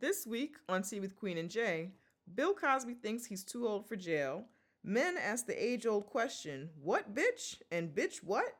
[0.00, 1.90] This week on Tea with Queen and J,
[2.36, 4.44] Bill Cosby thinks he's too old for jail.
[4.84, 7.56] Men ask the age old question, What bitch?
[7.72, 8.56] And bitch what?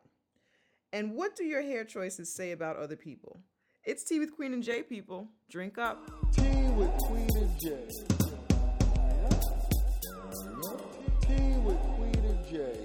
[0.93, 3.39] And what do your hair choices say about other people?
[3.85, 5.29] It's Tea with Queen and J, people.
[5.49, 6.11] Drink up.
[6.33, 6.43] Tea
[6.77, 7.89] with Queen and J.
[11.23, 12.78] Tea with Queen and J.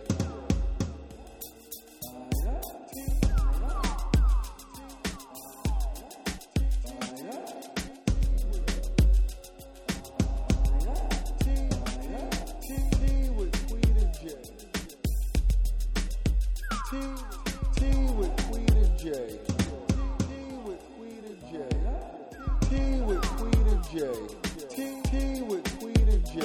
[23.94, 24.28] Queen and J.
[24.70, 26.40] Tea, tea with Queen and J.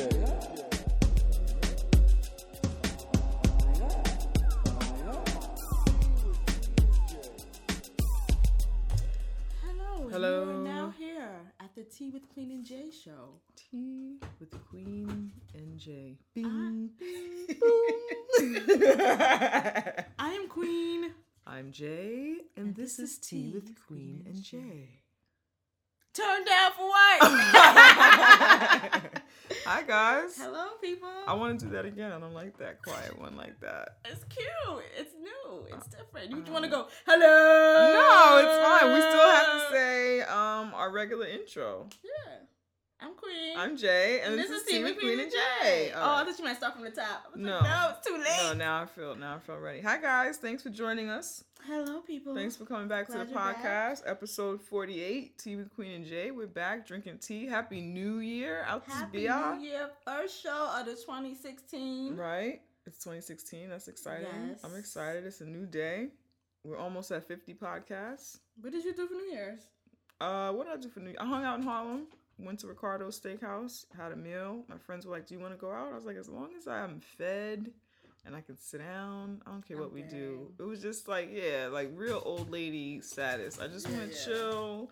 [9.63, 10.09] Hello.
[10.11, 10.45] Hello.
[10.45, 13.41] You are now here at the Tea with Queen and J show.
[13.57, 16.19] Tea with Queen and J.
[16.45, 16.91] Ah, bing,
[20.19, 21.15] I am Queen.
[21.47, 24.99] I'm J, and, this, is Tea with Queen and J.
[26.15, 27.21] Turn down for what?
[29.65, 30.37] Hi, guys.
[30.39, 31.09] Hello, people.
[31.27, 32.11] I want to do that again.
[32.11, 33.99] I don't like that quiet one like that.
[34.05, 34.83] It's cute.
[34.99, 35.67] It's new.
[35.75, 36.31] It's different.
[36.31, 37.93] You uh, want to go, hello?
[37.93, 38.95] No, it's fine.
[38.95, 41.89] We still have to say um our regular intro.
[42.03, 42.39] Yeah.
[43.01, 43.57] I'm Queen.
[43.57, 45.93] I'm J, and, this, is Tea with Queen and J.
[45.95, 47.27] Oh, All I thought you might start from the top.
[47.27, 47.53] I was No.
[47.59, 48.43] like, no, it's too late.
[48.43, 49.81] No, now I feel now I feel ready.
[49.83, 51.45] Hi guys, thanks for joining us.
[51.65, 52.35] Hello, people.
[52.35, 53.63] Thanks for coming back to the you're back.
[53.63, 56.33] podcast, episode 48, Tea with Queen and J.
[56.33, 57.47] We're back drinking tea.
[57.47, 59.55] Happy New Year out this Happy beer.
[59.57, 59.91] New Year.
[60.05, 62.17] First show of the 2016.
[62.17, 62.63] Right?
[62.87, 63.69] It's 2016.
[63.69, 64.57] That's exciting.
[64.65, 65.25] I'm excited.
[65.25, 66.09] It's a new day.
[66.65, 68.39] We're almost at 50 podcasts.
[68.61, 69.61] What did you do for New Year's?
[70.21, 71.19] Uh, what did I do for New Year?
[71.21, 72.07] I hung out in Harlem.
[72.39, 73.85] Went to Ricardo's Steakhouse.
[73.97, 74.65] Had a meal.
[74.69, 76.51] My friends were like, "Do you want to go out?" I was like, "As long
[76.57, 77.73] as I'm fed
[78.25, 81.31] and I can sit down, I don't care what we do." It was just like,
[81.33, 83.59] yeah, like real old lady status.
[83.59, 84.25] I just Yeah, want to yeah.
[84.25, 84.91] chill,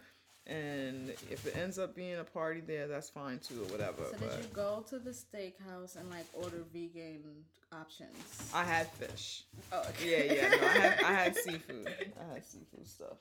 [0.49, 4.05] and if it ends up being a party there, that's fine too, or whatever.
[4.11, 8.51] So but did you go to the steakhouse and like order vegan options?
[8.55, 9.45] I had fish.
[9.73, 10.27] oh, okay.
[10.29, 10.49] Yeah, yeah.
[10.49, 11.95] No, I had I had seafood.
[12.21, 13.19] I had seafood stuff.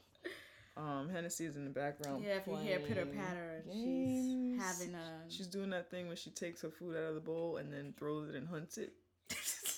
[0.77, 2.23] Um, is in the background.
[2.25, 5.29] yeah, if you hear pitter patter, she's having a.
[5.29, 7.93] She's doing that thing where she takes her food out of the bowl and then
[7.97, 8.93] throws it and hunts it.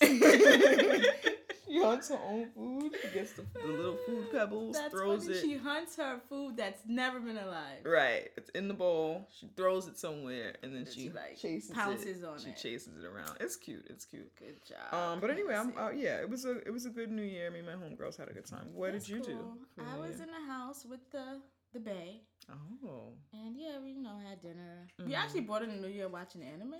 [1.71, 2.91] she hunts her own food.
[3.01, 5.37] She gets the, the little food pebbles, That's throws funny.
[5.37, 5.41] it.
[5.41, 7.79] She hunts her food that's never been alive.
[7.85, 9.27] Right, it's in the bowl.
[9.37, 12.25] She throws it somewhere, and then And she, she, like, chases pounces it.
[12.25, 12.57] on she it.
[12.59, 13.37] She chases it around.
[13.39, 13.85] It's cute.
[13.89, 14.33] It's cute.
[14.37, 14.93] Good job.
[14.93, 15.79] Um, but anyway, I'm Hennessy.
[15.79, 16.17] uh, yeah.
[16.21, 17.51] It was a it was a good New Year.
[17.51, 18.67] Me and my homegirls had a good time.
[18.73, 19.37] What That's did you do?
[19.37, 19.57] cool.
[19.75, 21.41] for I was in the house with the
[21.73, 23.13] the bay, Oh.
[23.33, 24.87] and yeah, we you know had dinner.
[25.01, 25.07] Mhm.
[25.07, 26.75] We actually brought in the New Year watching anime.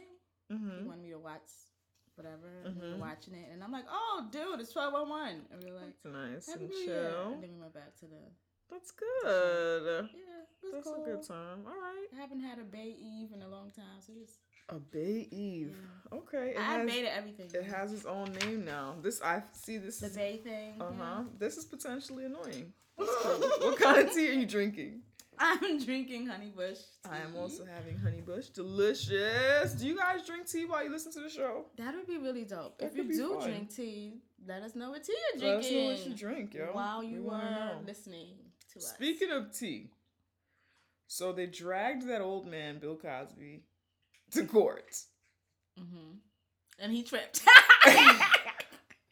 [0.49, 0.85] He Mm-hmm.
[0.87, 1.41] wanted me to watch
[2.17, 5.71] whatever, and we were watching it, and I'm like, "Oh, dude, it's 1201," and we
[5.71, 6.13] were like, That's
[6.47, 7.33] nice and New Year," chill.
[7.33, 8.21] and then we went back to the
[8.69, 10.09] That's good.
[10.13, 11.03] yeah, That's cool.
[11.03, 11.59] a good time.
[11.65, 12.07] All right.
[12.13, 14.39] I haven't had a Bay Eve in a long time, so just
[14.69, 15.77] A Bay Eve.
[16.11, 16.51] Okay.
[16.51, 17.49] It I has, made it everything.
[17.53, 18.95] it has its own name now.
[19.01, 19.77] This I see.
[19.77, 20.81] This the is Bay thing.
[20.81, 20.93] uh huh.
[21.19, 21.23] yeah.
[21.39, 22.73] This is potentially annoying.
[22.97, 25.01] What kind of tea are you drinking?
[25.39, 26.79] I'm drinking honey bush.
[27.09, 28.47] I am also having honey bush.
[28.47, 29.73] Delicious.
[29.73, 31.65] Do you guys drink tea while you listen to the show?
[31.77, 32.79] That would be really dope.
[32.79, 33.49] That if you do fun.
[33.49, 34.13] drink tea,
[34.47, 35.77] let us know what tea you're drinking.
[35.77, 36.65] Let us know what you drink, yo.
[36.71, 38.35] While you are listening
[38.73, 38.93] to us.
[38.93, 39.91] Speaking of tea,
[41.07, 43.63] so they dragged that old man, Bill Cosby,
[44.31, 44.95] to court.
[45.77, 46.15] hmm
[46.79, 47.41] and he tripped.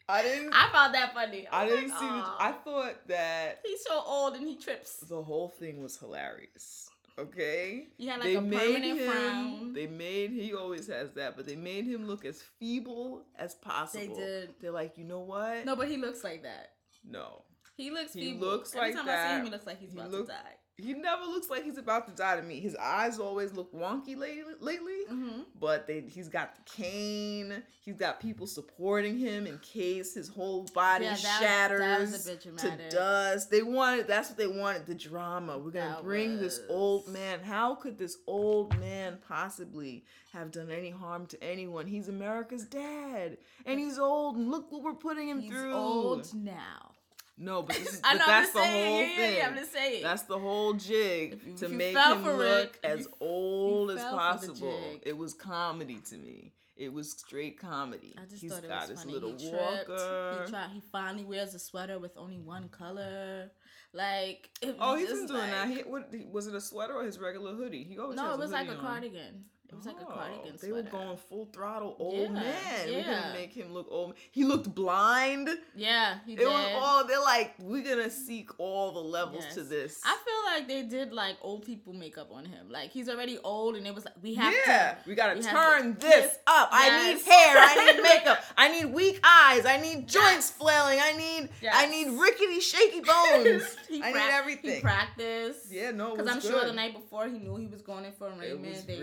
[0.08, 0.52] I didn't.
[0.52, 1.46] I found that funny.
[1.50, 2.06] I was didn't like, see.
[2.06, 4.98] The, "Aw, I thought that he's so old and he trips.
[4.98, 6.88] the whole thing was hilarious.
[7.18, 7.88] Okay.
[7.96, 9.10] He had like they a made permanent him.
[9.10, 9.72] frown.
[9.72, 10.30] They made.
[10.32, 14.14] He always has that, but they made him look as feeble as possible.
[14.14, 14.54] They did.
[14.60, 15.64] They're like, you know what?
[15.64, 16.72] no, but he looks like that.
[17.08, 17.42] No.
[17.76, 18.46] He looks He feeble.
[18.48, 20.32] looks Every like time I see him, he looks like he's He about look- to
[20.32, 20.55] die.
[20.78, 22.60] He never looks like he's about to die to me.
[22.60, 24.52] His eyes always look wonky lately.
[24.60, 24.92] lately.
[25.10, 25.40] Mm-hmm.
[25.58, 27.62] but they he's got the cane.
[27.80, 32.12] He's got people supporting him in case his whole body Yeah, that was- that shatters
[32.12, 33.50] was bit to dust.
[33.50, 35.56] They wanted that's what they wanted the drama.
[35.58, 37.40] We're gonna That bring this old man.
[37.40, 41.86] How could this old man possibly have done any harm to anyone?
[41.86, 44.36] He's America's dad, and he's old.
[44.36, 45.44] And look what we're putting him through.
[45.48, 45.74] He's through.
[45.74, 46.92] old now.
[47.38, 48.26] No, but, this is, but know.
[48.26, 48.86] That's the saying.
[48.86, 49.36] whole yeah, thing.
[49.36, 50.02] yeah, I'm just saying.
[50.02, 54.10] That's the whole jig If to if make him look it, as old as fell
[54.10, 54.80] for the possible.
[55.02, 56.52] It was comedy to me.
[56.76, 58.14] It was straight comedy.
[58.18, 59.12] I just He's thought it got was his funny.
[59.14, 59.88] little he tripped.
[59.88, 60.42] walker.
[60.44, 60.70] He tried.
[60.74, 63.50] He finally wears a sweater with only one color.
[63.94, 65.68] Like it oh, he's been doing that.
[65.68, 67.84] He, what, was it a sweater or his regular hoodie?
[67.84, 68.80] He always no, it was like a on.
[68.80, 69.44] cardigan.
[69.68, 70.56] It was like a Oh, cardigan.
[70.62, 72.86] They were going full throttle old Yeah, man.
[72.86, 74.14] We're gonna make him look old.
[74.30, 75.48] He looked blind.
[75.74, 76.46] Yeah, he It did.
[76.46, 77.04] was all.
[77.06, 80.00] They're like, we're gonna seek all the levels to this.
[80.04, 82.68] I feel like they did like old people makeup on him.
[82.70, 85.08] Like he's already old, and it was like we have yeah, to.
[85.08, 86.38] we gotta we turn to- this Yes.
[86.46, 86.68] up.
[86.72, 87.56] I need hair.
[87.58, 88.38] I need makeup.
[88.56, 89.66] I need weak eyes.
[89.66, 90.50] I need joints Yes.
[90.52, 90.98] flailing.
[91.02, 91.48] I need.
[91.72, 93.64] I need rickety, shaky bones.
[93.88, 94.76] he I need everything.
[94.76, 95.70] He practiced.
[95.72, 96.50] yeah, no, Because I'm good.
[96.50, 98.66] sure the night before he knew he was going in for it Raymond.
[98.66, 98.98] was they,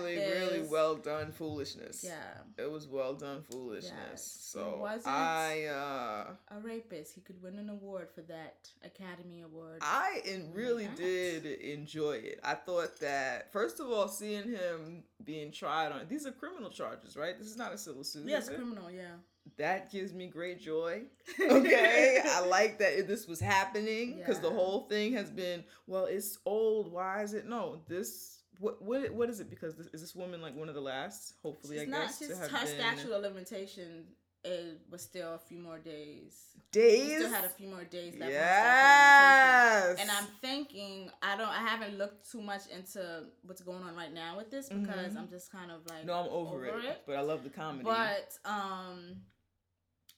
[0.00, 2.02] really, really well done foolishness.
[2.04, 2.22] Yeah,
[2.58, 3.92] It was well done foolishness.
[4.10, 4.38] Yes.
[4.52, 7.14] So wasn't- I uh a rapist.
[7.14, 9.78] He could win an award for that Academy Award.
[9.82, 10.96] I in really That.
[10.96, 12.40] did enjoy it.
[12.44, 17.16] I thought that first of all, seeing him being tried on these are criminal charges,
[17.16, 17.38] right?
[17.38, 18.26] This is not a civil suit.
[18.26, 18.90] yes, criminal.
[18.90, 19.16] Yeah.
[19.56, 21.02] That gives me great joy.
[21.40, 26.04] Okay, I like that this was happening because the whole thing has been well.
[26.04, 26.92] It's old.
[26.92, 27.80] Why is it no?
[27.88, 29.50] This what what what is it?
[29.50, 31.34] Because this, is this woman like one of the last?
[31.42, 32.02] Hopefully, She's I not.
[32.06, 34.04] guess She's to have her been statute of limitation.
[34.44, 36.34] It was still a few more days.
[36.72, 37.08] days.
[37.10, 38.24] She still had a few more days left.
[38.24, 40.00] on statute of Yes.
[40.00, 44.12] And I'm thinking, I don't, I haven't looked too much into what's going on right
[44.12, 45.16] now with this because Mhm.
[45.16, 47.02] I'm just kind of like, no, I'm over, over it, it.
[47.06, 47.84] But I love the comedy.
[47.84, 48.98] But um,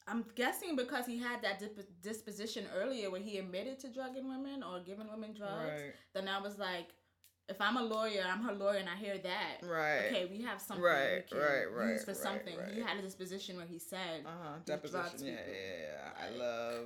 [0.08, 4.62] I'm guessing because he had that dip- disposition earlier where he admitted to drugging women
[4.62, 6.88] or giving women drugs, right, then I was like,
[7.49, 9.67] if I'm a lawyer, I'm her lawyer, and I hear that.
[9.67, 10.06] right.
[10.06, 12.55] Okay, we have something Right, we can right, right, use for right, something.
[12.75, 14.52] He had a disposition where he said, Uh huh.
[14.64, 15.26] Deposition.
[15.26, 16.26] Yeah, yeah, yeah.
[16.26, 16.85] I love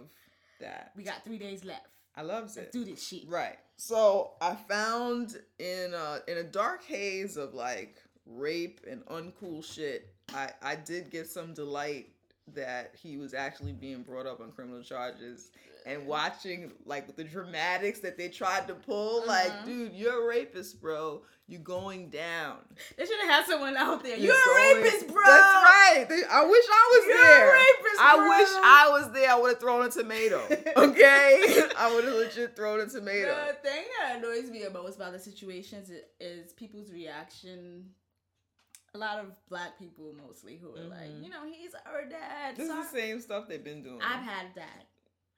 [0.60, 0.92] that.
[0.96, 1.86] "We got three days left.
[2.16, 2.72] I loves Let's it.
[2.72, 3.56] do this shit." Right.
[3.76, 7.96] So I found in a in a dark haze of like
[8.26, 12.08] rape and uncool shit, I I did get some delight
[12.54, 15.50] that he was actually being brought up on criminal charges
[15.86, 19.26] and watching like the dramatics that they tried to pull.
[19.26, 19.64] Like, Uh-huh.
[19.66, 21.22] dude, you're a rapist, bro.
[21.46, 22.58] You're going down.
[22.98, 24.18] They should have had someone out there.
[24.18, 25.22] You're You're, a rapist, bro.
[25.24, 26.06] That's right.
[26.06, 27.48] They- I wish I was You're there.
[27.48, 29.30] a rapist, I wish I was there.
[29.30, 30.42] I would have thrown a tomato.
[30.76, 33.34] Okay, I would have legit thrown a tomato.
[33.48, 35.90] The thing that annoys me most about the situations
[36.20, 37.90] is people's reaction.
[38.94, 41.24] A lot of black people, mostly, who are like, Mhm.
[41.24, 42.56] you know, he's our dad.
[42.56, 44.00] This so is the same stuff they've been doing.
[44.02, 44.84] I've had a dad.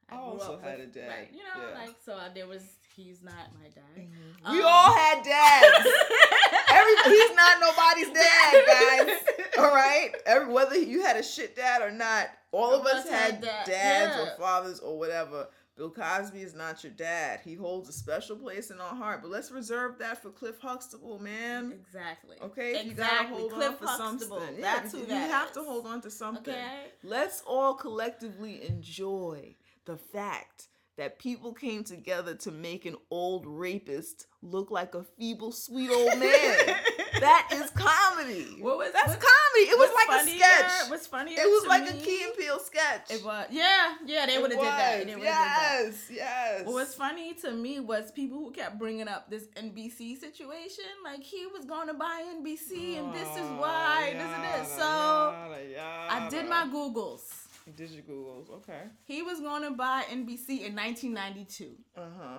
[0.09, 1.75] I grew also had with- a dad, Right, you know, yeah.
[1.79, 2.19] like so.
[2.35, 2.63] There was
[2.95, 3.97] he's not my dad.
[3.97, 4.53] Mhm.
[4.53, 5.89] we Um, all had dads.
[6.71, 9.19] Every he's not nobody's dad, guys.
[9.59, 13.41] All right, Every whether you had a shit dad or not, all of us had
[13.41, 15.49] dad- dads or fathers or whatever.
[15.81, 17.41] Bill Cosby is not your dad.
[17.43, 19.23] He holds a special place in our heart.
[19.23, 21.73] But let's reserve that for Cliff Huxtable, man.
[21.73, 22.37] Exactly.
[22.43, 22.91] Okay, Exactly.
[22.91, 24.41] you gotta hold Cliff on for Huxtable.
[24.41, 24.57] something.
[24.59, 26.53] Yeah, That's who you that have to hold on to something.
[26.53, 26.89] Okay.
[27.03, 29.55] Let's all collectively enjoy
[29.87, 30.69] the fact
[31.01, 36.19] that people came together to make an old rapist look like a feeble, sweet old
[36.19, 36.77] man.
[37.21, 38.59] that is comedy.
[38.61, 39.71] What was That's what- comedy.
[39.71, 40.91] It was like funnier- a sketch.
[40.91, 41.33] What's funny?
[41.33, 43.11] It was like a Key and Peele sketch.
[43.11, 43.47] It was.
[43.51, 44.27] Yeah, yeah.
[44.27, 45.05] They would have did that.
[45.07, 45.81] They have did that.
[45.85, 46.67] Yes, yes.
[46.67, 51.23] What was funny to me was people who kept bringing up this NBC situation, like
[51.23, 54.73] he was going to buy NBC, and this is oh, why, this and this.
[54.77, 57.40] So I did my Googles.
[57.77, 58.83] Did your Googles, okay.
[59.05, 62.39] He was going to buy NBC in 1992, Uh huh.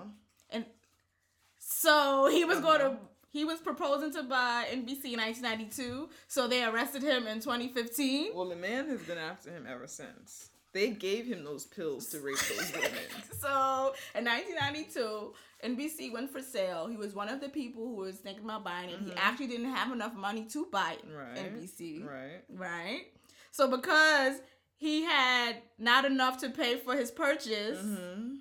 [0.49, 0.65] and
[1.57, 2.89] so he was going Uh-huh.
[2.91, 2.97] to.
[3.29, 8.31] He was proposing to buy NBC in 1992, so they arrested him in 2015.
[8.35, 10.49] Well, the man has been after him ever since.
[10.73, 12.91] They gave him those pills to rape those women.
[13.39, 16.87] So in 1992, NBC went for sale.
[16.87, 18.99] He was one of the people who was thinking about buying it.
[18.99, 19.17] He Mhm.
[19.17, 20.97] actually didn't have enough money to buy.
[21.07, 21.37] Right.
[21.37, 22.03] NBC.
[22.05, 22.43] Right.
[22.49, 23.13] Right.
[23.51, 24.41] So because
[24.81, 28.33] he had not enough to pay for his purchase Mm-hmm.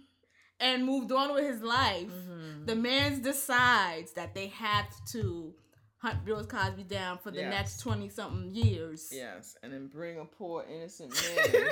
[0.58, 2.64] and moved on with his life, Mm-hmm.
[2.66, 5.54] the man decides that they have to
[5.98, 7.50] hunt Bill Cosby down for the Yes.
[7.56, 9.10] next 20 something years.
[9.12, 11.66] Yes, and then bring a poor innocent man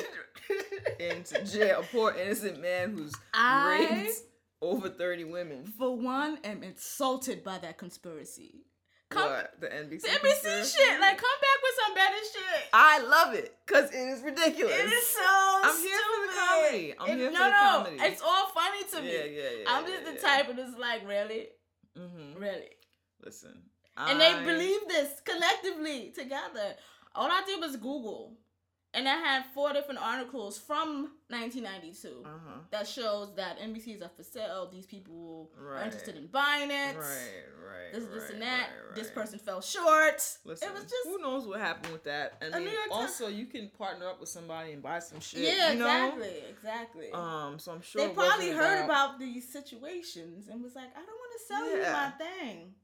[1.00, 1.80] into jail.
[1.80, 4.18] A poor innocent man who's I- raped
[4.60, 5.66] over thirty women.
[5.78, 8.66] For one, am insulted by that conspiracy.
[9.10, 10.02] Come, what the NBC?
[10.02, 11.00] The NBC shit.
[11.00, 12.68] Like, come back with some better shit.
[12.74, 14.74] I love it because it is ridiculous.
[14.74, 15.20] It is so
[15.64, 16.94] I'm here for the comedy.
[16.98, 17.96] I'm It- here for no, the no, comedy.
[18.02, 19.12] It's all funny to me.
[19.12, 19.64] Yeah, yeah, yeah.
[19.66, 20.20] I'm yeah, just the yeah.
[20.36, 21.48] type of just like, really?
[21.98, 22.38] Mm-hmm.
[22.38, 22.68] Really?
[23.24, 23.62] Listen,
[23.96, 26.76] And I- they believe this collectively together.
[27.14, 28.36] All I did was Google
[28.94, 32.58] and I had four different articles from 1992 Uh huh.
[32.70, 34.68] that shows that NBCs are for sale.
[34.72, 36.96] These people are interested in buying it.
[36.96, 37.92] Right, right.
[37.92, 38.68] This, this, right, and that.
[38.86, 40.20] right, This person fell short.
[40.44, 42.42] Listen, it was just who knows what happened with that?
[42.52, 45.40] I mean, also you can partner up with somebody and buy some shit.
[45.40, 46.08] yeah, you know?
[46.08, 47.06] exactly, exactly.
[47.12, 51.06] Um, so I'm sure they probably heard about these situations and was like, I don't
[51.06, 52.74] want to sell you my thing.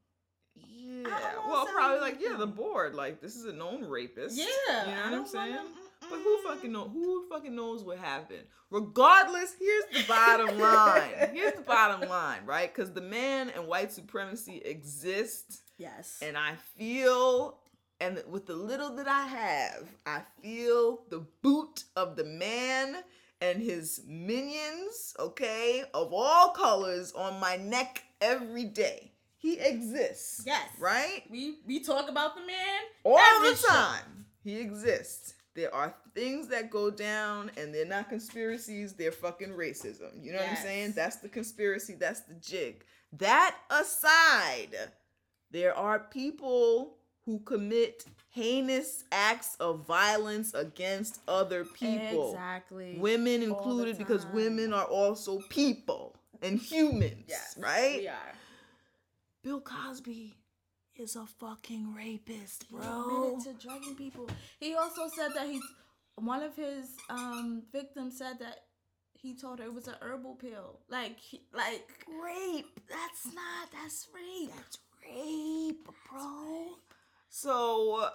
[0.57, 1.09] Yeah.
[1.49, 2.95] Well, probably like yeah, the board.
[2.95, 4.37] Like this is a known rapist.
[4.37, 4.45] Yeah,
[4.87, 5.55] You know what I'm saying?
[5.57, 5.69] wanna-
[6.11, 6.89] But who fucking know?
[6.89, 8.45] Who fucking knows what happened?
[8.71, 11.31] Regardless, here's the bottom line.
[11.33, 12.73] Here's the bottom line, right?
[12.75, 16.19] Because the man and white supremacy exist, Yes.
[16.23, 17.59] and I feel,
[18.01, 22.97] and with the little that I have, I feel the boot of the man
[23.41, 29.13] and his minions, okay, of all colors on my neck every day.
[29.37, 30.43] He exists.
[30.47, 30.67] Yes.
[30.81, 31.23] Right?
[31.31, 33.69] we we talk about the man all every the show.
[33.69, 34.25] time.
[34.43, 35.35] He exists.
[35.55, 38.93] There are things that go down, and they're not conspiracies.
[38.93, 40.11] They're fucking racism.
[40.21, 40.93] You know what I'm saying?
[40.97, 41.95] That's the conspiracy.
[41.95, 42.85] That's the jig.
[43.13, 44.77] That aside,
[45.53, 52.33] there are people who commit heinous acts of violence against other people.
[52.33, 52.97] Exactly.
[52.99, 57.27] Women included, because women are also people and humans.
[57.29, 57.57] Yes.
[57.57, 58.01] Right?
[58.01, 58.33] We are.
[59.45, 60.35] Bill Cosby
[60.99, 63.33] is a fucking rapist, He bro.
[63.35, 64.29] admitted to drugging people.
[64.61, 65.63] He also said that he's
[66.17, 68.65] one of his um victims said that
[69.15, 70.81] he told her it was a herbal pill.
[70.89, 72.79] Like he, like rape.
[72.89, 73.71] That's not.
[73.73, 74.51] That's rape.
[74.55, 76.67] That's rape, bro.
[77.31, 78.09] So,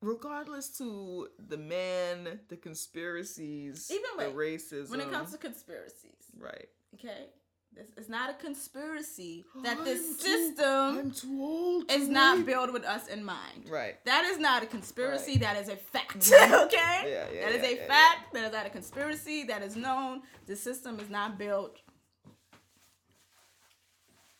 [0.00, 6.14] regardless to the man, the conspiracies, Even the wait, racism, when it comes to conspiracies,
[6.38, 7.26] right, okay?
[7.74, 12.84] This it's not a conspiracy that I'm this system too is to not built with
[12.84, 13.68] us in mind.
[13.70, 13.94] Right.
[14.04, 15.32] That is not a conspiracy.
[15.32, 15.40] Right.
[15.40, 16.18] That is a fact.
[16.18, 16.64] Mhm.
[16.66, 16.76] okay?
[17.06, 18.32] Yeah, yeah, That is yeah, a yeah, fact.
[18.34, 19.44] That is not a conspiracy.
[19.44, 20.22] That is known.
[20.46, 21.78] The system is not built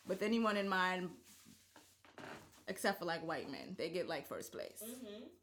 [0.07, 1.11] with anyone in mind
[2.73, 3.75] except for like white men.
[3.79, 4.83] They get like first place.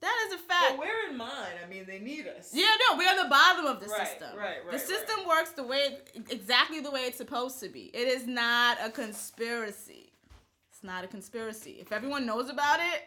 [0.01, 0.71] That is a fact.
[0.71, 1.55] But we're in mine.
[1.63, 2.49] I mean, they need us.
[2.53, 4.37] yeah, no, we're on the bottom of the Right, system.
[4.37, 5.97] right, right, The system works the way
[6.29, 7.91] exactly the way it's supposed to be.
[7.93, 10.11] It is not a conspiracy.
[10.71, 11.77] It's not a conspiracy.
[11.79, 13.03] If everyone knows about it,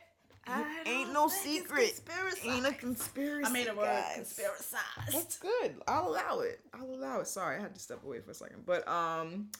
[0.46, 2.00] I ain't no think it's secret.
[2.44, 3.46] Ain't a conspiracy.
[3.46, 4.18] I made a word guys.
[4.18, 5.12] conspiracized.
[5.12, 5.74] That's good.
[5.86, 6.60] I'll allow it.
[6.74, 7.28] I'll allow it.
[7.28, 8.64] Sorry, I had to step away for a second.
[8.66, 9.50] But um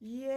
[0.00, 0.28] yeah.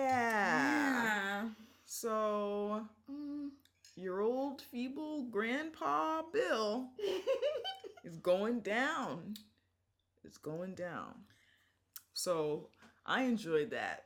[1.04, 1.50] Yeah.
[1.92, 3.50] So Mm.
[3.96, 6.92] your old feeble grandpa Bill
[8.04, 9.34] is going down.
[10.24, 11.16] It's going down.
[12.14, 12.70] So
[13.08, 14.06] I enjoyed that.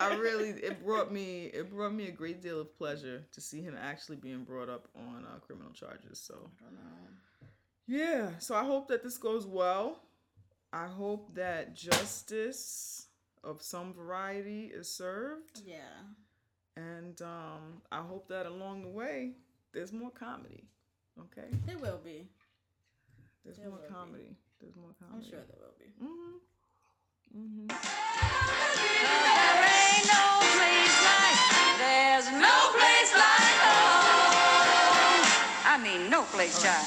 [0.00, 3.60] I really it brought me it brought me a great deal of pleasure to see
[3.62, 6.20] him actually being brought up on uh, criminal charges.
[6.20, 7.48] So don't know.
[7.88, 9.98] yeah, so I hope that this goes well.
[10.72, 13.08] I hope that justice
[13.42, 15.62] of some variety is served.
[15.66, 15.98] Yeah.
[16.76, 19.32] And um, I hope that along the way,
[19.72, 20.64] there's more comedy.
[21.20, 21.48] Okay?
[21.66, 22.26] There will be.
[23.44, 23.92] There's There more will be.
[23.94, 24.36] comedy.
[24.60, 25.24] There's more comedy.
[25.26, 25.92] I'm sure there will be.
[26.02, 26.38] Mm-hmm.
[27.38, 27.66] Mm-hmm.
[29.02, 30.24] There ain't no
[30.56, 31.38] place like,
[31.78, 35.24] there's no place like home.
[35.64, 36.86] I mean, no place, child.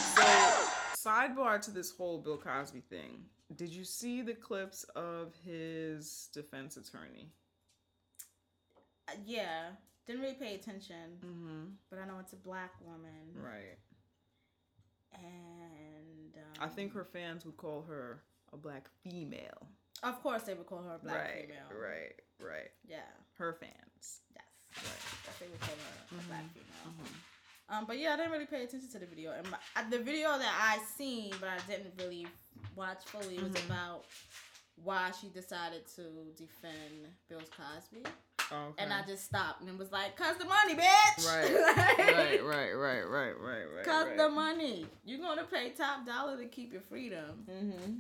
[0.96, 3.26] So, sidebar to this whole Bill Cosby thing.
[3.56, 7.30] Did you see the clips of his defense attorney?
[9.08, 9.70] Uh, yeah.
[10.08, 11.64] Didn't really pay attention, Mm-hmm.
[11.90, 13.34] but I know it's a black woman.
[13.36, 13.78] Right.
[15.14, 18.22] And um, I think her fans would call her
[18.54, 19.68] a black female.
[20.04, 21.42] Of course, they would call her a black right.
[21.48, 21.82] female.
[21.82, 22.14] Right.
[22.40, 22.70] Right.
[22.88, 22.98] Yeah.
[23.38, 24.22] Her fans.
[24.36, 24.44] Yes.
[24.78, 25.40] Right.
[25.40, 26.94] They would call her a black female.
[27.00, 27.76] Mhm.
[27.78, 29.32] Um, but yeah, I didn't really pay attention to the video.
[29.32, 29.58] And my,
[29.90, 32.28] the video that I seen, but I didn't really
[32.76, 33.66] watch fully, was Mhm.
[33.66, 34.06] about
[34.84, 36.04] why she decided to
[36.38, 38.04] defend Bill Cosby.
[38.52, 38.84] Okay.
[38.84, 41.52] And I just stopped and was like, "Cause the money, bitch." Right.
[42.16, 42.44] Like, right.
[42.44, 42.72] Right.
[42.74, 43.02] Right.
[43.04, 43.32] Right.
[43.40, 43.64] Right.
[43.76, 43.86] Right.
[43.86, 44.18] Cause right.
[44.18, 44.86] the money.
[45.04, 47.98] You're gonna pay top dollar to keep your freedom, Mm-hmm.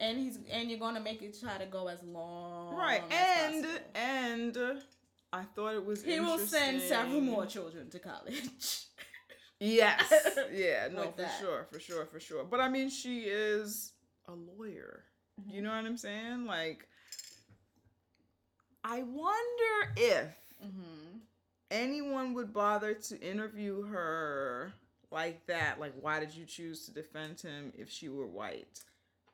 [0.00, 2.74] and he's and you're gonna make it try to go as long.
[2.74, 3.02] Right.
[3.10, 3.80] as And possible.
[3.94, 4.82] and
[5.32, 8.42] I thought it was he will send several more children to college.
[9.64, 10.12] Yes.
[10.52, 11.38] Yeah, no, for that.
[11.40, 12.42] sure, for sure, for sure.
[12.42, 13.92] But I mean, she is
[14.26, 15.04] a lawyer.
[15.40, 15.54] Mm-hmm.
[15.54, 16.46] You know what I'm saying?
[16.46, 16.88] Like,
[18.84, 20.28] I wonder if
[20.60, 21.18] hmm
[21.70, 24.72] anyone would bother to interview her
[25.10, 25.80] like that.
[25.80, 28.80] Like, why did you choose to defend him if she were white?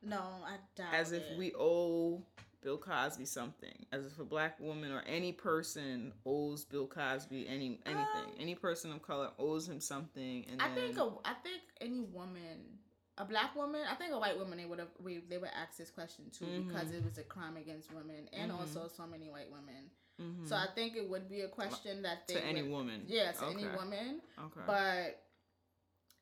[0.02, 1.38] No, I doubt As if it.
[1.38, 2.22] we owe
[2.62, 3.86] Bill Cosby something.
[3.92, 8.04] As if a black woman or any person owes Bill Cosby any anything.
[8.26, 10.44] Um, any person of color owes him something.
[10.50, 12.78] And I then, think a, I think any woman
[13.18, 15.76] a black woman, I think a white woman they would have we they would ask
[15.76, 16.94] this question too because Mhm.
[16.98, 18.58] it was a crime against women and Mhm.
[18.58, 19.90] also so many white women.
[20.20, 20.48] Mhm.
[20.48, 23.04] So I think it would be a question that they to any would- woman.
[23.06, 24.60] Yeah, to any woman, Okay.
[24.66, 25.22] but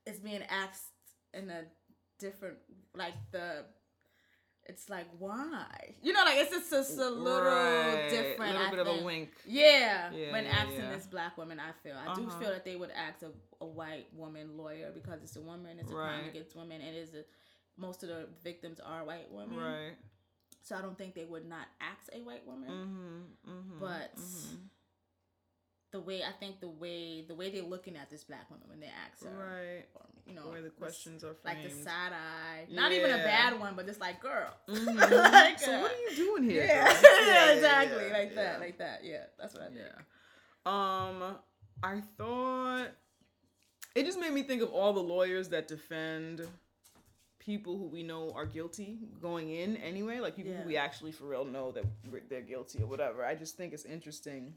[0.07, 0.93] it's being asked
[1.35, 1.65] in a
[2.19, 2.59] different
[2.95, 3.67] like the.
[4.69, 8.09] It's like why you know like it's just, just a little Right.
[8.11, 8.53] different.
[8.53, 9.03] little I bit of think.
[9.03, 9.29] a wink.
[9.47, 10.91] Yeah, Yeah, when yeah, asking yeah.
[10.93, 12.39] this black woman, I feel I do Uh-huh.
[12.41, 13.31] feel that they would ask a,
[13.61, 16.99] a white woman lawyer because it's a woman, it's a crime against women, and it
[16.99, 17.25] is a,
[17.77, 19.57] most of the victims are white women.
[19.59, 19.95] Right.
[20.63, 22.69] So I don't think they would not ask a white woman.
[22.71, 23.51] Mm-hmm.
[23.53, 24.57] mm-hmm But mm-hmm.
[25.97, 28.81] The way I think the way the way they're looking at this black woman when
[28.81, 29.85] they ask her, right.
[29.95, 33.17] or, you know, The way the questions are like the side eye, not even a
[33.19, 34.53] bad one, but just like girl.
[34.69, 35.33] Mhm.
[35.33, 36.65] Like, so uh, what are you doing here?
[36.67, 36.85] Yeah,
[37.27, 39.01] yeah, exactly, like that, like that.
[39.05, 39.87] Yeah, that's what I think.
[40.67, 41.37] Um,
[41.83, 42.89] I thought
[43.95, 46.47] it just made me think of all the lawyers that defend
[47.39, 50.63] people who we know are guilty going in anyway, like people Yeah.
[50.63, 51.85] who we actually for real know that
[52.29, 53.25] they're guilty or whatever.
[53.25, 54.55] I just think it's interesting.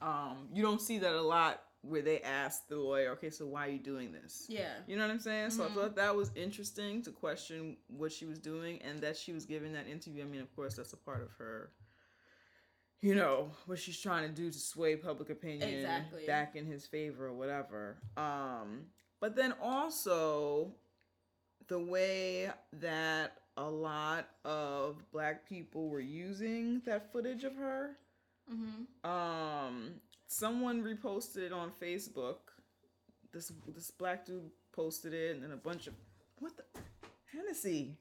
[0.00, 3.66] Um, you don't see that a lot where they ask the lawyer, "Okay, so why
[3.66, 4.74] are you doing this?" Yeah.
[4.86, 5.50] You know what I'm saying?
[5.50, 9.32] So I thought that was interesting to question what she was doing and that she
[9.32, 10.22] was giving that interview.
[10.22, 11.72] I mean, of course, that's a part of her,
[13.00, 16.26] you know, what she's trying to do to sway public opinion Exactly.
[16.26, 17.96] back in his favor or whatever.
[18.16, 18.86] Um,
[19.20, 20.74] but then also
[21.68, 27.96] the way that a lot of black people were using that footage of her
[28.52, 29.08] Mm-hmm.
[29.08, 29.92] um
[30.26, 32.38] someone reposted it on facebook.
[33.32, 35.94] This this black dude posted it and then a bunch of
[36.40, 36.64] what the
[37.32, 37.96] hennessy.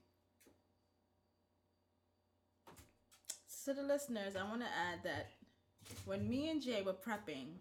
[3.66, 5.28] To the listeners, I want to add that
[6.06, 7.58] when me and J were prepping,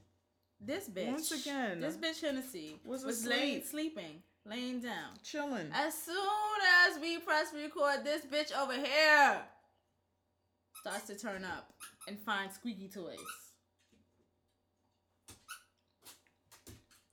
[0.61, 5.11] this bitch Once again, this bitch Hennessy was was, laying sleeping, laying down.
[5.23, 5.69] chilling.
[5.73, 6.17] As soon
[6.87, 9.41] as we press record, this bitch over here
[10.81, 11.73] starts to turn up
[12.09, 13.19] and find squeaky toys.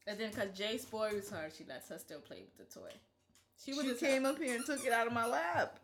[0.07, 2.91] And then, cause J spoils her, she lets her still play with the toy.
[3.63, 5.79] She she came up here and took it out of my lap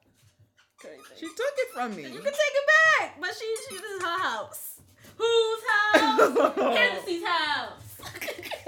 [0.81, 1.01] crazy.
[1.19, 2.67] she took it from me You can take it
[2.99, 4.79] back, but she, she this is her house.
[5.17, 6.55] Whose house?
[6.77, 7.81] Hennessy's house.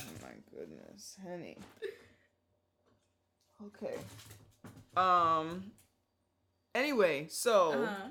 [0.00, 1.56] oh my goodness henny
[3.66, 3.96] okay
[4.96, 5.70] um
[6.76, 8.08] anyway so Uh-huh.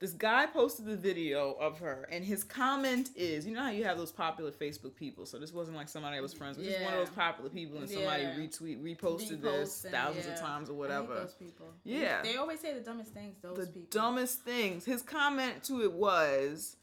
[0.00, 3.84] this guy posted the video of her and his comment is you know how you
[3.84, 6.82] have those popular facebook people so this wasn't like somebody I was friends with just
[6.82, 8.36] one of those popular people and somebody Yeah.
[8.36, 11.66] retweet reposted this Reposting, thousands of times or whatever those people.
[11.84, 12.22] Yeah.
[12.22, 13.36] They always say the dumbest things.
[13.40, 13.88] Those the people.
[13.90, 16.76] dumbest things his comment to it was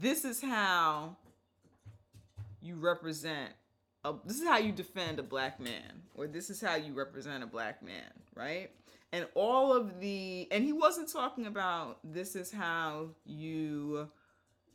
[0.00, 1.16] this is how
[2.60, 3.52] you represent
[4.04, 7.42] a, this is how you defend a black man or this is how you represent
[7.42, 8.70] a black man right
[9.12, 14.08] and all of the and he wasn't talking about this is how you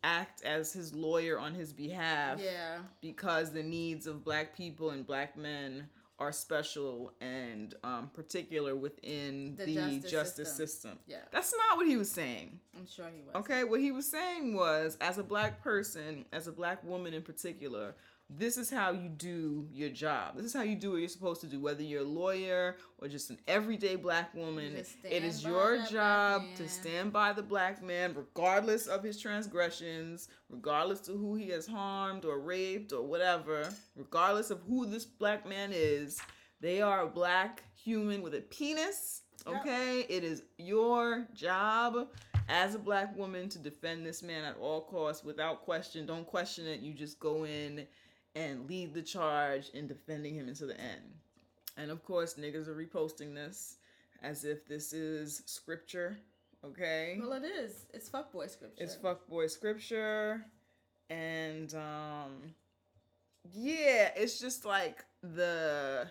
[0.03, 2.79] act as his lawyer on his behalf Yeah.
[3.01, 9.55] because the needs of black people and black men are special and um, particular within
[9.57, 10.67] the, The justice, justice system.
[10.91, 10.99] system.
[11.07, 11.17] Yeah.
[11.31, 12.59] That's not what he was saying.
[12.77, 13.35] I'm sure he was.
[13.43, 17.23] Okay, what he was saying was as a black person, as a black woman in
[17.23, 17.95] particular,
[18.37, 20.37] this is how you do your job.
[20.37, 23.07] This is how you do what you're supposed to do, whether you're a lawyer or
[23.07, 24.75] just an everyday black woman.
[25.03, 31.07] It is your job to stand by the black man, regardless of his transgressions, regardless
[31.09, 35.71] of who he has harmed or raped or whatever, regardless of who this black man
[35.73, 36.21] is.
[36.61, 39.23] They are a black human with a penis.
[39.45, 39.61] Yep.
[39.61, 42.07] Okay, it is your job
[42.47, 46.05] as a black woman to defend this man at all costs without question.
[46.05, 46.81] Don't question it.
[46.81, 47.87] You just go in
[48.35, 51.01] and lead the charge in defending him until the end.
[51.77, 53.77] And of course, niggas are reposting this
[54.21, 56.17] as if this is scripture.
[56.63, 57.85] Okay, Well, it is.
[57.93, 58.83] It's fuckboy scripture.
[58.83, 60.45] it's fuckboy scripture,
[61.09, 62.53] and um,
[63.51, 66.07] yeah, it's just like the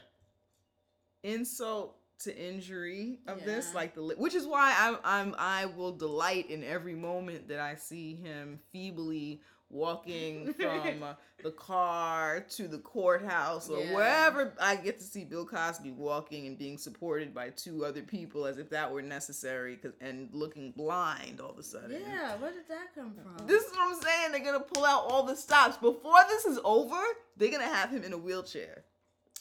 [1.22, 6.50] insult to injury of this, like the which is why I'm I'm I will delight
[6.50, 12.78] in every moment that I see him feebly walking from uh, the car to the
[12.78, 13.94] courthouse or Yeah.
[13.94, 18.46] wherever I get to see Bill Cosby walking and being supported by two other people
[18.46, 21.92] as if that were necessary 'cause- and looking blind all of a sudden.
[22.06, 23.46] Yeah, where did that come from?
[23.46, 24.32] This is what I'm saying.
[24.32, 27.00] They're gonna pull out all the stops before this is over.
[27.36, 28.84] They're gonna have him in a wheelchair,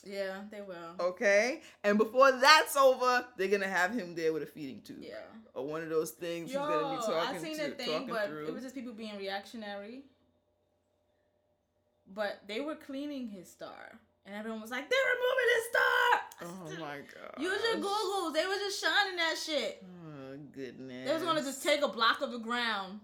[0.06, 0.96] yeah, they will.
[1.02, 1.62] okay?
[1.84, 5.16] And before that's over, they're gonna have him there with a feeding tube Yeah.
[5.54, 8.08] or one of those things Yo, he's gonna be talking I seen to, a thing,
[8.08, 8.48] but through.
[8.48, 10.06] it was just people being reactionary.
[12.14, 14.00] But they were cleaning his star.
[14.26, 17.42] and everyone was like, "They're removing his star." Oh my god.
[17.42, 18.34] Use your Googles.
[18.34, 19.84] They were just shining that shit.
[19.86, 21.08] Oh goodness.
[21.08, 23.00] They was gonna just take a block of the ground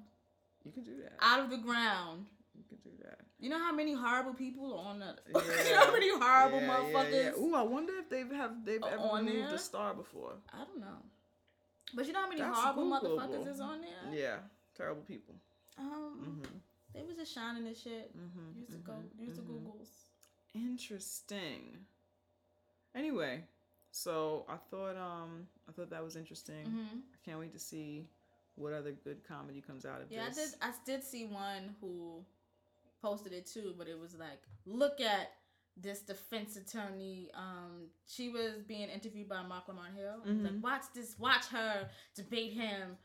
[0.64, 1.14] You can do that.
[1.22, 2.26] out of the ground.
[2.56, 3.20] You can do that.
[3.40, 5.16] You know how many horrible people are on the.
[5.34, 5.64] Yeah.
[5.68, 7.24] you know how many horrible Yeah, motherfuckers.
[7.38, 7.42] yeah.
[7.44, 9.56] Ooh, I wonder if they've have they've ever on removed there?
[9.56, 10.34] a star before.
[10.54, 11.00] I don't know.
[11.94, 13.18] But you know how many That's horrible Googleable.
[13.20, 14.14] motherfuckers is on there?
[14.14, 14.38] Yeah,
[14.78, 15.36] terrible people.
[15.78, 16.60] Um, Mhm.
[16.96, 18.16] They was just shining this shit.
[18.18, 18.58] Mhm.
[18.58, 19.48] Use the go, use the mhm.
[19.50, 19.90] Googles.
[20.54, 21.86] Interesting.
[22.94, 23.44] Anyway,
[23.92, 26.66] so I thought um I thought that was interesting.
[26.66, 28.08] hmm I can't wait to see
[28.56, 30.16] what other good comedy comes out of this.
[30.16, 30.50] Yeah, I did.
[30.62, 32.24] I did see one who
[33.02, 35.32] posted it too, but it was like, look at
[35.78, 37.30] this defense attorney.
[37.36, 40.22] Um, she was being interviewed by Marc Lamont Hill.
[40.26, 41.20] Was Like, watch this.
[41.20, 42.98] Watch her debate him.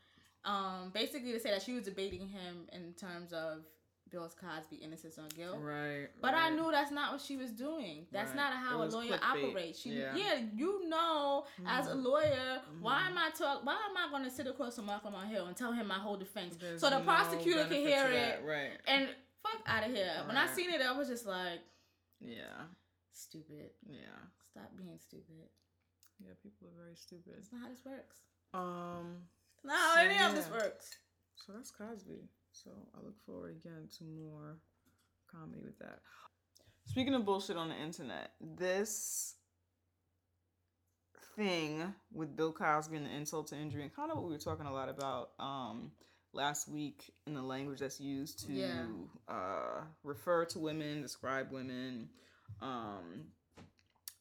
[0.45, 3.63] Um, basically to say that she was debating him in terms of
[4.11, 5.57] Bill Cosby innocence on guilt.
[5.61, 6.09] Right.
[6.21, 8.05] But I knew that's not what she was doing.
[8.11, 8.35] That's Right.
[8.35, 9.79] not how a lawyer operates.
[9.79, 10.15] She, Yeah.
[10.15, 10.35] yeah.
[10.53, 12.03] you know, as a Mhm.
[12.03, 13.07] lawyer, why Mhm.
[13.07, 13.63] am I talk?
[13.65, 15.97] Why am I going to sit across from Marc Lamont Hill and tell him my
[15.99, 18.79] whole defense There's so the no prosecutor can hear it Right.
[18.85, 20.23] and fuck out of here?
[20.25, 21.61] When I seen it, I was just like,
[22.19, 22.67] Yeah.
[23.13, 23.73] stupid.
[23.87, 24.27] Yeah.
[24.51, 25.49] Stop being stupid.
[26.19, 26.33] Yeah.
[26.43, 27.33] People are very stupid.
[27.35, 28.21] That's not how this works.
[28.53, 29.29] Um.
[29.55, 30.97] It's not how So, any of this works.
[31.35, 32.27] So that's Cosby.
[32.51, 34.57] So I look forward again to more
[35.31, 35.99] comedy with that.
[36.85, 39.35] Speaking of bullshit on the internet, this
[41.35, 44.39] thing with Bill Cosby and the insult to injury, and kind of what we were
[44.39, 45.91] talking a lot about um,
[46.33, 48.85] last week in the language that's used to Yeah.
[49.27, 52.09] uh, refer to women, describe women.
[52.61, 53.27] Um,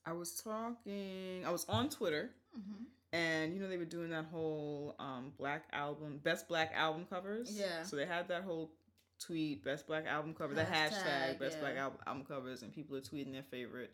[0.07, 4.27] I was talking, I was on Twitter hmm and you know they were doing that
[4.31, 7.83] whole um black album best black album covers Yeah.
[7.83, 8.71] so they had that whole
[9.19, 10.93] tweet best black album cover the hashtag
[11.35, 11.83] Hashtag, best black yeah.
[11.85, 13.91] album, album covers and people are tweeting their favorite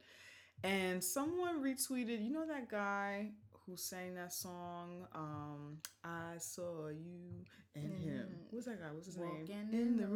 [0.64, 3.31] and someone retweeted you know that guy
[3.66, 8.52] who sang that song um i saw you and him Mm.
[8.52, 10.07] what's that guy what's his Walking name in the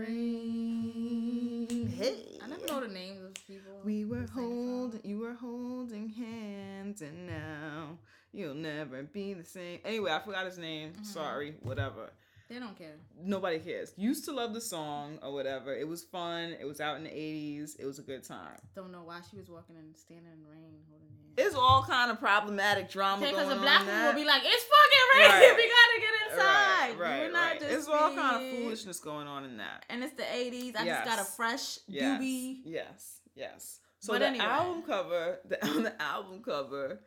[0.91, 3.81] rain hey I never know the names of people.
[3.85, 4.67] we were who sang the song.
[4.69, 7.99] holding, you were holding hands, and now
[8.33, 9.81] you'll never be the same.
[9.85, 10.93] Anyway, I forgot his name.
[10.93, 11.07] Mhm.
[11.07, 12.11] Sorry, whatever.
[12.49, 12.97] They don't care.
[13.23, 13.93] Nobody cares.
[13.97, 15.73] Used to love the song or whatever.
[15.73, 16.57] It was fun.
[16.61, 17.77] It was out in the '80s.
[17.79, 18.59] It was a good time.
[18.75, 21.35] Don't know why she was walking and standing in the rain holding hands.
[21.37, 24.65] It's all kind of problematic drama because going the black people will be like, "It's
[24.65, 25.31] fucking raining.
[25.51, 25.57] Right.
[25.57, 26.99] We gotta get inside.
[26.99, 27.61] Right, right, We're not right.
[27.61, 29.85] just It's all kind of foolishness going on in that.
[29.89, 30.75] And it's the '80s.
[30.77, 32.63] I just got a fresh Yes, doobie.
[32.65, 33.79] yes, yes.
[34.01, 34.45] So But the anyway.
[34.45, 37.01] album cover, the on the album cover,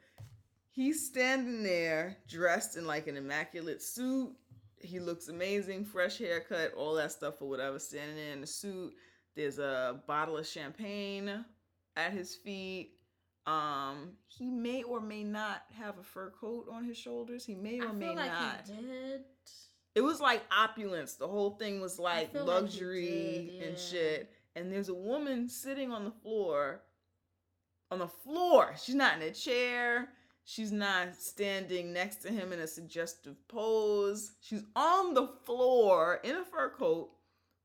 [0.73, 4.33] he's standing there dressed in like an immaculate suit.
[4.81, 7.79] He looks amazing, fresh haircut, all that stuff or whatever.
[7.79, 8.93] Standing there in the suit.
[9.35, 11.45] There's a bottle of champagne
[11.95, 12.91] at his feet.
[13.45, 17.45] Um, he may or may not have a fur coat on his shoulders.
[17.45, 18.61] He may I or feel may like not.
[18.65, 19.21] he did.
[19.95, 21.15] It was like opulence.
[21.15, 24.31] The whole thing was like feel like he luxury and shit.
[24.55, 26.81] And there's a woman sitting on the floor.
[27.91, 28.73] On the floor.
[28.81, 30.09] She's not in a chair.
[30.45, 34.31] She's not standing next to him in a suggestive pose.
[34.41, 37.11] She's on the floor in a fur coat,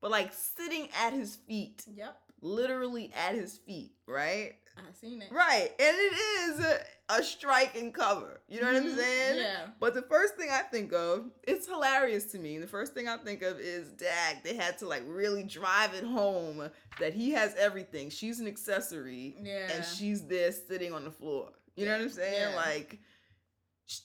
[0.01, 1.85] but like sitting at his feet.
[1.93, 4.53] Yep, Literally at his feet, right?
[4.77, 5.33] I seen it.
[5.33, 5.71] Right.
[5.81, 6.13] And it
[6.51, 8.41] is a, a striking cover.
[8.49, 9.39] You know what I'm Mhm, saying?
[9.41, 9.67] Yeah.
[9.81, 12.59] But the first thing I think of, it's hilarious to me.
[12.59, 16.05] The first thing I think of is, dag, they had to like really drive it
[16.05, 18.09] home that he has everything.
[18.09, 19.69] She's an accessory, Yeah.
[19.75, 21.49] and she's there sitting on the floor.
[21.79, 22.51] You know what I'm saying?
[22.51, 22.57] Yeah.
[22.57, 22.99] Like,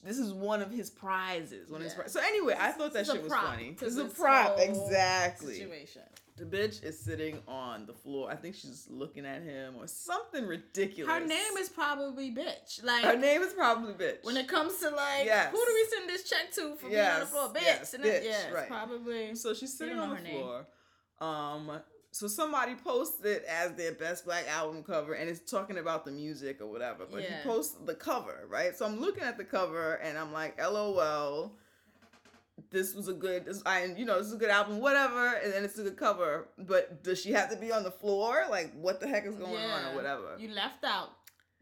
[0.02, 1.70] this is one of his prizes.
[1.70, 2.00] One of his Yeah.
[2.02, 3.76] pri- So anyway, I thought that This is a shit was funny.
[3.82, 5.54] is a prop, exactly.
[5.58, 6.02] Situation.
[6.36, 8.28] The bitch is sitting on the floor.
[8.30, 11.12] I think she's looking at him or something ridiculous.
[11.12, 12.82] Her name is probably bitch.
[12.82, 14.24] Like Her name is probably bitch.
[14.24, 15.52] when it comes to like Yes.
[15.52, 17.48] who do we send this check to for being on the Yes, floor?
[17.50, 17.62] Bitch.
[17.62, 18.66] yes, and bitch, yeah, it's right.
[18.68, 20.40] probably So she's sitting on the her name.
[20.42, 20.66] floor.
[21.20, 21.80] Um,
[22.14, 26.12] so somebody posted it as their best black album cover, and it's talking about the
[26.12, 27.06] music or whatever.
[27.10, 27.38] But Yeah.
[27.38, 28.76] he posted the cover, right?
[28.76, 31.56] So I'm looking at the cover, and I'm like, LOL.
[32.70, 35.52] This was a good, this, I, you know, this is a good album, whatever, and
[35.52, 36.46] then it's a good cover.
[36.56, 38.44] But does she have to be on the floor?
[38.48, 40.36] Like, what the heck is going on, or whatever?
[40.38, 41.10] You left out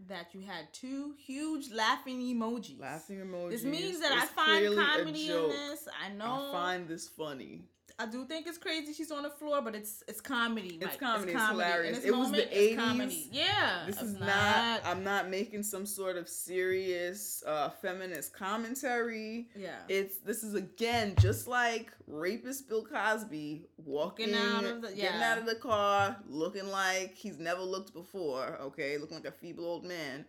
[0.07, 2.79] that you had two huge laughing emojis.
[2.79, 3.51] Laughing emojis.
[3.53, 5.89] This means that I find comedy in this.
[5.99, 6.51] I know.
[6.51, 7.63] I find this funny.
[7.99, 10.79] I do think it's crazy she's on the floor, but it's it's comedy.
[10.81, 12.05] It's comedy, it's In hilarious.
[12.05, 12.77] It was the moment, 80s.
[12.77, 13.29] comedy.
[13.33, 13.85] Yeah.
[13.87, 19.49] This is not, I'm not making some sort of serious uh, feminist commentary.
[19.57, 19.77] yeah.
[19.89, 25.05] It's this is again just like rapist Bill Cosby walking out of the- yeah.
[25.05, 28.59] getting out of the car, looking like he's never looked before.
[28.63, 30.25] Okay, looking like a feeble old man.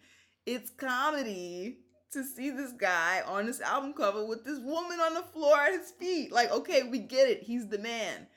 [0.46, 1.78] It's comedy
[2.14, 5.74] to see this guy on this album cover with this woman on the floor at
[5.74, 6.32] his feet.
[6.32, 7.44] Like, okay, we get it.
[7.44, 8.28] He's the man.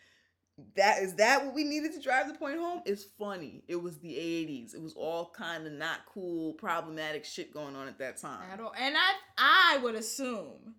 [0.74, 2.80] That is that what we needed to drive the point home?
[2.86, 3.62] It's funny.
[3.68, 4.74] It was the 80s.
[4.74, 8.40] It was all kind of not cool, problematic shit going on at that time.
[8.50, 8.72] At all.
[8.78, 10.76] And I I would assume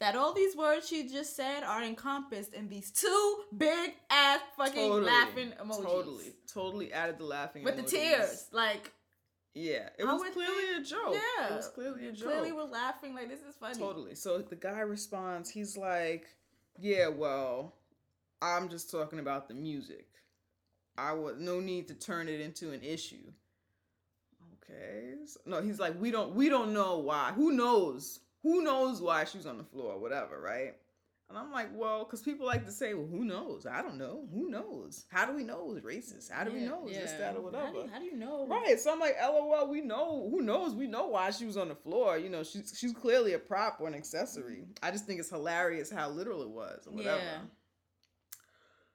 [0.00, 5.04] that all these words she just said are encompassed in these two big ass fucking
[5.04, 5.84] laughing emojis.
[5.84, 8.48] Totally, totally added the laughing With the tears.
[8.50, 8.90] Like
[9.54, 11.14] Yeah, it I was clearly think- a joke.
[11.38, 11.48] Yeah.
[11.52, 12.28] it was clearly a joke.
[12.28, 13.74] Clearly we're laughing like this is funny.
[13.78, 14.14] Totally.
[14.14, 15.50] So the guy responds.
[15.50, 16.26] He's like,
[16.78, 17.74] "Yeah, well,
[18.40, 20.06] I'm just talking about the music.
[20.96, 23.32] I was no need to turn it into an issue."
[24.62, 25.14] Okay.
[25.26, 26.34] So- no, he's like, "We don't.
[26.34, 27.32] We don't know why.
[27.32, 28.20] Who knows?
[28.42, 29.98] Who knows why she was on the floor?
[29.98, 30.76] Whatever, right?"
[31.30, 33.64] And I'm like, well, because people like to say, well, who knows?
[33.64, 34.26] I don't know.
[34.34, 35.04] Who knows?
[35.10, 36.28] How do we know it's racist?
[36.28, 37.18] How do we Yeah, know it's this, yeah.
[37.18, 37.72] that, or How whatever?
[37.86, 38.48] do, how do you know?
[38.48, 38.80] Right.
[38.80, 40.74] So I'm like, LOL, we know who knows?
[40.74, 42.18] We know why she was on the floor.
[42.18, 44.64] You know, she's she's clearly a prop or an accessory.
[44.82, 47.18] I just think it's hilarious how literal it was or whatever.
[47.20, 47.38] Yeah.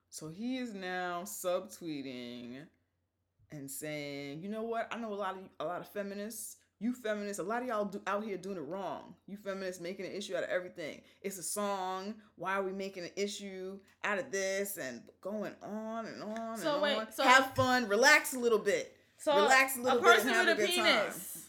[0.10, 2.66] So he is now subtweeting
[3.52, 4.88] and saying, you know what?
[4.92, 6.58] I know a lot of a lot of feminists.
[6.80, 9.16] You feminists, a lot of y'all do, out here doing it wrong.
[9.28, 11.02] You feminists making an issue out of everything.
[11.22, 12.16] It's a song.
[12.36, 16.74] Why are we making an issue out of this and going on and on So
[16.74, 17.12] and wait, on?
[17.14, 18.96] so- Have fun, relax a little bit.
[19.18, 20.86] So Relax a little a bit person with a a good time.
[21.06, 21.48] penis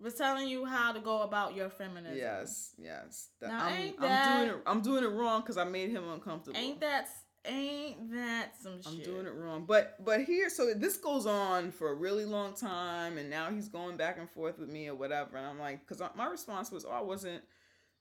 [0.00, 2.16] was telling you how to go about your feminism.
[2.16, 3.28] Yes, yes.
[3.40, 4.62] That- Now, I'm, ain't I'm that- doing it.
[4.66, 6.56] I'm doing it wrong because I made him uncomfortable.
[6.58, 7.08] Ain't that
[7.44, 8.92] ain't that some shit?
[8.92, 9.64] I'm doing it wrong.
[9.66, 13.68] But but here, so this goes on for a really long time, and now he's
[13.68, 15.36] going back and forth with me or whatever.
[15.36, 17.42] And I'm like, because my response was, oh, I wasn't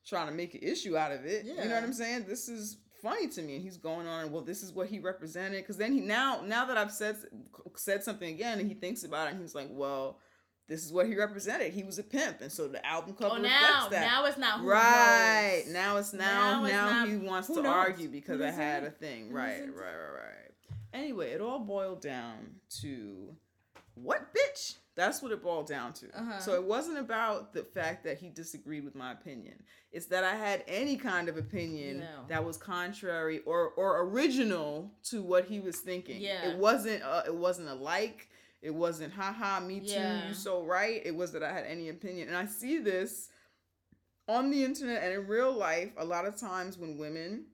[0.06, 1.46] trying to make an issue out of it.
[1.46, 2.26] You know what I'm saying?
[2.28, 3.56] This is funny to me.
[3.56, 5.62] And he's going on, well, this is what he represented.
[5.62, 7.18] Because then he now now that I've said
[7.76, 10.20] said something again, and he thinks about it, and he's like, well.
[10.68, 11.74] This is what he represented.
[11.74, 14.02] He was a pimp, and so the album cover Oh, reflects now that.
[14.02, 15.74] now it's not who right knows.
[15.74, 17.66] now it's now Now now, not- he wants to knows?
[17.66, 20.52] argue because I had a thing right right right right
[20.94, 23.36] anyway it all boiled down to
[23.96, 26.40] what bitch that's what it boiled down to Uh-huh.
[26.40, 30.36] so it wasn't about the fact that he disagreed with my opinion it's that i
[30.36, 32.08] had any kind of opinion Yeah.
[32.30, 36.50] that was contrary or or original to what he was thinking Yeah.
[36.50, 38.30] it wasn't uh it wasn't a like
[38.64, 42.28] it wasn't haha me too you so right it was that i had any opinion
[42.30, 43.30] and i see this
[44.28, 47.46] on the internet and in real life a lot of times when women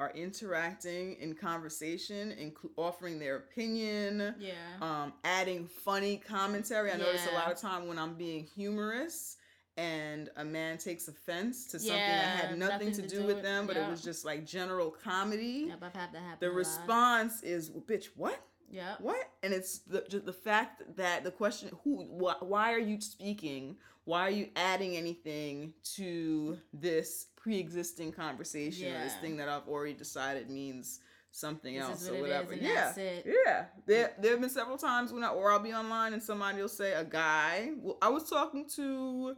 [0.00, 4.52] are interacting in conversation inclu- offering their opinion Yeah.
[4.82, 9.36] um, adding funny commentary i notice a lot of time when i'm being humorous
[9.76, 13.74] and a man takes offense to something that had nothing, to, do, with them but
[13.76, 13.86] yeah.
[13.86, 16.38] it was just like general comedy Yep, I've had that happen.
[16.40, 16.56] the a lot.
[16.56, 19.00] response is well, bitch what Yep.
[19.00, 19.28] what?
[19.42, 23.76] And it's the just the fact that the question who wh- why are you speaking?
[24.04, 29.94] Why are you adding anything to this pre-existing conversation or this thing that I've already
[29.94, 31.00] decided means
[31.30, 32.54] something This is else what or is, whatever?
[32.54, 32.92] yeah.
[33.24, 33.64] Yeah.
[33.86, 36.68] There there have been several times when I or I'll be online and somebody will
[36.68, 37.70] say a guy.
[37.78, 39.36] Well, I was talking to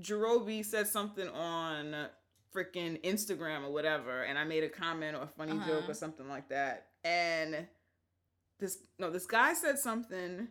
[0.00, 1.94] Jerobi said something on
[2.54, 5.90] freaking Instagram or whatever, and I made a comment or a funny joke Uh-huh.
[5.90, 6.86] or something like that.
[7.04, 7.66] And
[8.58, 10.48] this no, this guy said something.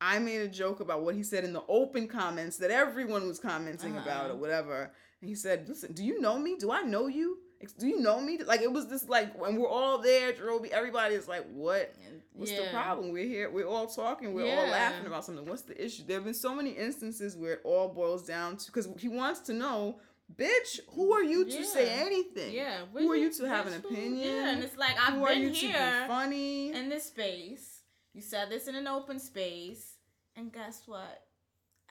[0.00, 3.38] I made a joke about what he said in the open comments that everyone was
[3.38, 4.32] commenting about Uh-huh.
[4.34, 4.90] or whatever.
[5.20, 6.56] And he said, "Listen, do you know me?
[6.56, 7.38] Do I know you?
[7.78, 10.70] Do you know me?" Like it was this like when we're all there, Jerobi.
[10.70, 11.92] Everybody is like, "What?
[12.32, 13.10] What's the problem?
[13.12, 13.50] We're here.
[13.50, 14.32] We're all talking.
[14.32, 15.44] We're all laughing about something.
[15.44, 18.66] What's the issue?" There have been so many instances where it all boils down to
[18.66, 19.98] because he wants to know,
[20.36, 22.52] bitch, who are you to say anything?
[22.52, 22.80] Yeah.
[22.92, 24.16] Who are you to have an opinion?
[24.18, 26.72] Yeah, and it's like I've who are been here be funny?
[26.72, 27.80] in this space.
[28.12, 29.94] You said this in an open space,
[30.36, 31.22] and guess what?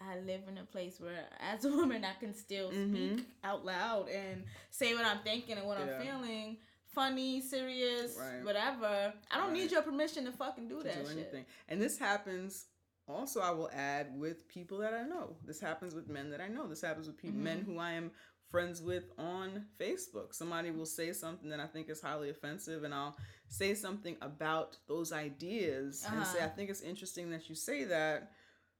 [0.01, 2.79] I live in a place where, as a woman, I can still speak
[3.17, 3.25] Mhm.
[3.43, 5.95] out loud and say what I'm thinking and what Yeah.
[5.97, 6.57] I'm feeling.
[6.87, 8.43] Funny, serious, Right.
[8.43, 9.13] whatever.
[9.29, 11.45] I don't need your permission to fucking do to that do shit.
[11.67, 12.65] And this happens
[13.09, 15.35] also I will add with people that I know.
[15.45, 16.67] This happens with men that I know.
[16.67, 17.73] This happens with people men Mm-hmm.
[17.73, 18.11] who I am
[18.51, 20.33] friends with on Facebook.
[20.33, 23.15] Somebody will say something that I think is highly offensive and I'll
[23.47, 26.45] say something about those ideas and say Uh-huh.
[26.47, 28.31] I think it's interesting that you say that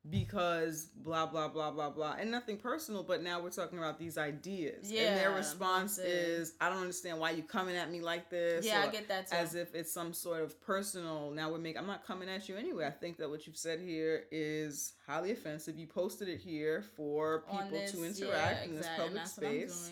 [0.10, 2.16] because blah blah blah blah blah.
[2.20, 4.86] And nothing personal but now we're talking about these ideas.
[4.92, 8.84] And their response is i don't understand why you coming at me like this Yeah,
[8.88, 9.36] I get that too.
[9.36, 11.32] as if it's some sort of personal.
[11.32, 12.86] Now we're making i'm not coming at you anyway.
[12.86, 15.78] I think that what you've said here is highly offensive.
[15.78, 19.22] You posted it here for people this- to yeah, interact in this exactly, public what
[19.22, 19.28] I'm
[19.70, 19.92] space.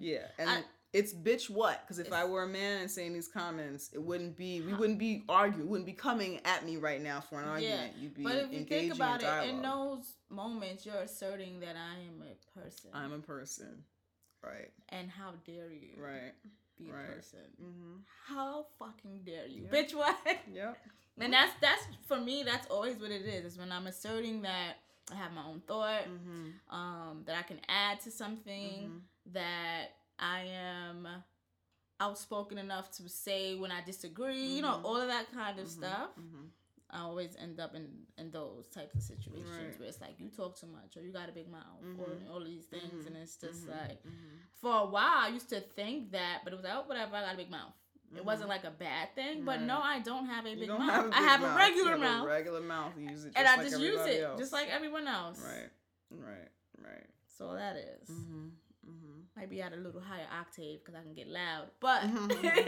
[0.00, 1.82] yeah, and I- it's bitch what?
[1.82, 4.74] Because if It's- I were a man and saying these comments, it wouldn't be we
[4.74, 7.96] wouldn't be arguing, wouldn't be coming at me right now for an argument.
[7.96, 11.76] You'd be but if you think about in it, in those moments, you're asserting that
[11.76, 13.84] I am a person, I'm a person,
[14.42, 14.70] right?
[14.88, 16.32] and how dare you Right.
[16.76, 17.38] be a person?
[17.62, 17.96] Mm-hmm.
[18.26, 19.82] How fucking dare you, Yeah.
[19.82, 19.94] bitch?
[19.96, 20.16] What?
[20.52, 20.78] Yep.
[21.18, 22.42] And that's that's for me.
[22.42, 23.44] That's always what it is.
[23.52, 24.76] Is when I'm asserting that
[25.12, 26.74] I have my own thought, Mm-hmm.
[26.74, 29.88] um, that I can add to something, that
[30.20, 31.08] I am
[31.98, 34.46] outspoken enough to say when I disagree.
[34.56, 34.84] You know, Mhm.
[34.84, 36.10] all of that kind of stuff.
[36.18, 36.46] Mm-hmm.
[36.92, 39.78] I always end up in in those types of situations Right.
[39.78, 42.42] where it's like you talk too much or you got a big mouth or all
[42.44, 43.06] these things, Mhm.
[43.06, 43.70] and it's just Mhm.
[43.80, 44.36] like Mm-hmm.
[44.60, 47.20] for a while I used to think that, but it was like oh whatever, I
[47.22, 47.72] got a big mouth.
[48.16, 49.86] It wasn't like a bad thing, but no, Mm-hmm.
[49.86, 50.80] I don't have a big mouth.
[50.80, 51.54] have a I big have mouth.
[51.54, 52.98] a regular have mouth, A regular mouth.
[52.98, 54.40] Use it, just and I like just use it else.
[54.40, 55.38] just like everyone else.
[55.40, 55.70] Right.
[56.10, 56.48] Right.
[56.78, 57.10] Right.
[57.38, 58.10] So that is.
[58.88, 58.96] Mm-hmm.
[58.96, 59.20] Mm-hmm.
[59.40, 62.64] might be at a little higher octave because I can get loud, but like,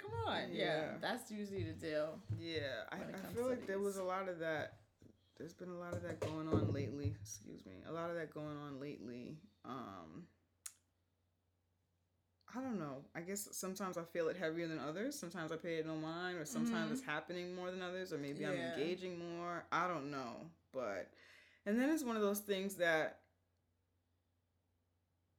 [0.00, 0.64] come on, yeah.
[0.64, 0.82] Yeah.
[1.00, 2.18] that's usually the deal.
[2.38, 4.74] Yeah, I, I feel like there was a lot of that.
[5.38, 7.14] There's been a lot of that going on lately.
[7.20, 9.36] Excuse me, a lot of that going on lately.
[9.64, 10.24] Um,
[12.54, 13.04] I don't know.
[13.14, 15.18] I guess sometimes I feel it heavier than others.
[15.18, 16.92] Sometimes I pay it no mind, or sometimes Mhm.
[16.92, 19.66] it's happening more than others, or maybe I'm engaging more.
[19.70, 21.10] I don't know, but
[21.66, 23.20] and then it's one of those things that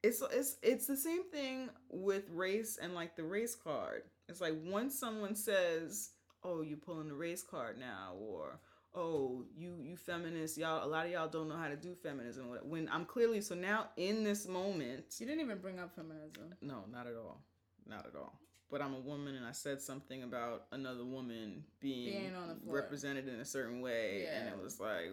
[0.03, 4.03] it's it's it's the same thing with race and like the race card.
[4.29, 6.11] It's like once someone says,
[6.43, 8.59] "Oh, you pulling the race card now," or
[8.93, 12.45] "Oh, you you feminists, y'all a lot of y'all don't know how to do feminism."
[12.63, 16.55] When I'm clearly so now in this moment, You didn't even bring up feminism.
[16.61, 17.41] no, not at all,
[17.85, 18.39] not at all.
[18.69, 22.55] But I'm a woman, and I said something about another woman being, Being on the
[22.55, 22.75] floor.
[22.75, 25.09] represented in a certain way, and it was like,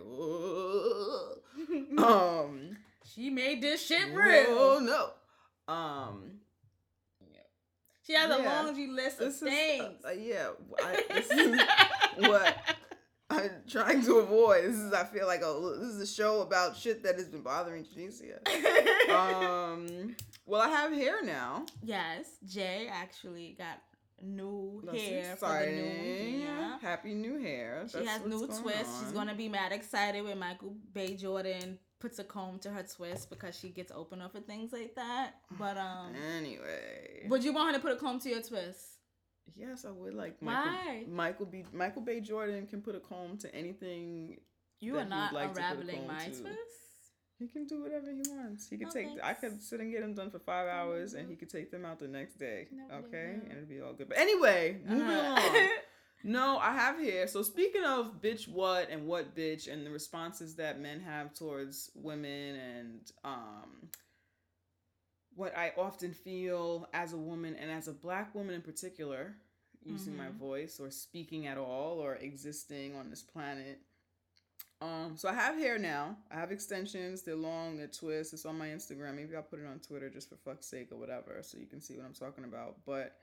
[2.05, 2.77] um,
[3.15, 4.81] she made this shit oh real.
[4.81, 6.33] no, um,
[8.07, 8.63] She has a Yeah.
[8.63, 10.05] laundry list of this is things.
[10.05, 10.49] uh, uh, yeah.
[10.83, 11.61] I, this is
[12.29, 12.57] what
[13.31, 14.65] I'm trying to avoid.
[14.65, 17.41] This is I feel like a this is a show about shit that has been
[17.43, 18.41] bothering Tunisia.
[19.15, 20.15] um,
[20.47, 21.67] well, I have hair now.
[21.83, 23.81] yes, J actually got
[24.23, 26.41] new That's hair for the new exciting.
[26.41, 26.79] yeah.
[26.81, 27.85] Happy new hair.
[27.91, 29.01] She That's has new twists.
[29.01, 31.15] She's gonna be mad excited when Michael B.
[31.17, 34.95] Jordan puts a comb to her twist because she gets open up for things like
[34.95, 35.35] that.
[35.59, 38.99] But um, Anyway, would you want her to put a comb to your twist?
[39.57, 40.73] yes, I would like Michael.
[40.73, 41.05] Why?
[41.09, 41.65] Michael B.
[41.73, 42.21] Michael B.
[42.21, 44.39] Jordan can put a comb to anything.
[44.81, 46.31] You are not like to put a unraveling my to.
[46.31, 46.84] twist.
[47.45, 48.69] He can do whatever he wants.
[48.71, 49.09] He could Oh, take.
[49.23, 51.85] I could sit and get them done for five hours, and he could take them
[51.85, 52.69] out the next day.
[52.73, 53.43] No, okay, no.
[53.43, 54.09] and it'd be all good.
[54.09, 55.59] But anyway, moving Uh-huh.
[55.59, 55.69] on.
[56.27, 57.27] No, I have here.
[57.29, 61.91] So speaking of bitch what and what bitch and the responses that men have towards
[61.95, 63.91] women and um
[65.35, 69.35] what I often feel as a woman and as a black woman in particular,
[69.85, 70.37] using my Mhm.
[70.39, 73.81] voice or speaking at all or existing on this planet.
[74.81, 76.17] Um, so I have hair now.
[76.31, 77.23] I have extensions.
[77.23, 78.33] They're long, they're twists.
[78.33, 79.17] It's on my Instagram.
[79.17, 81.81] Maybe I'll put it on Twitter just for fuck's sake or whatever, so you can
[81.81, 82.77] see what I'm talking about.
[82.85, 83.17] But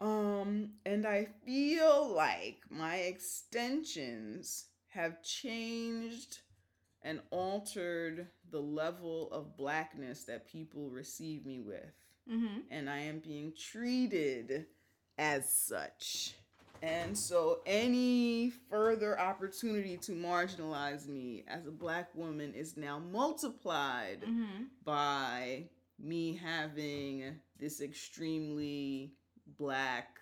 [0.00, 6.38] um, and I feel like my extensions have changed
[7.02, 11.94] and altered the level of blackness that people receive me with
[12.30, 12.60] mm-hmm.
[12.70, 14.66] and I am being treated
[15.18, 16.34] as such.
[16.82, 24.22] And so, any further opportunity to marginalize me as a black woman is now multiplied
[24.22, 24.64] Mm-hmm.
[24.84, 25.64] by
[25.98, 29.12] me having this extremely
[29.58, 30.16] black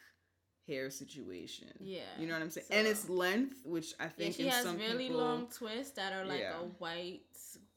[0.67, 1.69] hair situation.
[1.79, 2.01] Yeah.
[2.19, 2.67] You know what I'm saying?
[2.71, 6.13] and its length, which I think Yeah, she has some really people, long twists that
[6.13, 6.59] are like Yeah.
[6.59, 7.23] a white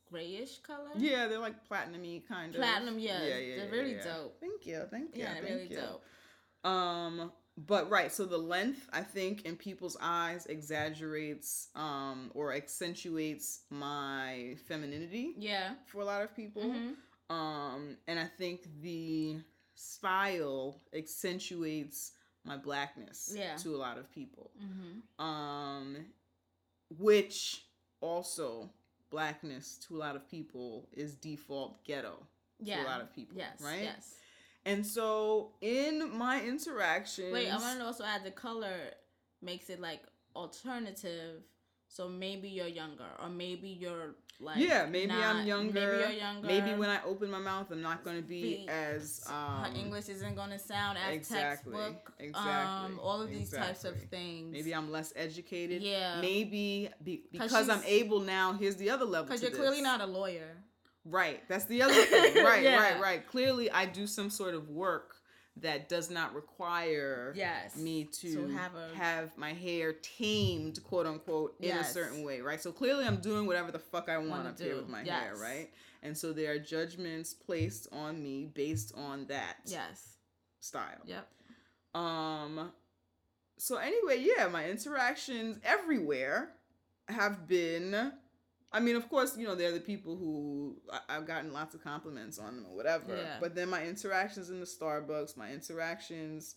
[0.10, 0.90] grayish color.
[0.98, 2.60] Yeah, they're like platinumy kind of.
[2.60, 3.22] Platinum, yeah.
[3.24, 4.40] Yeah, yeah, They're yeah, really dope.
[4.42, 5.22] Thank you, thank you.
[5.24, 5.78] Yeah, they're thank really you.
[5.78, 6.70] dope.
[6.70, 7.32] Um,
[7.68, 14.56] but right, so the length I think in people's eyes exaggerates um or accentuates my
[14.68, 15.76] femininity Yeah.
[15.86, 16.64] for a lot of people.
[16.64, 16.96] Mhm.
[17.30, 19.38] Um, and I think the
[19.76, 22.12] style accentuates
[22.44, 23.56] my blackness Yeah.
[23.58, 24.52] to a lot of people.
[24.62, 25.22] Mm-hmm.
[25.26, 26.14] Um,
[26.98, 27.66] which
[28.02, 28.70] also
[29.10, 32.26] blackness to a lot of people is default ghetto
[32.60, 32.78] Yeah.
[32.78, 33.38] to a lot of people.
[33.38, 33.62] Yes.
[33.62, 33.84] right?
[33.84, 34.16] Yes.
[34.66, 38.92] And so in my interactions, Wait, I want to also add the color
[39.42, 40.02] makes it like
[40.36, 41.42] alternative
[41.88, 45.74] So maybe you're younger, or maybe you're like yeah, maybe not- I'm younger.
[45.74, 46.48] Maybe you're younger.
[46.48, 50.08] Maybe when I open my mouth, I'm not going to be as um, her English
[50.08, 52.14] isn't gonna sound as exactly, textbook.
[52.18, 54.54] exactly, Um, all of these types of things.
[54.54, 55.82] Maybe I'm less educated.
[55.84, 56.22] Yeah.
[56.22, 58.54] Maybe be, 'Cause because I'm able now.
[58.54, 59.26] Here's the other level.
[59.28, 60.56] because you're clearly not a lawyer.
[61.06, 61.42] Right.
[61.48, 62.36] That's the other thing.
[62.46, 62.78] Right, Yeah.
[62.78, 63.28] right, right.
[63.28, 65.16] Clearly, I do some sort of work
[65.58, 67.76] that does not require Yes.
[67.76, 72.62] me to, To have, have my hair tamed, quote unquote, in a certain way, right?
[72.62, 74.78] So clearly, I'm doing whatever the fuck I want up here do.
[74.78, 75.70] with my hair, right?
[76.04, 80.16] And so there are judgments placed on me based on that Yes.
[80.60, 81.02] style.
[81.06, 81.28] Yep.
[81.96, 82.72] Um.
[83.58, 86.54] So anyway, yeah, my interactions everywhere
[87.10, 88.14] have been.
[88.74, 91.84] I mean, of course, you know, they're the people who I, I've gotten lots of
[91.84, 93.16] compliments on them or whatever.
[93.18, 93.38] Yeah.
[93.40, 96.56] But then my interactions in the Starbucks, my interactions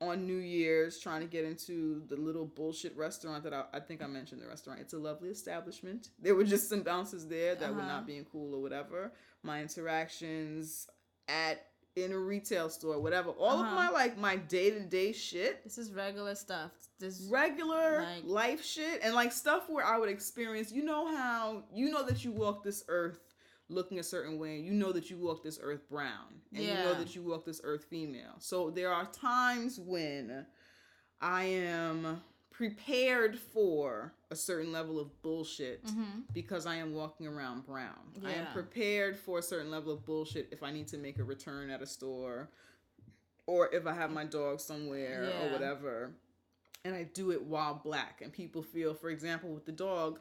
[0.00, 4.02] on New Year's, trying to get into the little bullshit restaurant that I, I think
[4.02, 4.80] I mentioned the restaurant.
[4.80, 6.08] It's a lovely establishment.
[6.18, 7.88] There were just some bouncers there that were Uh-huh.
[7.88, 9.12] not being cool or whatever.
[9.42, 10.86] My interactions
[11.28, 13.30] at in a retail store, whatever.
[13.30, 13.74] All of Uh-huh.
[13.74, 16.72] my like my day to day shit This is regular stuff.
[17.02, 21.64] This regular Like- life shit and like stuff where I would experience, you know how
[21.74, 23.18] you know that you walk this earth
[23.68, 26.94] looking a certain way, you know that you walk this earth brown, and you know
[26.94, 28.34] that you walk this earth female.
[28.38, 30.46] So there are times when
[31.20, 36.20] I am prepared for a certain level of bullshit mm-hmm.
[36.32, 38.12] because I am walking around brown.
[38.24, 41.24] I am prepared for a certain level of bullshit if I need to make a
[41.24, 42.50] return at a store
[43.46, 46.12] or if I have my dog somewhere or whatever.
[46.84, 50.18] And I do it while black and people feel for example with the dog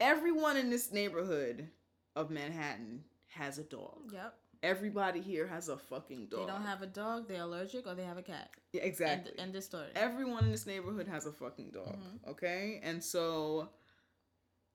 [0.00, 1.68] everyone in this neighborhood
[2.16, 4.12] of Manhattan has a dog.
[4.12, 4.34] Yep.
[4.62, 6.40] Everybody here has a fucking dog.
[6.40, 7.28] They don't have a dog.
[7.28, 8.50] They're allergic, or they have a cat.
[8.72, 9.32] Yeah, exactly.
[9.32, 9.88] End, end of story.
[9.94, 11.96] Everyone in this neighborhood has a fucking dog.
[11.96, 12.30] Mm-hmm.
[12.30, 12.80] Okay?
[12.82, 13.68] And so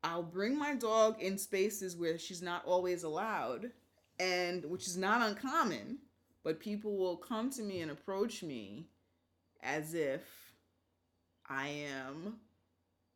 [0.04, 3.72] I'll bring my dog in spaces where she's not always allowed,
[4.20, 5.98] and which is not uncommon,
[6.44, 8.86] but people will come to me and approach me
[9.64, 10.22] as if
[11.50, 12.36] I am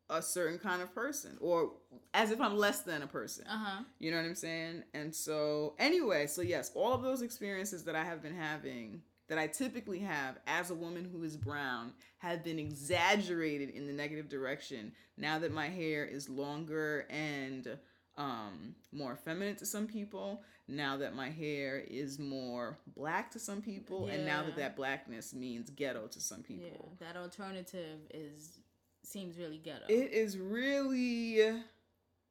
[0.09, 1.71] a certain kind of person or
[2.13, 3.45] as if I'm less than a person.
[3.47, 3.83] Uh huh.
[3.99, 4.83] You know what I'm saying?
[4.93, 9.37] And so, anyway, so yes, all of those experiences that I have been having, that
[9.37, 14.29] I typically have as a woman who is brown, have been exaggerated in the negative
[14.29, 17.77] direction now that my hair is longer and
[18.17, 23.61] um, more feminine to some people, now that my hair is more black to some
[23.61, 26.57] people, and now that that blackness means ghetto to some Yeah.
[26.69, 26.95] people.
[26.99, 28.59] That alternative is
[29.03, 29.85] seems really ghetto.
[29.89, 31.61] It is really,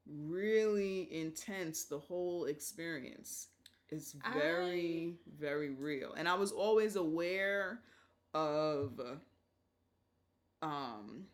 [0.06, 1.84] really intense.
[1.84, 3.48] The whole experience
[3.90, 6.14] is very, very real.
[6.14, 7.82] And I was always aware
[8.32, 8.98] of,
[10.62, 11.26] um,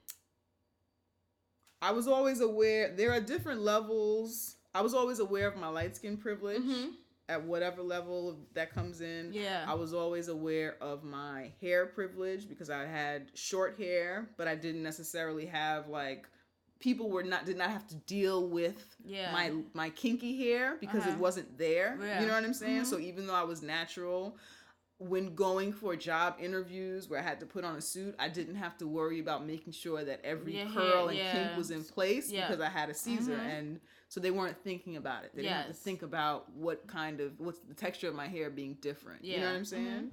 [1.81, 4.57] I was always aware, there are different levels.
[4.75, 6.95] I was always aware of my light skin privilege Mhm.
[7.29, 9.33] at whatever level that comes in.
[9.33, 9.65] Yeah.
[9.67, 14.55] I was always aware of my hair privilege because I had short hair, but I
[14.55, 16.29] didn't necessarily have like
[16.81, 19.33] people were not did not have to deal with Yeah.
[19.33, 21.19] my my kinky hair because it Uh-huh.
[21.19, 21.99] wasn't there.
[22.01, 22.21] Yeah.
[22.21, 22.83] You know what I'm saying?
[22.83, 22.87] Mhm.
[22.87, 24.37] So even though I was natural
[24.99, 28.57] when going for job interviews where I had to put on a suit, I didn't
[28.57, 31.33] have to worry about making sure that every hair, curl and yeah.
[31.33, 32.49] kink was in place Yeah.
[32.49, 33.47] because I had a Caesar Mhm.
[33.59, 35.31] and so they weren't thinking about it.
[35.35, 38.51] They didn't have to think about what kind of what's the texture of my hair
[38.51, 39.25] being different.
[39.25, 40.11] You know what I'm saying?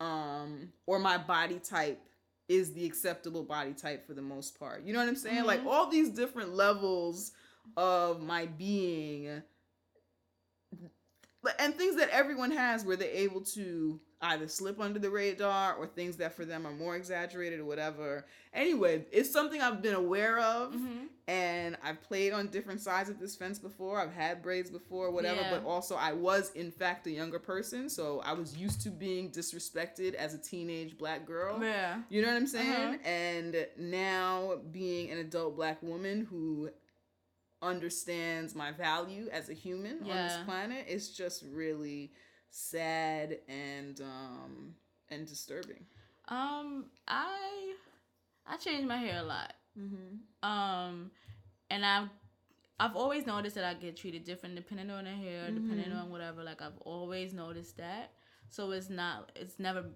[0.00, 2.00] Um or my body type
[2.48, 4.82] is the acceptable body type for the most part.
[4.82, 5.44] You know what I'm saying?
[5.44, 5.66] Like Mhm.
[5.66, 7.32] all these different levels
[7.76, 9.42] of my being
[11.58, 15.86] and things that everyone has where they're able to either slip under the radar or
[15.86, 18.24] things that for them are more exaggerated or whatever.
[18.54, 21.08] Anyway, it's something I've been aware of Mhm.
[21.28, 24.00] and I've played on different sides of this fence before.
[24.00, 25.50] I've had braids before, whatever, Yeah.
[25.58, 29.30] but also I was in fact a younger person, so I was used to being
[29.30, 31.62] disrespected as a teenage black girl.
[31.62, 32.00] Yeah.
[32.08, 32.94] You know what I'm saying?
[32.94, 32.98] Uh-huh.
[33.04, 36.70] And now being an adult black woman who
[37.64, 42.12] understands my value as a human on this planet, it's just really
[42.50, 44.74] sad and um
[45.10, 45.84] and disturbing.
[46.28, 47.74] Um, I
[48.46, 49.54] I change my hair a lot.
[49.78, 50.48] Mm-hmm.
[50.48, 51.10] Um,
[51.70, 52.08] and I've
[52.78, 56.02] I've always noticed that I get treated different depending on the hair, depending Mhm.
[56.02, 56.42] on whatever.
[56.42, 58.12] Like I've always noticed that.
[58.50, 59.32] So it's not.
[59.36, 59.86] It's never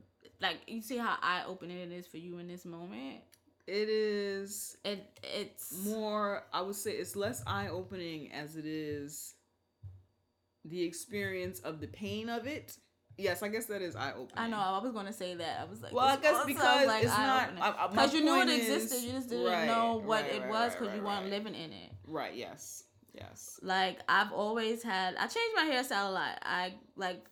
[0.41, 3.23] like you see how eye opening it is for you in this moment.
[3.69, 9.35] It is It it's more i would say it's less eye-opening as it is
[10.65, 12.77] the experience of the pain of it
[13.21, 14.31] yes, I guess that is eye opening.
[14.37, 14.59] I know.
[14.59, 15.61] I was gonna say that.
[15.61, 17.63] I was like, Well, I guess because like, it's not- eye-opening.
[17.65, 20.23] I- I- my Because you knew it existed, is- you just didn't right, know what
[20.23, 21.91] right, it right, was because you weren't living in it.
[22.07, 22.37] Right.
[22.37, 22.85] Yes.
[23.13, 23.59] Yes.
[23.61, 25.17] Like I've always had.
[25.17, 26.39] I changed my hairstyle a lot.
[26.43, 27.25] I like.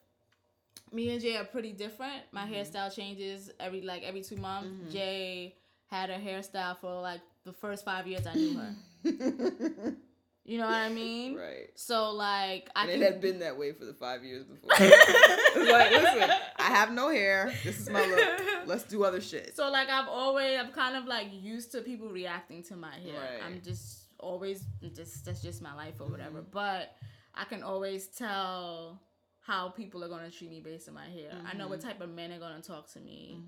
[0.92, 2.22] Me and J are pretty different.
[2.32, 2.54] My Mm-hmm.
[2.54, 4.92] hairstyle changes every like every two months.
[4.92, 5.54] J
[5.86, 9.94] had a hairstyle for like the first five years I knew her.
[10.48, 11.34] You know what I mean?
[11.34, 11.70] right.
[11.74, 14.70] So like I And can it had been that way for the five years before.
[14.78, 17.52] it's like, listen, I have no hair.
[17.64, 18.40] This is my look.
[18.66, 19.56] Let's do other shit.
[19.56, 23.14] So like I've always I'm kind of like used to people reacting to my hair.
[23.20, 23.42] Right.
[23.44, 24.64] I'm just always
[24.94, 26.38] just that's just my life or whatever.
[26.38, 26.52] Mm-hmm.
[26.52, 26.94] But
[27.34, 29.00] I can always tell
[29.40, 31.32] how people are gonna treat me based on my hair.
[31.44, 33.40] I know what type of men are gonna talk to me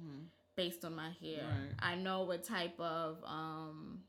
[0.60, 1.44] based on my hair.
[1.46, 1.64] Mm-hmm.
[1.64, 1.92] Right.
[1.92, 4.02] I know what type of um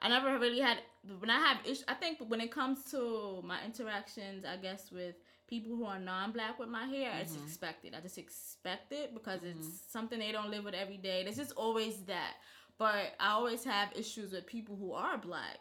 [0.00, 0.78] I never really had
[1.18, 1.84] when I have issues.
[1.88, 5.16] I think when it comes to my interactions, I guess with
[5.48, 7.44] people who are non-black with my hair, it's Mm-hmm.
[7.46, 7.94] expected.
[7.96, 11.24] I just expect it because it's something they don't live with every day.
[11.24, 12.34] There's just always that.
[12.78, 15.58] But I always have issues with people who are black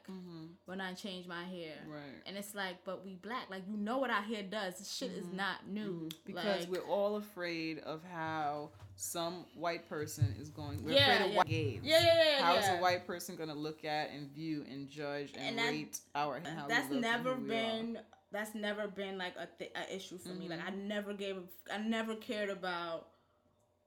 [0.65, 1.74] when I change my hair.
[1.82, 1.91] Mm-hmm.
[1.91, 2.22] Right.
[2.28, 3.49] And it's like, but we black.
[3.49, 4.78] Like you know what our hair does.
[4.78, 5.93] This shit is not new.
[5.93, 6.07] Mm-hmm.
[6.28, 10.84] Because like, we're all afraid of how some white person is going.
[10.84, 11.38] We're Yeah, afraid of yeah.
[11.38, 11.80] white gaze.
[11.84, 12.78] Yeah, yeah, yeah, How is yeah.
[12.78, 16.39] a white person gonna look at and view and judge and, And that- rate our
[16.55, 17.97] how that's never been
[18.32, 20.68] that's never been like a, th- a issue for me like Mm-hmm.
[20.82, 23.07] i never gave a, i never cared about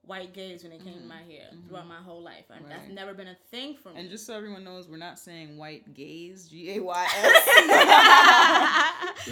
[0.03, 2.95] white gays when it came to my hair throughout my whole life and that's Mm-hmm.
[2.95, 4.01] Never been a thing for me.
[4.01, 7.49] And just so everyone knows, we're not saying white gaze, G A Y S.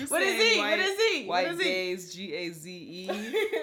[0.11, 0.59] what is he?
[0.61, 1.27] What is he?
[1.27, 3.11] White what is gaze, G A Z E,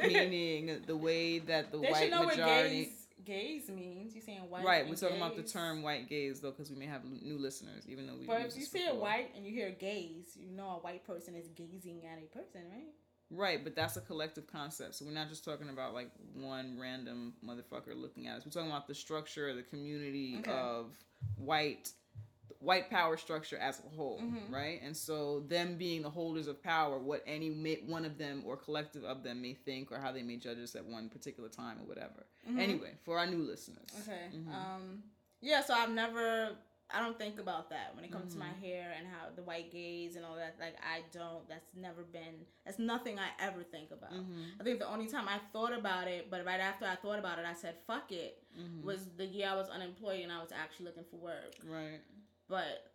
[0.07, 2.89] meaning the way that the they white know majority.
[3.17, 4.15] what gays means.
[4.15, 6.85] You saying white Right, we're talking about the term white gaze though, because we may
[6.85, 8.25] have l- new listeners, even though we.
[8.25, 11.35] but if you say a white and you hear gaze you know a white person
[11.35, 12.93] is gazing at a person right
[13.31, 14.95] Right, but that's a collective concept.
[14.95, 18.45] So we're not just talking about like one random motherfucker looking at us.
[18.45, 20.51] We're talking about the structure, the community Okay.
[20.51, 20.91] of
[21.37, 21.91] white
[22.59, 24.53] white power structure as a whole, Mm-hmm.
[24.53, 24.79] right?
[24.81, 28.57] And so them being the holders of power, what any ma- one of them or
[28.57, 31.77] collective of them may think or how they may judge us at one particular time
[31.79, 32.25] or whatever.
[32.57, 33.89] Anyway, for our new listeners.
[33.99, 34.09] Mm-hmm.
[34.11, 34.21] Okay.
[34.37, 34.53] Mhm.
[34.55, 35.03] Um.
[35.41, 35.61] Yeah.
[35.63, 36.55] So I've never.
[36.93, 38.65] I don't think about that when it comes to my Mm-hmm.
[38.65, 40.55] hair and how the white gaze and all that.
[40.59, 41.47] Like I don't.
[41.49, 42.45] That's never been.
[42.65, 44.13] That's nothing I ever think about.
[44.13, 44.59] Mm-hmm.
[44.61, 47.39] I think the only time I thought about it, but right after I thought about
[47.39, 48.85] it, I said "fuck it." Mm-hmm.
[48.85, 51.55] Was the year I was unemployed and I was actually looking for work.
[51.67, 52.01] Right.
[52.47, 52.91] But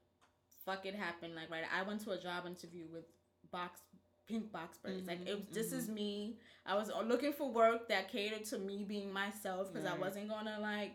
[0.64, 1.34] fuck it happened.
[1.34, 3.04] Like right, I went to a job interview with
[3.50, 3.80] box
[4.28, 5.06] pink box braids.
[5.08, 5.46] Like it was.
[5.52, 6.38] This is me.
[6.64, 10.58] I was looking for work that catered to me being myself because I wasn't gonna
[10.60, 10.94] like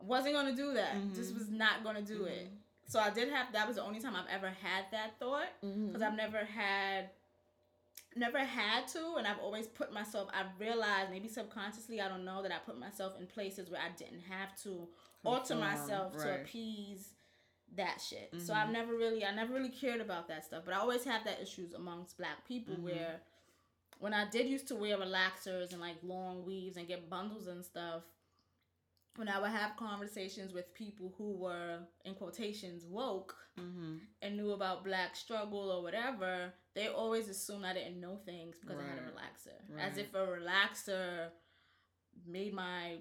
[0.00, 0.94] wasn't gonna do that.
[1.14, 1.38] Just mm-hmm.
[1.38, 2.46] was not gonna do it.
[2.46, 2.54] Mm-hmm.
[2.86, 5.76] So I did have that was the only time I've ever had that thought because
[5.76, 6.02] mm-hmm.
[6.02, 7.10] I've never had
[8.16, 12.42] never had to and I've always put myself I've realized maybe subconsciously I don't know
[12.42, 14.86] that I put myself in places where I didn't have to
[15.24, 17.14] alter myself to appease
[17.76, 18.32] that shit.
[18.38, 20.62] So I've never really I never really cared about that stuff.
[20.64, 23.20] But I always have that issues amongst black people where
[23.98, 27.64] when I did used to wear relaxers and like long weaves and get bundles and
[27.64, 28.02] stuff,
[29.16, 33.98] when I would have conversations with people who were in quotations woke Mm-hmm.
[34.20, 38.78] and knew about black struggle or whatever, they always assumed I didn't know things because
[38.80, 39.14] I had a Right.
[39.14, 39.78] relaxer.
[39.80, 41.28] As if a relaxer
[42.26, 42.98] made my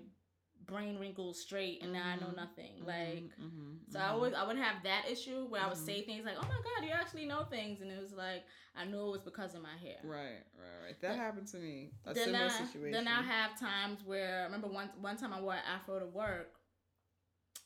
[0.67, 2.35] brain wrinkles straight and now I know mm-hmm.
[2.35, 2.73] nothing.
[2.79, 2.87] Mm-hmm.
[2.87, 3.43] Like mm-hmm.
[3.43, 3.91] mm-hmm.
[3.91, 6.47] so I always I would have that issue where I would say things like, "Oh
[6.47, 8.43] my god, you actually know things," and it was like
[8.75, 9.97] I knew it was because of my hair.
[10.03, 11.01] Right, right, right.
[11.01, 11.91] That happened to me.
[12.05, 12.91] A then similar I situation.
[12.91, 16.07] then I have times where I remember one one time I wore an afro to
[16.07, 16.53] work,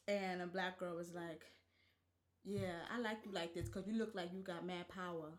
[0.08, 1.42] and a black girl was like,
[2.44, 5.34] "Yeah, I like you like this because you look like you got mad power."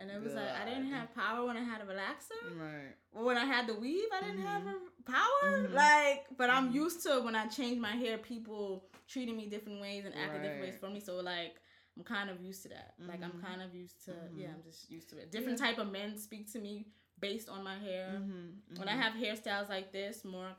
[0.00, 2.42] And it was like I didn't have power when I had a relaxer.
[2.58, 2.94] Right.
[3.12, 5.08] When I had the weave, I didn't have Mm-hmm.
[5.08, 5.68] a power.
[5.74, 10.04] Like, but I'm used to when I change my hair, people treating me different ways
[10.04, 11.00] and acting different ways for me.
[11.00, 11.54] So like,
[11.96, 12.94] I'm kind of used to that.
[12.98, 13.42] Like, I'm Mhm.
[13.42, 14.12] kind of used to.
[14.34, 14.54] Yeah, Mhm.
[14.56, 15.30] I'm just used to it.
[15.30, 16.86] Different type of men speak to me
[17.18, 18.06] based on my hair.
[18.20, 18.76] Mm-hmm.
[18.78, 20.54] When I have hairstyles like this, more,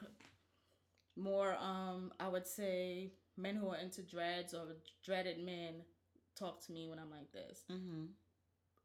[1.16, 4.66] more, um, I would say men who are into dreads or
[5.04, 5.84] dreaded men
[6.36, 8.06] talk to me when I'm like this Mm-hmm.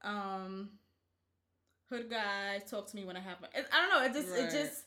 [0.02, 0.70] Um
[1.88, 4.36] hood guys talk to me when I have my it, I don't know it just
[4.36, 4.52] it Right.
[4.52, 4.84] just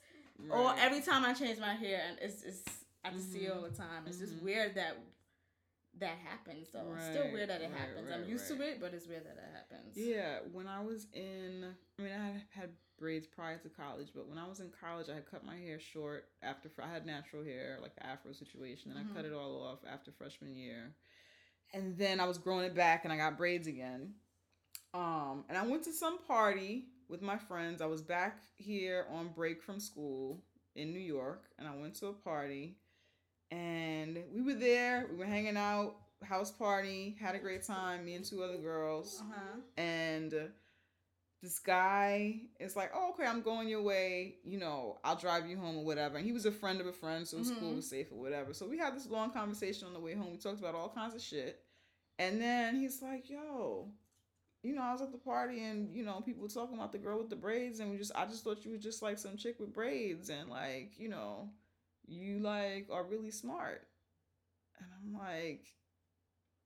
[0.52, 2.64] or every time I change my hair and it's it's
[3.04, 4.04] I just see it all the time.
[4.08, 4.44] It's just Mhm.
[4.44, 4.98] weird that
[6.00, 6.94] that happens though.
[6.96, 8.12] It's still weird that it right, happens.
[8.12, 9.96] I'm right, used to it but it's weird that it happens.
[9.96, 14.38] Yeah, when I was in, I mean, I had braids prior to college, but when
[14.38, 17.80] I was in college, I had cut my hair short after I had natural hair,
[17.82, 20.94] like the afro situation, and I cut it all off after freshman year,
[21.74, 24.14] and then I was growing it back, and I got braids again.
[24.94, 27.82] Um, and I went to some party with my friends.
[27.82, 30.42] I was back here on break from school
[30.76, 32.78] in New York, and I went to a party,
[33.52, 35.08] and we were there.
[35.12, 38.06] We were hanging out, house party, had a great time.
[38.06, 39.60] Me and two other girls, Uh-huh.
[39.78, 40.52] and
[41.42, 44.40] this guy is like, "Oh, okay, I'm going your way.
[44.44, 46.94] You know, I'll drive you home or whatever." And he was a friend of a
[46.94, 47.76] friend, so school Mhm.
[47.78, 48.54] was safe or whatever.
[48.54, 50.32] So we had this long conversation on the way home.
[50.32, 51.64] We talked about all kinds of shit,
[52.18, 53.94] and then he's like, "Yo."
[54.64, 56.98] You know, I was at the party and you know people were talking about the
[56.98, 59.38] girl with the braids, and we just I just thought you were just like some
[59.38, 61.50] chick with braids, and like you know,
[62.08, 63.88] you like are really smart,
[64.80, 65.66] and I'm like,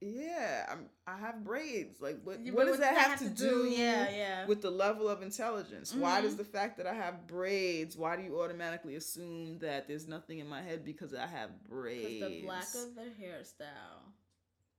[0.02, 2.02] yeah, I'm I have braids.
[2.02, 3.66] Like, what Yeah, what does that have, to do?
[3.66, 4.48] Yeah, yeah.
[4.48, 5.94] with the level of intelligence.
[5.96, 6.38] Why does Mhm.
[6.38, 10.48] the fact that I have braids, why do you automatically assume that there's nothing in
[10.48, 12.42] my head because I have braids?
[12.50, 14.14] Because the of the hairstyle,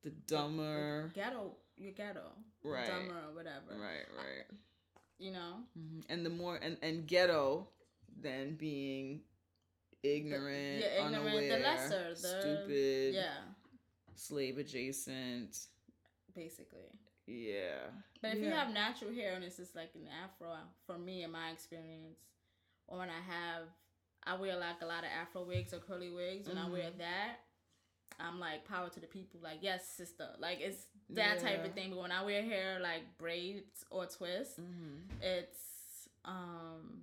[0.02, 1.10] the dumber.
[1.14, 2.86] ghetto, you're ghetto, Right.
[2.86, 3.72] dumber or whatever.
[3.78, 4.46] Right, right.
[5.18, 5.58] You know.
[5.76, 7.68] hmm And the more and, and ghetto
[8.20, 9.22] than being
[10.02, 13.38] ignorant, yeah, ignorant, the lesser, the- stupid, Yeah,
[14.14, 15.56] slave adjacent.
[16.34, 16.98] basically.
[17.26, 17.88] Yeah.
[18.20, 20.54] But if you have natural hair and it's just like an afro,
[20.86, 22.18] for me in my experience,
[22.86, 23.62] or when I have,
[24.24, 26.48] I wear like a lot of afro wigs or curly wigs.
[26.48, 26.98] When I wear Mhm.
[26.98, 27.36] that,
[28.20, 29.40] I'm like power to the people.
[29.40, 30.36] Like yes, sister.
[30.38, 31.90] Like it's that type of thing.
[31.90, 35.22] But when I wear hair like braids or twists, Mm-hmm.
[35.22, 37.02] it's um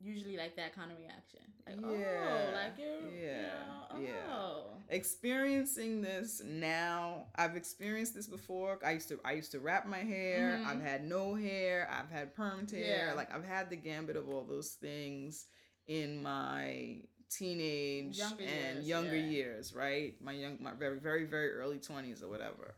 [0.00, 1.40] usually like that kind of reaction.
[1.66, 4.32] Like oh, Yeah, like you're yeah, you know, yeah.
[4.34, 4.64] oh.
[4.90, 9.98] experiencing this now i've experienced this before i used to i used to wrap my
[9.98, 10.66] hair Mhm.
[10.66, 13.14] i've had no hair i've had permed hair Yeah.
[13.14, 15.46] like i've had the gambit of all those things
[15.88, 19.26] in my teenage Younger and years, younger yeah.
[19.26, 20.14] years right?
[20.22, 22.74] My young my very very very early 20s or whatever.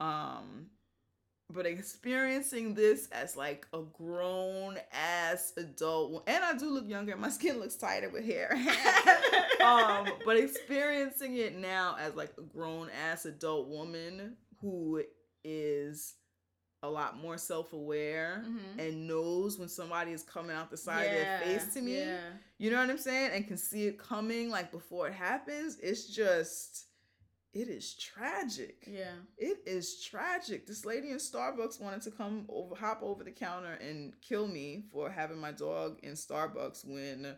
[0.00, 0.66] Um
[1.50, 7.30] but experiencing this as like a grown ass adult and i do look younger my
[7.30, 8.54] skin looks tighter with hair.
[9.64, 15.02] Um but experiencing it now as like a grown ass adult woman who
[15.42, 16.14] is
[16.82, 18.78] a lot more self-aware Mhm.
[18.78, 22.32] and knows when somebody is coming out the side of their face to me Yeah.
[22.58, 26.06] you know what i'm saying and can see it coming like before it happens it's
[26.06, 26.84] just
[27.52, 29.14] it is tragic Yeah.
[29.38, 30.66] it is tragic.
[30.66, 34.84] This lady in Starbucks wanted to come over, hop over the counter and kill me
[34.92, 37.36] for having my dog in Starbucks when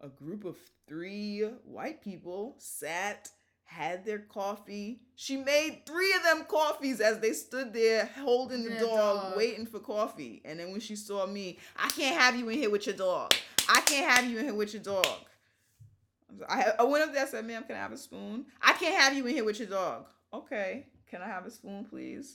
[0.00, 0.56] a group of
[0.88, 3.30] three white people sat,
[3.72, 5.00] had their coffee.
[5.16, 9.36] She made three of them coffees as they stood there holding the dog, dog.
[9.36, 10.42] waiting for coffee.
[10.44, 13.32] And then when she saw me, I can't have you in here with your dog.
[13.68, 15.06] I can't have you in here with your dog.
[16.48, 18.46] I, I went up there and said, ma'am, can I have a spoon?
[18.60, 20.06] I can't have you in here with your dog.
[20.32, 20.86] Okay.
[21.10, 22.34] Can I have a spoon, please?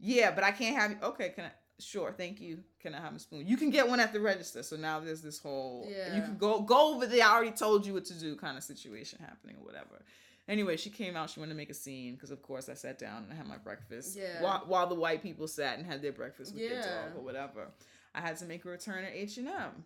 [0.00, 0.96] Yeah, but I can't have you.
[1.02, 1.50] Okay, can I?
[1.80, 2.58] Sure, thank you.
[2.80, 3.46] Can I have a spoon?
[3.46, 4.62] You can get one at the register.
[4.62, 7.24] So now there's this whole you can go go over there.
[7.24, 10.02] I already told you what to do kind of situation happening or whatever.
[10.48, 11.30] Anyway, she came out.
[11.30, 13.46] She wanted to make a scene because, of course, I sat down and I had
[13.46, 14.16] my breakfast.
[14.16, 14.42] Yeah.
[14.42, 17.68] While, while the white people sat and had their breakfast with their dog or whatever,
[18.14, 19.84] I had to make a return at H and M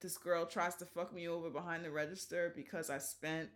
[0.00, 3.48] this girl tries to fuck me over behind the register because I spent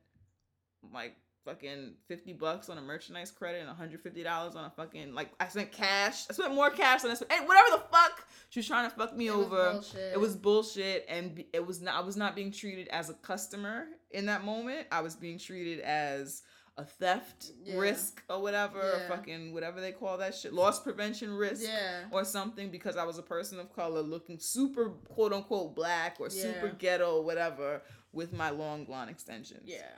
[0.93, 5.49] like fucking 50 bucks on a merchandise credit and $150 on a fucking like I
[5.49, 6.25] spent cash.
[6.29, 7.33] I spent more cash than I spent.
[7.33, 8.20] Hey, whatever the fuck.
[8.51, 9.73] She was trying to fuck me It over.
[9.73, 10.13] bullshit.
[10.13, 13.87] It was bullshit and it was not I was not being treated as a customer
[14.11, 14.87] in that moment.
[14.93, 16.43] I was being treated as
[16.77, 17.77] a theft Yeah.
[17.77, 22.07] risk or whatever, or fucking whatever they call that shit, loss prevention risk Yeah.
[22.11, 26.29] or something because I was a person of color looking super quote unquote black or
[26.31, 27.83] super ghetto or whatever
[28.13, 29.63] with my long blonde extensions.
[29.69, 29.93] Yeah.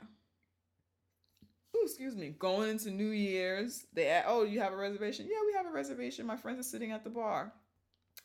[1.75, 2.29] Ooh, excuse me.
[2.37, 5.27] Going into New Year's, they a- oh you have a reservation?
[5.27, 6.25] Yeah, we have a reservation.
[6.27, 7.51] My friends are sitting at the bar.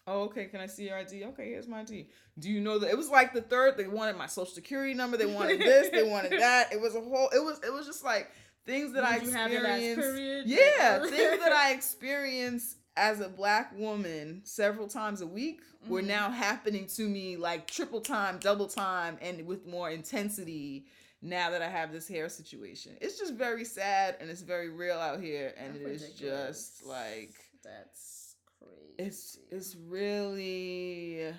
[0.09, 0.47] Oh, okay.
[0.47, 1.25] Can I see your ID?
[1.27, 2.09] Okay, here's my ID.
[2.39, 3.77] Do you know that it was like the third?
[3.77, 5.17] They wanted my social security number.
[5.17, 5.91] They wanted this.
[5.91, 6.73] they wanted that.
[6.73, 7.29] It was a whole.
[7.35, 7.61] It was.
[7.67, 8.31] It was just like
[8.67, 10.49] things that I Did you have your last experienced.
[10.49, 16.07] Yeah, things that I experience as a black woman several times a week were Mhm.
[16.07, 20.87] now happening to me like triple time, double time, and with more intensity
[21.23, 22.97] now that I have this hair situation.
[23.01, 26.85] It's just very sad and it's very real out here, and That's it is just
[26.87, 28.18] like That's.
[28.99, 31.33] It's it's really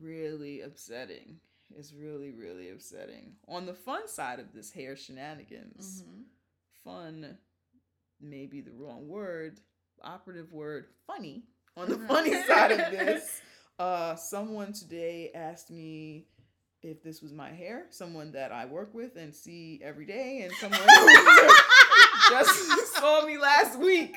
[0.00, 1.36] really upsetting.
[1.76, 3.34] It's really really upsetting.
[3.48, 6.24] On the fun side of this hair shenanigans Mhm.
[6.84, 7.38] fun
[8.20, 9.60] may be the wrong word
[10.02, 11.44] operative word funny
[11.76, 12.06] on the Mhm.
[12.08, 13.40] funny side of this
[13.78, 16.26] uh someone today asked me
[16.82, 20.52] if this was my hair someone that i work with and see every day and
[20.54, 20.80] someone
[22.30, 24.14] just saw me last week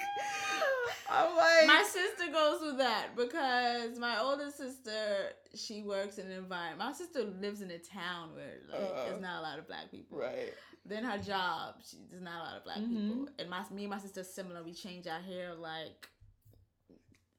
[1.13, 6.31] I'm like, my sister goes through that because my older sister she works in an
[6.33, 6.79] environment.
[6.79, 9.03] My sister lives in a town where like Uh-huh.
[9.05, 10.17] there's not a lot of black people.
[10.19, 10.53] right.
[10.85, 12.89] Then her job, she, there's not a lot of black Mhm.
[13.09, 13.29] people.
[13.39, 14.63] And my me and my sister similar.
[14.63, 16.09] We change our hair like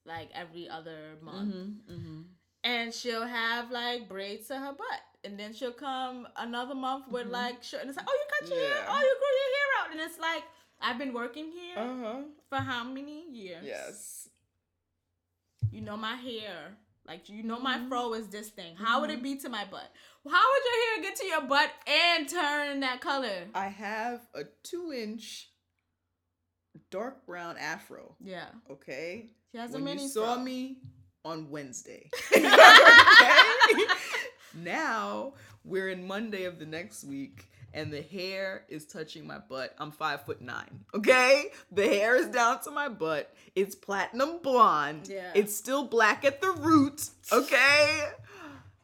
[0.06, 1.54] like every other month.
[1.54, 2.20] Mm-hmm, mm-hmm.
[2.62, 5.00] And she'll have like braids to her butt.
[5.24, 7.32] And then she'll come another month with Mhm.
[7.32, 9.68] like short and it's like, Oh, you cut your hair, oh you grew your hair
[9.80, 9.90] out.
[9.92, 10.44] And it's like
[10.84, 12.20] I've been working here Uh huh.
[12.48, 13.64] for how many years?
[13.64, 14.28] Yes.
[15.70, 16.76] You know my hair.
[17.06, 17.88] Like you know my Mhm.
[17.88, 18.76] fro is this thing.
[18.76, 19.90] How would it be to my butt?
[20.30, 23.48] How would your hair get to your butt and turn that color?
[23.54, 25.50] I have a two inch
[26.90, 28.16] dark brown afro.
[28.20, 28.48] Yeah.
[28.70, 29.30] Okay.
[29.52, 30.42] She has a when mini you saw fro.
[30.42, 30.78] me
[31.24, 32.10] on Wednesday.
[32.34, 33.84] okay?
[34.54, 39.74] Now we're in Monday of the next week, and the hair is touching my butt.
[39.78, 40.84] I'm five foot nine.
[40.94, 43.34] Okay, the hair is down to my butt.
[43.54, 45.08] It's platinum blonde.
[45.12, 45.32] Yeah.
[45.34, 47.10] It's still black at the root.
[47.32, 48.00] Okay.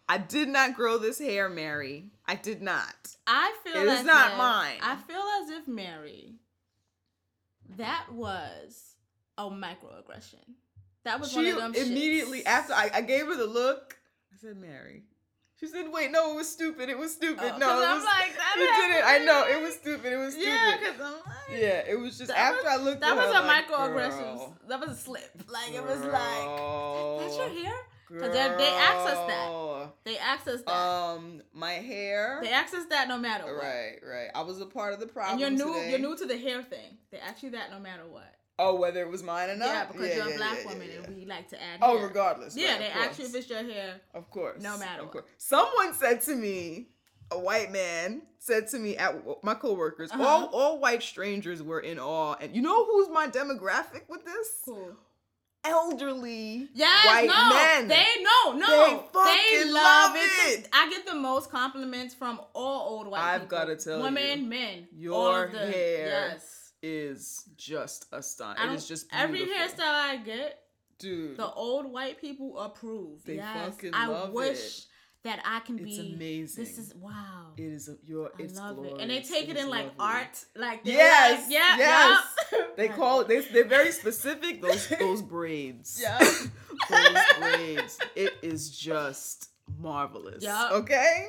[0.09, 2.11] I did not grow this hair, Mary.
[2.27, 2.95] I did not.
[3.29, 4.79] I feel It is not if- mine.
[4.83, 6.35] I feel as if Mary,
[7.77, 8.97] that was
[9.39, 10.43] a microaggression.
[11.05, 11.75] That was one She of them.
[11.75, 12.47] immediately shits.
[12.47, 13.97] after I, I gave her the look,
[14.33, 15.05] I said, Mary.
[15.61, 16.89] She said, wait, no, it was stupid.
[16.89, 17.53] It was stupid.
[17.55, 19.05] Oh, no, it I'm was, like, that you did it.
[19.05, 19.47] I know.
[19.47, 20.11] It was stupid.
[20.11, 20.49] It was stupid.
[20.49, 23.27] Yeah, because I'm like, Yeah, it was just after was- I looked that at was
[23.37, 24.37] her, a like, microaggression.
[24.39, 25.31] girl, That was a slip.
[25.49, 27.75] Like it was like, that's your girl, hair.
[28.09, 29.91] 'Cause they- asked us that.
[30.05, 30.73] They asked us that.
[30.73, 32.41] Um, my hair.
[32.43, 33.63] they asked us that no matter what.
[33.63, 34.31] Right, right.
[34.35, 35.33] I was a part of the problem.
[35.33, 35.75] And you're new.
[35.75, 35.91] today.
[35.91, 36.97] You're new to the hair thing.
[37.13, 38.35] They ask you that no matter what.
[38.63, 39.67] Oh, whether it was mine or not.
[39.67, 41.79] Yeah, because you're yeah, a black yeah, woman yeah, and we like to add.
[41.83, 42.07] Oh, hair.
[42.09, 42.57] regardless.
[42.57, 44.01] Yeah, right, they ask you if it's your hair.
[44.15, 44.63] Of course.
[44.63, 45.13] No matter of what.
[45.13, 45.25] course.
[45.39, 46.89] Someone said to me,
[47.31, 50.23] a white man said to me at my coworkers, Uh-huh.
[50.27, 52.35] all all white strangers were in awe.
[52.41, 54.49] And you know who's my demographic with this?
[54.65, 54.97] Cool.
[55.63, 57.89] Elderly Yes, white no, men.
[57.89, 59.85] they no, no, They they, fucking love
[60.15, 60.61] love it.
[60.61, 60.69] it.
[60.73, 63.59] I get the most compliments from all old white I've people.
[63.59, 68.63] gotta tell women, you, women, men, your hair Yes, is just astonishing.
[68.69, 70.63] I It don't- just every hairstyle I get,
[70.99, 71.37] dude.
[71.37, 73.25] the old white people approve.
[73.25, 74.87] They yes, fucking I love wish it.
[75.25, 76.15] that I can It's be.
[76.15, 76.65] amazing.
[76.65, 77.53] This is wow.
[77.57, 78.31] it is your.
[78.39, 79.97] I It's love it, and they take it in like lovely.
[79.99, 82.25] art, like Yes, like, yeah, yes.
[82.53, 82.59] yeah.
[82.77, 83.29] They call it.
[83.29, 84.63] They, they're very specific.
[84.63, 85.99] Those those braids.
[86.03, 86.19] Yeah.
[86.91, 87.99] those braids.
[88.17, 90.43] It is just marvelous.
[90.43, 90.71] Yeah.
[90.73, 91.29] Okay.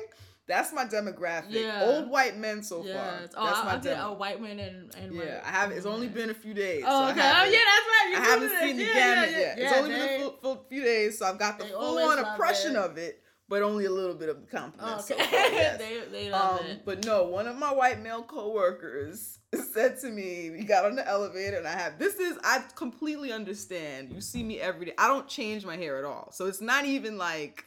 [0.52, 1.50] That's my demographic.
[1.50, 1.82] Yeah.
[1.84, 3.20] Old white men so far.
[3.36, 5.76] Oh, That's I, my I get a white man and and Yeah, I haven't.
[5.78, 6.84] It's only been a few days.
[6.86, 7.20] Oh, so okay.
[7.20, 8.08] Oh, yeah, that's right.
[8.10, 9.58] You I haven't seen the Yeah, gamut yeah, yet.
[9.58, 12.18] it's only they- been a full, full few days, so I've got the full on
[12.18, 12.76] it.
[12.76, 15.10] of it, but only a little bit of the compliments.
[15.10, 15.22] Okay.
[15.22, 15.78] So far, yes.
[15.78, 16.84] they they love Um, it.
[16.84, 19.38] but no, one of my white male coworkers
[19.72, 23.32] said to me, we got on the elevator and I have this is I completely
[23.32, 24.12] understand.
[24.12, 24.94] You see me every day.
[24.98, 26.30] I don't change my hair at all.
[26.32, 27.64] So it's not even like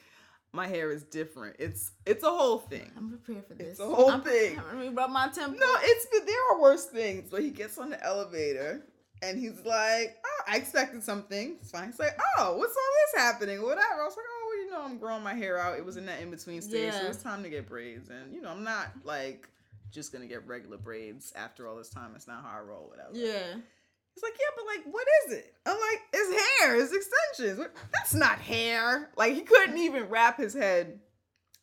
[0.56, 1.58] my hair is different.
[1.60, 2.92] It's it's a whole thing.
[2.98, 3.72] I'm prepared for this.
[3.72, 4.60] It's a whole I'm thing.
[4.80, 5.60] me rub my temple.
[5.60, 7.30] No, it's but there are worse things.
[7.30, 8.86] But he gets on the elevator
[9.22, 11.58] and he's like, oh, I expected something.
[11.62, 11.88] It's fine.
[11.88, 13.62] He's like, oh, what's all this happening?
[13.62, 14.02] Whatever.
[14.02, 15.78] I was like, oh, well, you know, I'm growing my hair out.
[15.78, 18.10] It was in that in between stage, so it's time to get braids.
[18.10, 19.50] And you know, I'm not like
[19.92, 22.14] just gonna get regular braids after all this time.
[22.16, 22.88] It's not how I roll.
[22.90, 23.12] Whatever.
[23.14, 23.60] Yeah.
[24.16, 25.54] He's like, yeah, but like, what is it?
[25.66, 26.76] I'm like, it's hair.
[26.82, 27.68] It's extensions.
[27.94, 29.10] That's not hair.
[29.18, 31.00] Like he couldn't even wrap his head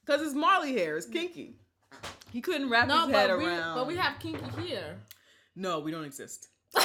[0.05, 0.97] because it's Marley hair.
[0.97, 1.57] It's kinky.
[2.31, 3.75] He couldn't wrap No, his head but we around.
[3.75, 4.97] but we have kinky here.
[5.57, 6.49] No, we don't exist.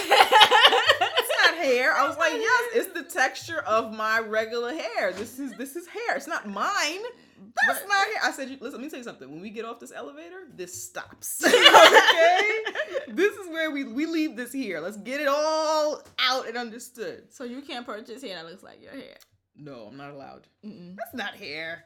[1.20, 1.94] It's not hair.
[1.94, 5.14] I was like, yes, it's the texture of my regular hair.
[5.14, 6.16] This is this is hair.
[6.16, 7.02] It's not mine.
[7.68, 8.08] That's But- not.
[8.24, 9.30] I said, listen, let me tell you something.
[9.30, 11.44] When we get off this elevator, this stops.
[11.46, 12.50] okay?
[13.10, 14.80] This is where we we leave this here.
[14.80, 17.32] Let's get it all out and understood.
[17.34, 19.16] So you can't purchase hair that looks like your hair.
[19.56, 20.48] No, I'm not allowed.
[20.66, 20.96] Mm-mm.
[20.98, 21.84] That's not hair.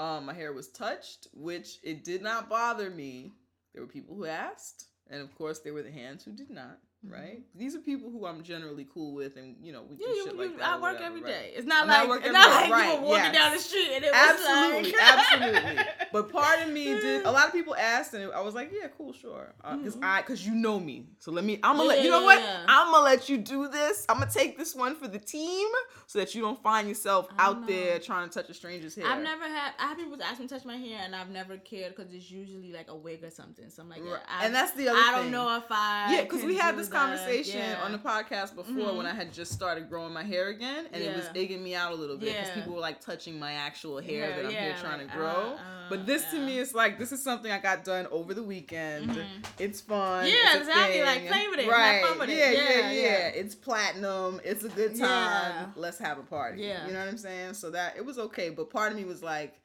[0.00, 3.32] Um, my hair was touched, which it did not bother me.
[3.72, 6.78] There were people who asked, and of course, there were the hands who did not.
[7.04, 7.14] Mm-hmm.
[7.14, 7.40] Right?
[7.56, 10.24] These are people who I'm generally cool with, and you know, we Yeah, do you,
[10.24, 10.66] shit you, like that.
[10.68, 11.30] I work whatever, every right?
[11.32, 11.52] day.
[11.56, 12.90] It's not not like it's not like day.
[12.90, 15.84] you were walking Right, down the street and it absolutely, was like absolutely.
[16.12, 17.24] But part of me did.
[17.26, 19.94] A lot of people asked, and I was like, "Yeah, cool, sure," uh, because.
[19.96, 20.04] Mm-hmm.
[20.04, 21.06] I, because you know me.
[21.18, 21.58] So let me.
[21.62, 22.40] I'm gonna Yeah, let you know yeah, what.
[22.40, 22.64] yeah.
[22.68, 24.06] I'm gonna let you do this.
[24.08, 25.68] I'm gonna take this one for the team,
[26.06, 27.66] so that you don't find yourself out know.
[27.66, 29.06] there trying to touch a stranger's hair.
[29.06, 29.72] I've never had.
[29.80, 32.30] I have people ask me to touch my hair, and I've never cared because it's
[32.30, 33.68] usually like a wig or something.
[33.70, 34.22] So I'm like, yeah, Right.
[34.28, 36.12] I, And that's the other I don't know if I.
[36.14, 36.91] Yeah, because we had this.
[36.92, 37.82] Conversation Yeah.
[37.82, 38.96] on the podcast before Mhm.
[38.96, 41.40] when I had just started growing my hair again, and it was Yeah.
[41.42, 42.54] egging me out a little bit because Yeah.
[42.54, 45.26] people were like touching my actual hair Yeah, that I'm here trying like, to grow.
[45.28, 48.34] uh, uh, but this to me is like this is something I got done over
[48.34, 49.10] the weekend.
[49.10, 49.24] Mhm.
[49.58, 50.26] It's fun.
[50.26, 52.04] Yeah, exactly, like, play with it, have Right?
[52.06, 52.36] fun with it.
[52.36, 53.26] yeah, yeah, Yeah, yeah, yeah.
[53.28, 54.40] It's platinum.
[54.44, 55.00] It's a good time.
[55.00, 55.66] Yeah.
[55.76, 56.62] Let's have a party.
[56.62, 56.86] Yeah.
[56.86, 57.54] you know what I'm saying.
[57.54, 59.58] So that it was okay, but part of me was like.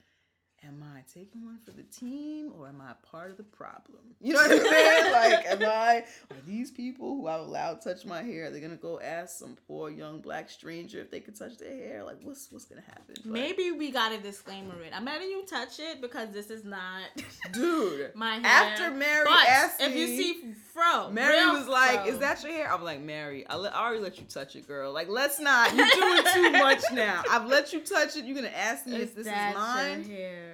[0.65, 3.99] Am I taking one for the team or am I part of the problem?
[4.19, 5.11] You know what I'm saying?
[5.11, 8.99] like, am I, are these people who I've allowed touch my hair, they're gonna go
[8.99, 12.03] ask some poor young black stranger if they could touch their hair?
[12.03, 13.15] Like, what's what's gonna happen?
[13.17, 14.93] But, Maybe we got a disclaimer it.
[14.95, 17.03] I'm letting you touch it because this is not
[17.53, 18.45] dude, my hair.
[18.45, 22.09] after Mary but asked if you see fro, Mary was like, fro.
[22.09, 24.67] "Is that your hair?" I'm like, "Mary, I, let, I already let you touch it,
[24.67, 24.91] girl.
[24.91, 25.75] Like, let's not.
[25.75, 27.21] You're doing too much now.
[27.29, 28.25] I've let you touch it.
[28.25, 30.46] You're gonna ask me Is if this is mine." hair?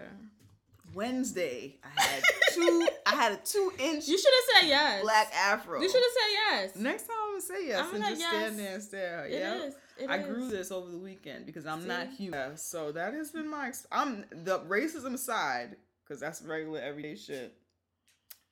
[0.93, 2.23] Wednesday, I had
[2.53, 2.87] two.
[3.05, 5.01] I had a two inch You should have said yes.
[5.01, 5.81] black afro.
[5.81, 6.75] You should have said yes.
[6.75, 8.29] Next time I'm gonna say yes I'm and just yes.
[8.33, 9.25] stand there and stare.
[9.25, 9.63] It yeah.
[9.63, 9.75] is.
[9.97, 10.27] It I is.
[10.27, 12.57] grew this over the weekend because I'm not human.
[12.57, 13.67] So that has been my.
[13.67, 17.55] Ex- I'm the racism aside because that's regular everyday shit.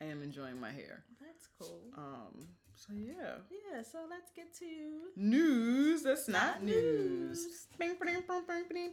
[0.02, 1.04] I am enjoying my hair.
[1.20, 1.82] That's cool.
[1.98, 2.48] Um.
[2.88, 3.36] So yeah.
[3.52, 3.84] Yeah.
[3.84, 4.66] So let's get to
[5.16, 6.02] News.
[6.02, 7.68] That's not news.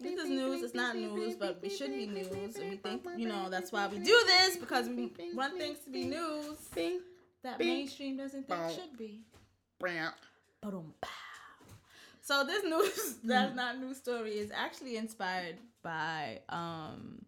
[0.02, 0.62] This is news.
[0.62, 3.86] It's not news, but it should be news, and we think you know that's why
[3.86, 6.58] we do this because we want things to be news
[7.42, 9.22] that mainstream doesn't think should be.
[12.20, 17.24] So this news that's not news story is actually inspired by um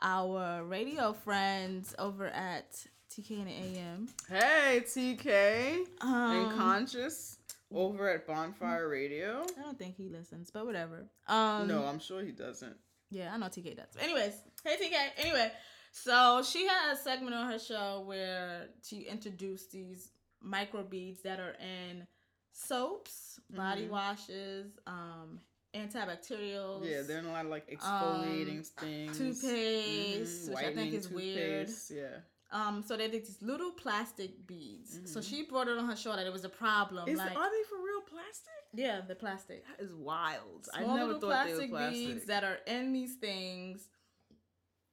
[0.00, 4.08] our radio friends over at TK and AM.
[4.28, 6.12] Hey, TK Um,
[6.50, 7.38] and Conscious
[7.72, 9.46] over at Bonfire Radio.
[9.58, 11.06] I don't think he listens, but whatever.
[11.26, 12.76] Um, No, I'm sure he doesn't.
[13.10, 13.86] Yeah, I know TK does.
[13.98, 14.34] Anyways,
[14.64, 14.94] hey TK.
[15.18, 15.50] Anyway,
[15.92, 20.10] so she had a segment on her show where she introduced these
[20.44, 22.06] microbeads that are in
[22.52, 23.90] soaps, body Mhm.
[23.90, 25.40] washes, um,
[25.74, 26.84] antibacterials.
[26.88, 29.10] Yeah, they're in a lot of like exfoliating things.
[29.10, 31.70] Um, toothpaste, Mhm, which I think is weird.
[31.90, 32.20] Yeah.
[32.50, 35.00] Um, so they did these little plastic beads.
[35.12, 35.28] So Mhm.
[35.28, 37.06] she brought it on her show that it was a problem.
[37.08, 38.52] Is like, are they for real plastic?
[38.72, 39.66] yeah, the plastic.
[39.66, 40.68] That is wild.
[40.72, 42.06] I small never little thought plastic plastic.
[42.06, 43.88] beads that are in these things,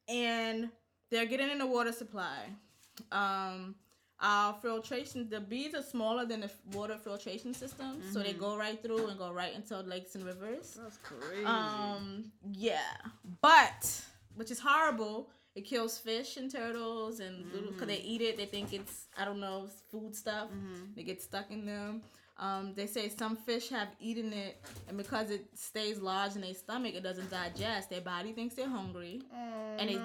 [0.07, 0.69] and
[1.09, 2.49] they're getting in the water supply.
[3.11, 3.75] Um,
[4.19, 8.39] our filtration, the beads are smaller than the water filtration system, so they Mhm.
[8.39, 10.73] go right through and go right into lakes and rivers.
[10.75, 11.45] That's crazy.
[11.45, 12.97] Um, yeah,
[13.41, 14.01] but
[14.35, 15.29] which is horrible.
[15.55, 18.35] It kills fish and turtles and little because they eat it.
[18.37, 20.49] They think it's I don't know food stuff.
[20.51, 20.95] Mhm.
[20.95, 22.01] They get stuck in them.
[22.37, 26.53] Um, they say some fish have eaten it, and because it stays lodged in their
[26.53, 27.89] stomach, it doesn't digest.
[27.89, 29.95] Their body thinks they're hungry, Oh, and they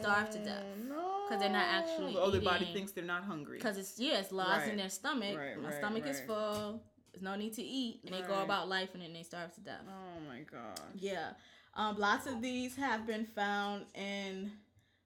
[0.00, 0.62] starve to death.
[0.88, 1.26] No.
[1.28, 3.58] 'Cause they're not actually Oh, their body thinks they're not hungry.
[3.58, 4.70] because it's yeah, it's lodged Right.
[4.70, 5.36] in their stomach.
[5.36, 6.80] Right, My right, stomach is full.
[7.10, 9.60] There's no need to eat, and they go about life, and then they starve to
[9.60, 9.82] death.
[9.88, 10.78] Oh my god.
[10.94, 11.32] Yeah.
[11.74, 14.52] Um, lots of these have been found in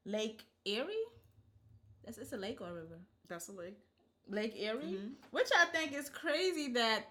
[0.09, 1.07] Lake Erie.
[2.05, 2.99] That's it's a lake or a river.
[3.29, 3.79] That's a lake.
[4.27, 5.13] Lake Erie, Mhm.
[5.31, 7.05] which I think is crazy that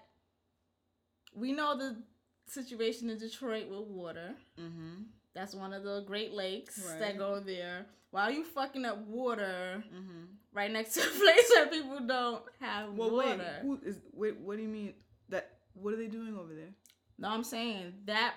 [1.34, 2.02] we know the
[2.46, 4.34] situation in Detroit with water.
[4.58, 5.02] Mm-hmm.
[5.34, 6.98] That's one of the Great Lakes Right.
[7.00, 7.86] that go there.
[8.10, 10.24] Why are you fucking up water Mm-hmm.
[10.52, 13.36] right next to a place where people don't have Well, water?
[13.38, 13.62] wait.
[13.62, 14.00] Who is?
[14.12, 14.36] Wait.
[14.38, 14.94] What do you mean?
[15.28, 15.58] That?
[15.74, 16.74] What are they doing over there?
[17.18, 18.34] No, I'm saying that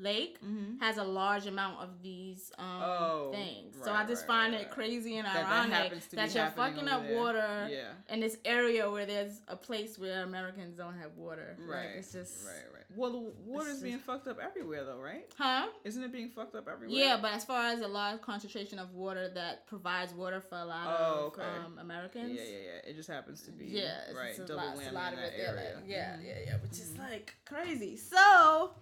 [0.00, 0.78] lake Mm-hmm.
[0.80, 3.76] has a large amount of these um Oh, things.
[3.84, 6.46] so I just right, find right, it crazy and That- that ironic to that, you're
[6.50, 7.16] fucking up there.
[7.18, 7.92] water Yeah.
[8.14, 11.56] in this area where there's a place where Americans don't have water.
[11.58, 11.86] Right.
[11.86, 12.54] Like, it's just Right.
[12.74, 12.84] Right.
[12.96, 15.30] Well, the water's just- being fucked up everywhere, though, right?
[15.38, 15.68] Huh?
[15.84, 16.98] Isn't it being fucked up everywhere?
[16.98, 20.64] Yeah, but as far as a large concentration of water that provides water for a
[20.64, 21.42] lot Oh, of okay.
[21.64, 22.32] um, Americans.
[22.34, 22.90] Yeah, yeah, yeah.
[22.90, 23.66] It just happens to be.
[23.66, 24.36] Yeah, it's, Right.
[24.46, 25.74] double lot, whammy in of that area.
[25.76, 26.24] Like, yeah, Mhm.
[26.26, 27.96] yeah, yeah, which is like crazy.
[27.96, 28.74] So,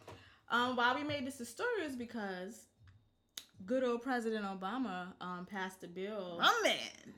[0.50, 2.62] um, why we made this a story is because
[3.66, 7.14] good old President Obama um passed a bill My man.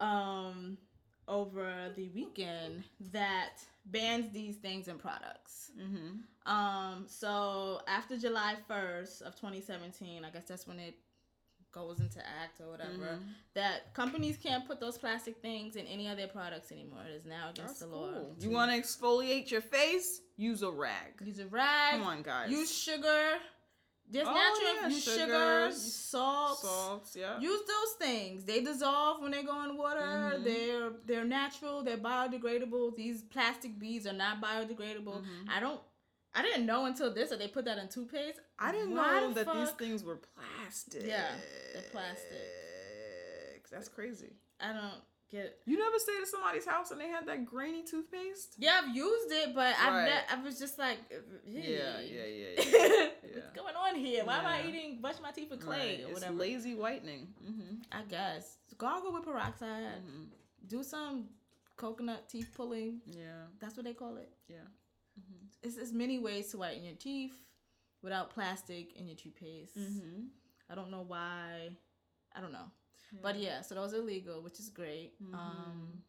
[0.00, 0.78] um
[1.26, 3.54] over the weekend that
[3.84, 5.70] bans these things and products.
[5.78, 6.50] Mm-hmm.
[6.50, 10.94] Um, so after July 1st of 2017, I guess that's when it
[11.72, 13.34] goes into act or whatever, Mhm.
[13.54, 17.02] that companies can't put those plastic things in any of their products anymore.
[17.04, 18.10] It is now against That's the law.
[18.12, 18.36] cool.
[18.40, 20.20] You want to exfoliate your face?
[20.36, 21.20] Use a rag.
[21.24, 22.50] use a rag, Come on, guys.
[22.50, 23.38] use sugar.
[24.10, 26.62] There's Oh, natural yeah, use sugar, sugars, use salts.
[26.62, 27.14] salts.
[27.16, 27.38] Yeah.
[27.40, 28.44] Use those things.
[28.46, 30.00] They dissolve when they go in water.
[30.00, 30.44] Mhm.
[30.44, 31.82] They're they're natural.
[31.82, 32.96] They're biodegradable.
[32.96, 35.22] These plastic beads are not biodegradable.
[35.22, 35.48] Mhm.
[35.50, 35.82] I don't.
[36.34, 38.38] I didn't know until this that they put that in toothpaste.
[38.58, 41.02] I didn't Why know the that these things were plastic.
[41.06, 41.26] Yeah,
[41.72, 43.66] they're plastic.
[43.70, 44.32] That's crazy.
[44.60, 45.02] I don't.
[45.30, 45.58] get.
[45.66, 48.54] You never stayed at somebody's house and they had that grainy toothpaste?
[48.58, 50.04] Yeah, I've used it, but I've Right.
[50.06, 50.98] ne- I was just like,
[51.46, 53.08] Yeah, yeah, yeah, yeah.
[53.34, 54.24] What's going on here?
[54.24, 56.34] Why am I eating brush my teeth with clay Right, or It's whatever?
[56.38, 57.28] lazy whitening.
[57.44, 57.74] Mm-hmm.
[57.92, 60.00] I guess gargle with peroxide.
[60.06, 60.24] hmm
[60.66, 61.26] Do some
[61.76, 63.00] coconut teeth pulling.
[63.06, 64.30] Yeah, That's what they call it.
[64.48, 64.56] yeah.
[65.62, 67.34] It's as many ways to whiten your teeth
[68.02, 69.76] without plastic in your toothpaste.
[69.78, 70.26] Mm-hmm.
[70.70, 71.70] I don't know why.
[72.34, 72.70] I don't know.
[73.22, 75.14] But yeah, so those are legal, which is great.
[75.32, 76.02] Um,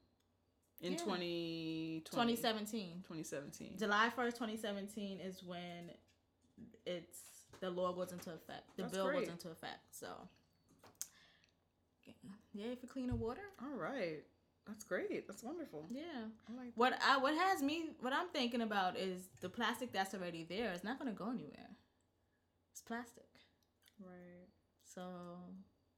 [0.81, 0.97] In Yeah.
[0.99, 3.03] 2020, 2017.
[3.07, 3.77] 2017.
[3.77, 5.91] July 1st, 2017 is when
[6.85, 7.19] it's
[7.61, 8.75] the law goes into effect.
[8.75, 9.19] The That's bill great.
[9.21, 9.79] goes into effect.
[9.91, 10.07] So,
[12.53, 13.41] yeah, for cleaner water.
[13.61, 14.23] All right.
[14.67, 15.27] That's great.
[15.27, 15.87] That's wonderful.
[15.89, 16.03] Yeah.
[16.47, 20.13] I like What I what has me what I'm thinking about is the plastic that's
[20.13, 21.69] already there is not going to go anywhere.
[22.71, 23.25] It's plastic.
[23.99, 24.47] Right.
[24.83, 25.01] So,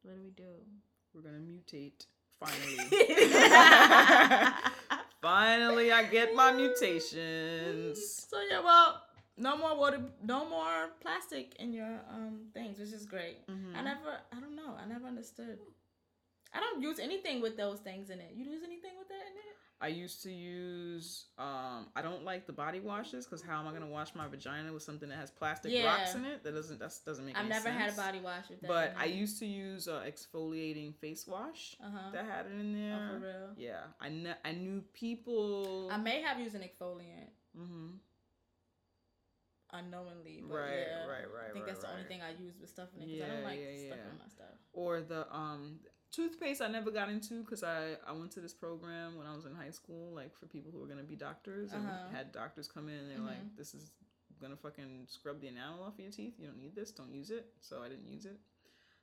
[0.02, 0.66] what do we do?
[1.14, 2.06] We're gonna mutate.
[2.40, 2.78] Finally.
[5.22, 8.26] Finally, I get my mutations.
[8.30, 9.04] So yeah, well,
[9.38, 13.46] no more water, no more plastic in your um things, which is great.
[13.48, 13.76] Mm-hmm.
[13.76, 15.60] I never, I don't know, I never understood.
[16.54, 18.32] I don't use anything with those things in it.
[18.36, 19.56] You use anything with that in it?
[19.84, 21.26] I used to use.
[21.40, 24.72] Um, I don't like the body washes because how am I gonna wash my vagina
[24.72, 25.86] with something that has plastic Yeah.
[25.86, 26.44] rocks in it?
[26.44, 26.80] That doesn't.
[26.80, 27.36] That doesn't make.
[27.36, 27.44] Sense.
[27.46, 28.68] I've never had a body wash with that.
[28.68, 32.10] But I used to use uh, exfoliating face wash Uh huh.
[32.14, 33.00] that had it in there.
[33.02, 33.50] Oh, for real.
[33.58, 35.90] Yeah, I kn- I knew people.
[35.92, 37.88] I may have used an exfoliant hmm
[39.74, 42.56] unknowingly, but Right, yeah, right, right, I think right, that's the only thing I use
[42.60, 44.12] with stuff in it because I Yeah, don't like yeah, stuff yeah.
[44.12, 44.56] in my stuff.
[44.74, 45.80] Or the um
[46.12, 49.46] toothpaste I never got into because I I went to this program when I was
[49.46, 52.10] in high school, like for people who were gonna be doctors, and Uh-huh.
[52.10, 53.56] had doctors come in and they're like, Mhm.
[53.58, 53.92] "This is
[54.40, 56.40] gonna fucking scrub the enamel off your teeth.
[56.40, 56.92] You don't need this.
[56.92, 58.40] Don't use it." So I didn't use it.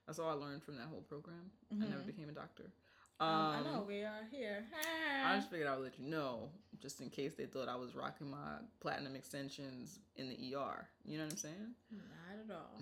[0.07, 1.51] That's all I learned from that whole program.
[1.71, 2.07] I never Mhm.
[2.07, 2.73] became a doctor.
[3.21, 4.65] Um, I know we are here.
[4.73, 7.95] I just figured I would let you know, just in case they thought I was
[7.97, 10.89] rocking my platinum extensions in the ER.
[11.05, 11.75] You know what I'm saying?
[11.91, 12.81] Not at all.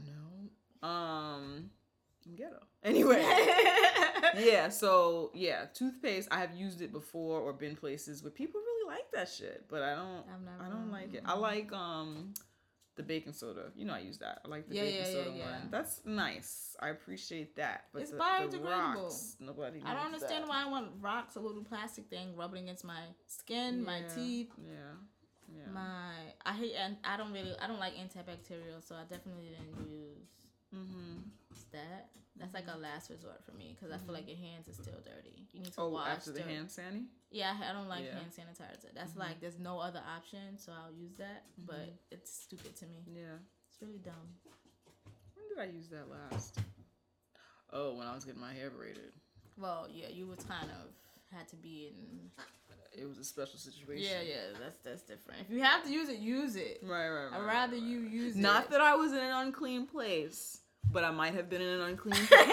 [0.82, 0.86] No.
[0.86, 1.70] Um,
[2.26, 2.60] I'm ghetto.
[2.82, 3.20] Anyway.
[4.38, 6.28] yeah, so yeah, toothpaste.
[6.30, 9.82] I have used it before or been places where people really like that shit, but
[9.82, 10.24] I don't.
[10.32, 11.22] I've never- I don't like it.
[11.24, 12.32] I like um
[12.96, 13.72] the baking soda.
[13.76, 14.40] You know, I use that.
[14.44, 15.50] I like the Yeah, baking yeah, soda yeah.
[15.50, 15.68] one.
[15.70, 16.76] That's nice.
[16.80, 17.84] I appreciate that.
[17.92, 18.94] But It's the, the biodegradable.
[18.96, 19.80] rocks, nobody.
[19.84, 20.48] I don't understand that.
[20.48, 24.72] why I want rocks, a little plastic thing rubbing against my skin, my teeth, Yeah.
[25.56, 25.72] Yeah.
[25.72, 26.12] my.
[26.44, 30.28] I hate and I don't really I don't like antibacterial, so I definitely didn't use
[30.74, 31.18] mm-hmm.
[31.76, 32.08] That.
[32.36, 32.82] That's like a mm-hmm.
[32.82, 34.42] last resort for me because I feel like mm-hmm.
[34.42, 35.48] your hands are still dirty.
[35.52, 36.08] You need to Oh, wash.
[36.08, 36.48] after the dirt.
[36.48, 37.08] hand sandy.
[37.30, 38.20] Yeah, I don't like Yeah.
[38.20, 38.36] Mm-hmm.
[38.36, 38.92] hand sanitizer.
[38.94, 39.20] That's mm-hmm.
[39.20, 41.44] like there's no other option, so I'll use that.
[41.56, 43.04] But it's stupid to me.
[43.08, 43.40] Yeah.
[43.70, 44.28] It's really dumb.
[45.34, 46.58] When did I use that last?
[47.72, 49.12] Oh, when I was getting my hair braided.
[49.58, 50.92] Well, yeah, you was kind of
[51.36, 52.30] had to be in.
[52.92, 54.06] It was a special situation.
[54.06, 55.40] Yeah, yeah, that's that's different.
[55.42, 56.80] If you have to use it, use it.
[56.82, 57.40] Right, right, right.
[57.40, 58.10] I'd rather right, you right.
[58.10, 58.52] use Not it.
[58.52, 60.60] Not that I was in an unclean place,
[60.92, 62.44] but I might have been in an unclean place.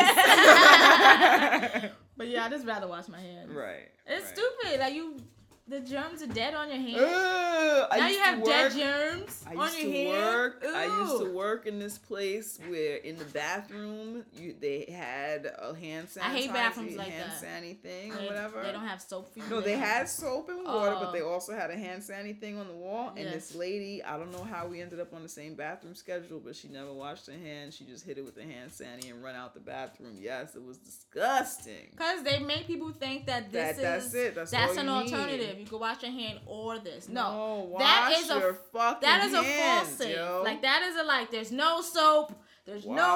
[2.15, 3.51] But yeah, I just rather wash my hands.
[3.51, 3.89] right.
[4.05, 4.37] It's right.
[4.37, 4.79] stupid.
[4.79, 5.17] Like you,
[5.65, 6.97] the germs are dead on your hands.
[7.01, 10.23] Ugh, now you have dead germs I on used your to hands.
[10.35, 10.65] work.
[10.75, 15.73] I used to work in this place where in the bathroom you they had a
[15.73, 17.39] hand sanitizer, I hate bathrooms like hand that.
[17.39, 18.61] sanny thing or whatever.
[18.61, 19.45] they don't have soap for you.
[19.49, 21.11] No, they had soap and water, but Oh.
[21.13, 23.13] they also had a hand sanny thing on the wall.
[23.15, 26.41] And this lady, I don't know how we ended up on the same bathroom schedule,
[26.43, 27.75] but she never washed her hands.
[27.75, 30.17] She just hit it with the hand sanny and run out the bathroom.
[30.19, 31.87] Yes, it was disgusting.
[31.95, 34.35] Cause they make people think that this That- that's it.
[34.35, 35.47] That's that's an alternative.
[35.47, 35.52] need.
[35.59, 37.07] You can wash your hand or this.
[37.09, 38.57] No, wash that is a-
[39.01, 40.11] that is a false thing.
[40.15, 40.41] yo.
[40.43, 41.31] Like that is a like.
[41.31, 42.33] There's no soap.
[42.65, 43.07] There's Wash no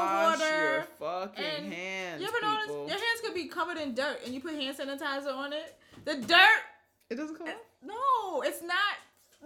[0.42, 0.74] water.
[0.74, 2.22] your fucking and hands.
[2.22, 2.82] you ever notice people.
[2.88, 5.80] your hands could be covered in dirt and you put hand sanitizer on it?
[6.04, 6.62] The dirt.
[7.10, 7.48] It doesn't come.
[7.48, 8.96] it- no, it's not.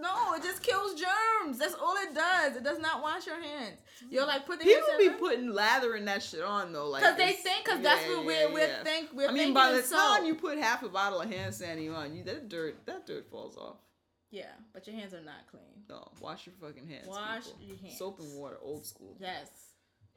[0.02, 1.60] No, it just kills germs.
[1.60, 2.56] That's all it does.
[2.56, 3.80] It does not wash your hands.
[4.10, 7.04] You're like put the People be sanitizer- putting lather in that shit on though, like
[7.04, 8.84] Cause they think, cause that's what yeah, we're we're yeah.
[8.84, 11.96] think we're I mean, by the time you put half a bottle of hand sanitizer
[11.96, 13.78] on, you that dirt that dirt falls off.
[14.32, 15.64] Yeah, but your hands are not clean.
[15.90, 17.08] No, wash your fucking hands.
[17.08, 17.60] Wash people.
[17.62, 17.98] your hands.
[17.98, 19.18] Soap and water, old school.
[19.20, 19.50] Yes.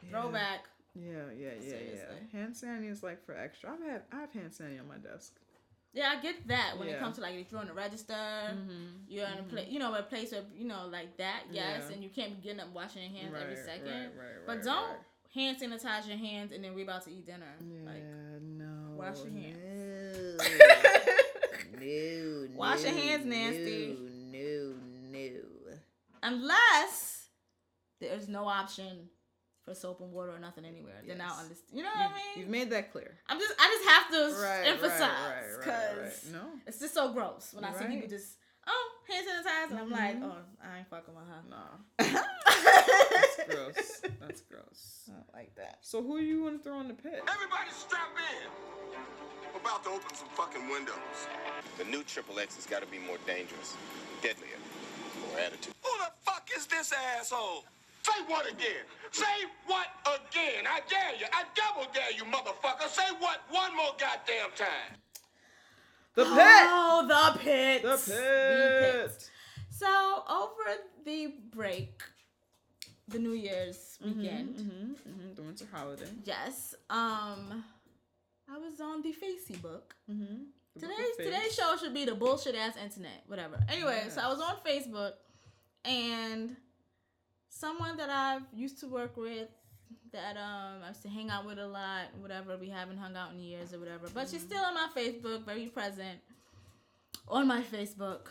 [0.02, 0.10] Yeah.
[0.10, 0.64] Throwback.
[0.94, 1.98] Yeah, yeah, yeah, Seriously.
[2.32, 2.40] yeah.
[2.40, 3.72] Hand sanitizer is like for extra.
[3.72, 5.34] I've had I have hand sanitizer on my desk.
[5.94, 8.84] Yeah, I get that when it comes to like if you're on the register, Mm-hmm.
[9.08, 11.42] you're in a place, you know, a place where you know like that.
[11.52, 11.94] Yes, Yeah.
[11.94, 13.86] and you can't be getting up washing your hands every second.
[13.86, 14.98] right, right, but right, don't right.
[15.34, 17.54] hand sanitize your hands and then we're about to eat dinner.
[17.64, 18.02] Yeah, Like,
[18.42, 18.96] no.
[18.96, 20.42] wash your hands.
[21.80, 21.80] No.
[21.80, 22.48] no.
[22.56, 23.96] Wash your hands, nasty.
[24.32, 24.74] No,
[25.12, 25.76] no, no.
[26.22, 27.28] unless
[28.00, 29.08] there's no option
[29.64, 31.68] for soap and water or nothing anywhere, then I'll understand.
[31.72, 32.38] You know what I You've, mean?
[32.38, 33.16] you've made that clear.
[33.28, 36.32] I'm just I just have to Right, emphasize right, right, because right, right.
[36.32, 37.90] No, it's just so gross when I see Right.
[37.90, 38.36] people just
[38.66, 40.24] oh hand sanitizer and I'm like Mhm.
[40.24, 41.42] oh I ain't fucking with her.
[41.48, 41.78] nah.
[42.34, 44.00] That's gross.
[44.20, 45.08] That's gross.
[45.08, 45.78] I don't like that.
[45.82, 47.22] So who you want to throw in the pit?
[47.28, 48.50] Everybody strap in.
[49.52, 50.96] We're about to open some fucking windows.
[51.78, 53.76] The new Triple X has got to be more dangerous,
[54.22, 54.58] deadlier,
[55.28, 55.74] more attitude.
[55.82, 57.64] Who the fuck is this asshole?
[58.04, 58.84] Say what again?
[59.10, 59.24] Say
[59.66, 60.64] what again?
[60.68, 61.26] I dare you.
[61.32, 62.88] I double dare you, motherfucker.
[62.88, 64.98] Say what one more goddamn time.
[66.14, 66.32] The pit.
[66.36, 67.82] Oh, the pit.
[67.82, 69.30] The The pit.
[69.70, 72.02] So over the break,
[73.08, 75.34] the New Year's weekend, Mm-hmm, mm-hmm.
[75.34, 76.06] The winter holiday.
[76.24, 77.64] yes, um,
[78.48, 79.82] I was on the Facebook.
[80.10, 80.44] Mm-hmm.
[80.78, 83.58] Today's today's show should be the bullshit ass internet, whatever.
[83.68, 85.12] Anyway, so I was on Facebook,
[85.84, 86.56] and
[87.54, 89.48] someone that I've used to work with,
[90.12, 92.56] that um I used to hang out with a lot, whatever.
[92.56, 95.66] We haven't hung out in years or whatever, but she's still on my Facebook, very
[95.66, 96.18] present
[97.28, 98.26] on my Facebook.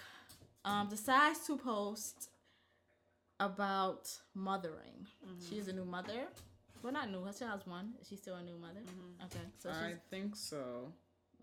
[0.65, 2.29] Um, decides to post
[3.39, 5.07] about mothering.
[5.49, 6.21] She's a new mother.
[6.81, 7.21] Well, not new.
[7.23, 7.93] Her child's one.
[8.07, 8.79] She's still a new mother?
[9.25, 10.93] Okay, so I think so.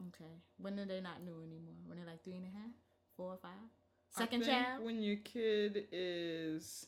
[0.08, 0.32] Okay.
[0.58, 1.74] When are they not new anymore?
[1.86, 2.70] When they're like three and a half,
[3.16, 3.68] four or five?
[4.10, 4.84] Second child?
[4.84, 6.86] When your kid is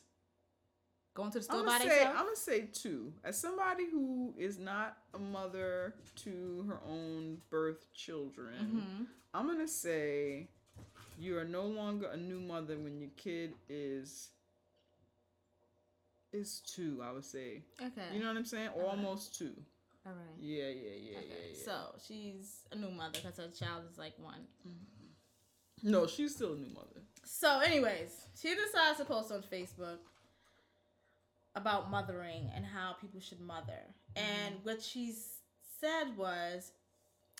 [1.15, 3.13] Going to the store I'm by say I'm gonna say two.
[3.23, 5.93] As somebody who is not a mother
[6.23, 9.03] to her own birth children, Mm-hmm.
[9.35, 10.47] I'm gonna say
[11.19, 14.29] you are no longer a new mother when your kid is
[16.31, 17.01] is two.
[17.03, 17.61] I would say.
[17.81, 18.01] Okay.
[18.13, 18.69] You know what I'm saying?
[18.75, 19.51] Or almost two.
[20.05, 20.19] All right.
[20.39, 21.27] Yeah, yeah, yeah, Okay.
[21.29, 21.65] yeah, yeah.
[21.65, 24.45] So she's a new mother because her child is like one.
[25.83, 27.01] no, she's still a new mother.
[27.23, 29.99] So, anyways, she decides to post on Facebook
[31.55, 33.81] about mothering and how people should mother.
[34.15, 34.63] And mm-hmm.
[34.63, 35.13] what she
[35.79, 36.71] said was,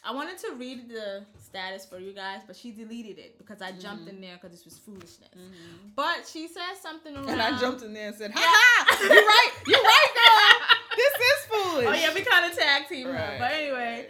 [0.05, 3.72] I wanted to read the status for you guys, but she deleted it because I
[3.72, 4.22] jumped in mm-hmm.
[4.22, 5.30] there because this was foolishness.
[5.34, 5.89] Mm-hmm.
[5.95, 7.30] But she said something around.
[7.30, 8.97] And I jumped in there and said, "Ha ha!
[9.01, 9.51] You're right.
[9.66, 10.78] You're right, girl.
[10.97, 13.36] This is foolish." Oh yeah, we kind of tag team her.
[13.39, 14.07] But anyway,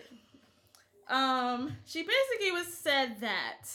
[1.09, 3.67] um, she basically was said that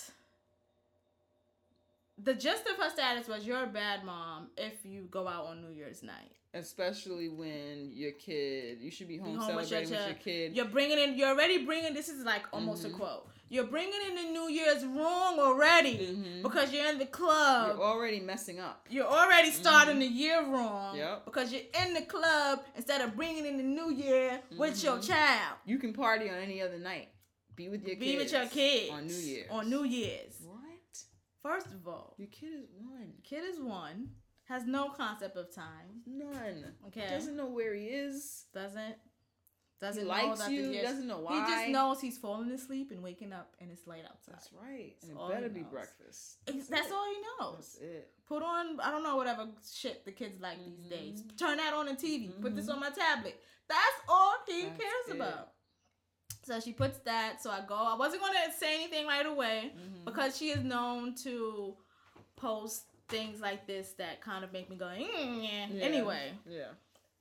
[2.23, 5.61] the gist of her status was you're a bad mom if you go out on
[5.62, 6.33] New Year's night.
[6.55, 10.35] Especially when your kid, you should be home, Be home with your, celebrating with your,
[10.49, 10.57] kid.
[10.57, 11.16] You're bringing in.
[11.16, 11.93] You're already bringing.
[11.93, 12.95] This is like almost Mm-hmm.
[12.95, 13.29] a quote.
[13.51, 17.71] You're bringing in the New Year's wrong already because you're in the club.
[17.71, 17.79] Mm-hmm.
[17.79, 18.87] You're already messing up.
[18.91, 21.25] You're already starting the year wrong Yep.
[21.27, 24.87] because you're in the club instead of bringing in the New Year with Mm-hmm.
[24.87, 25.57] your child.
[25.66, 27.09] You can party on any other night.
[27.57, 29.47] Be with your Be with your kids on New Year's.
[29.51, 30.35] On New Year's.
[31.43, 33.12] First of all, Your kid is one.
[33.22, 34.09] kid is one,
[34.45, 36.64] has no concept of time, None.
[36.89, 37.07] Okay.
[37.09, 38.45] Doesn't know where he is.
[38.53, 38.97] doesn't
[39.80, 41.34] doesn't He know likes that you, the doesn't know why.
[41.34, 44.34] He just knows he's falling asleep and waking up and it's light outside.
[44.34, 44.97] That's right.
[45.03, 46.39] And it better be breakfast.
[46.49, 47.57] Ex- That's all he knows.
[47.59, 48.11] That's it.
[48.26, 51.20] Put on I don't know whatever shit the kids like these days.
[51.20, 51.36] Mm-hmm.
[51.36, 52.41] Turn that on the TV.
[52.43, 53.39] Put this on my tablet.
[53.68, 55.14] That's all he That's cares it.
[55.14, 55.51] about.
[56.49, 57.42] So she puts that.
[57.42, 57.74] So I go.
[57.76, 60.05] I wasn't gonna say anything right away Mm-hmm.
[60.07, 61.74] because she is known to
[62.36, 64.86] post things like this that kind of make me go.
[64.86, 65.84] "Mm, yeah." Yeah.
[65.84, 66.70] Anyway, Yeah.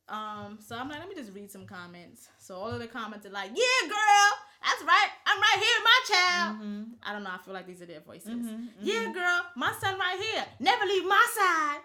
[0.09, 2.29] um, so I'm like, let me just read some comments.
[2.39, 4.29] So all of the comments are like, "Yeah, girl,
[4.63, 5.09] that's right.
[5.25, 6.83] I'm right here, my child." Mm-hmm.
[7.03, 7.31] I don't know.
[7.33, 8.45] I feel like these are their voices.
[8.81, 10.45] Yeah, girl, my son right here.
[10.59, 11.81] Never leave my side.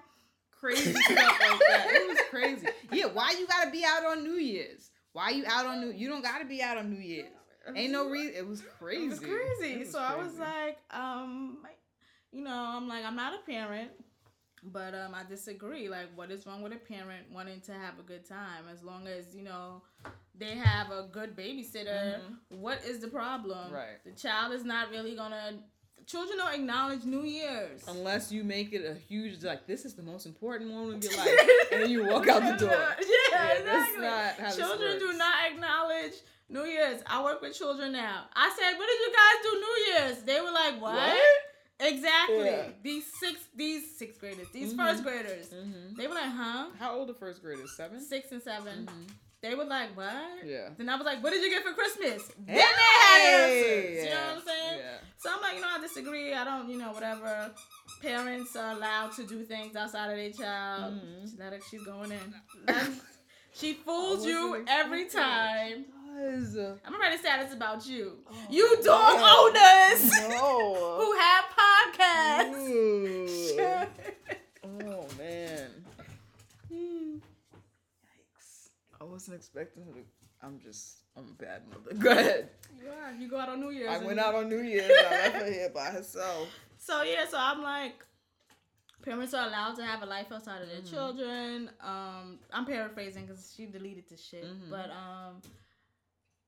[0.61, 1.87] Crazy stuff like that.
[1.91, 2.69] It was crazy.
[2.93, 4.91] Yeah, why you gotta be out on New Year's?
[5.13, 7.29] Why you out on New You don't gotta be out on New Year's.
[7.77, 8.35] Ain't no reason.
[8.37, 9.05] It was crazy.
[9.05, 9.75] It was crazy.
[9.75, 11.59] It was so I was like, um,
[12.33, 13.91] you know, I'm like, I'm not a parent,
[14.65, 15.89] but um, I disagree.
[15.89, 18.65] Like, what is wrong with a parent wanting to have a good time?
[18.73, 19.83] As long as you know
[20.37, 23.67] they have a good babysitter, what is the problem?
[23.67, 23.75] Mm-hmm.
[23.75, 24.05] Right.
[24.05, 25.59] The child is not really gonna.
[26.07, 27.83] Children don't acknowledge New Year's.
[27.89, 31.19] Unless you make it a huge like this is the most important moment of your
[31.25, 31.39] life,
[31.73, 32.71] and then you walk out the door.
[32.73, 32.97] yeah,
[33.31, 34.01] Yeah, that's exactly.
[34.03, 36.13] not how children do not acknowledge
[36.49, 37.01] New Year's.
[37.07, 38.25] I work with children now.
[38.35, 41.19] I said, "What did you guys do New Year's?" They were like, "What?" What?
[41.81, 42.45] Exactly.
[42.45, 42.69] Yeah.
[42.83, 44.77] These six, these sixth graders, these Mhm.
[44.77, 45.49] first graders.
[45.49, 45.97] Mhm.
[45.97, 47.73] They were like, "Huh?" How old are first graders?
[47.77, 48.01] Seven.
[48.01, 48.89] Six and 7
[49.43, 50.69] They were like, "What?" Yeah.
[50.79, 54.05] Then I was like, "What did you get for Christmas?" Then they had answers.
[54.05, 54.79] You know what I'm saying?
[54.79, 54.97] Yeah.
[55.19, 56.33] So I'm like, you know, I disagree.
[56.33, 57.51] I don't, you know, whatever.
[58.01, 60.95] Parents are allowed to do things outside of their child.
[60.95, 61.43] Mm-hmm.
[61.43, 62.35] Her, she's going in.
[63.55, 65.85] She fools you every time.
[66.09, 68.19] I'm gonna write a status about you.
[68.31, 70.97] Oh, you dog owners No.
[71.01, 72.69] who have podcasts.
[72.71, 73.82] Ooh.
[79.07, 79.11] Yikes.
[79.11, 80.01] wasn't expecting her to.
[80.43, 80.99] I'm just.
[81.17, 81.95] I'm a bad mother.
[81.99, 82.49] Go ahead.
[82.83, 83.13] You are.
[83.13, 83.91] You go out on New Year's.
[83.91, 84.91] I went out on New Year's.
[84.91, 86.49] I left her here by herself.
[86.79, 88.05] So yeah, so I'm like,
[89.03, 90.93] parents are allowed to have a life outside of their Mm-hmm.
[90.93, 91.71] children.
[91.81, 94.69] Um, I'm paraphrasing because she deleted the shit, Mm-hmm.
[94.69, 95.41] but um,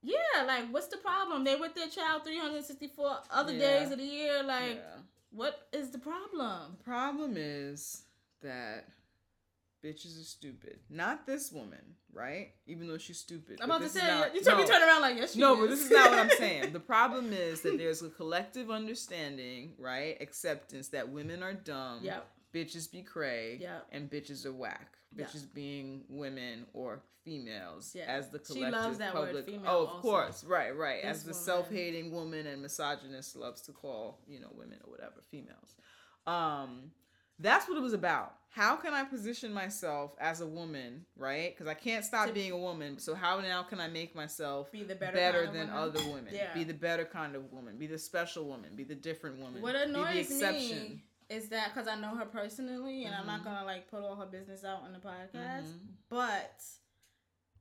[0.03, 1.45] yeah, like what's the problem?
[1.45, 3.59] They with their child 364 other Yeah.
[3.61, 4.43] days of the year.
[4.43, 5.03] Like, Yeah.
[5.31, 6.77] what is the problem?
[6.79, 8.03] The problem is
[8.43, 8.89] that
[9.85, 10.79] bitches are stupid.
[10.89, 12.53] Not this woman, right?
[12.67, 13.59] Even though she's stupid.
[13.61, 14.71] I'm about to say not- you told me no.
[14.71, 15.61] turn around like yes, she No, is.
[15.61, 16.73] but this is not what I'm saying.
[16.73, 20.17] The problem is that there's a collective understanding, right?
[20.21, 22.01] Acceptance that women are dumb.
[22.03, 22.27] Yep.
[22.55, 23.59] Bitches be cray.
[23.61, 23.87] Yep.
[23.93, 24.97] And bitches are whack.
[25.17, 25.29] Yep.
[25.29, 28.05] Bitches being women or females Yeah.
[28.07, 29.47] as the She collective loves that word, public.
[29.47, 30.01] female, oh, of also.
[30.03, 31.03] course, right, right.
[31.03, 31.43] This as the woman.
[31.45, 35.75] self-hating woman and misogynist loves to call, you know, women or whatever females.
[36.27, 36.91] Um,
[37.39, 38.35] that's what it was about.
[38.51, 41.53] How can I position myself as a woman, right?
[41.53, 42.99] Because I can't stop To- being a woman.
[42.99, 45.83] So how now can I make myself Be the better of than woman?
[45.83, 46.29] other women?
[46.33, 46.55] Yeah.
[46.55, 47.77] Be the better kind of woman.
[47.79, 48.77] Be the special woman.
[48.77, 49.61] Be the different woman.
[49.61, 50.79] What be the annoys exception.
[50.79, 53.29] me is that because I know her personally, and I'm Mm-hmm.
[53.29, 55.73] not gonna like put all her business out on the podcast,
[56.09, 56.63] but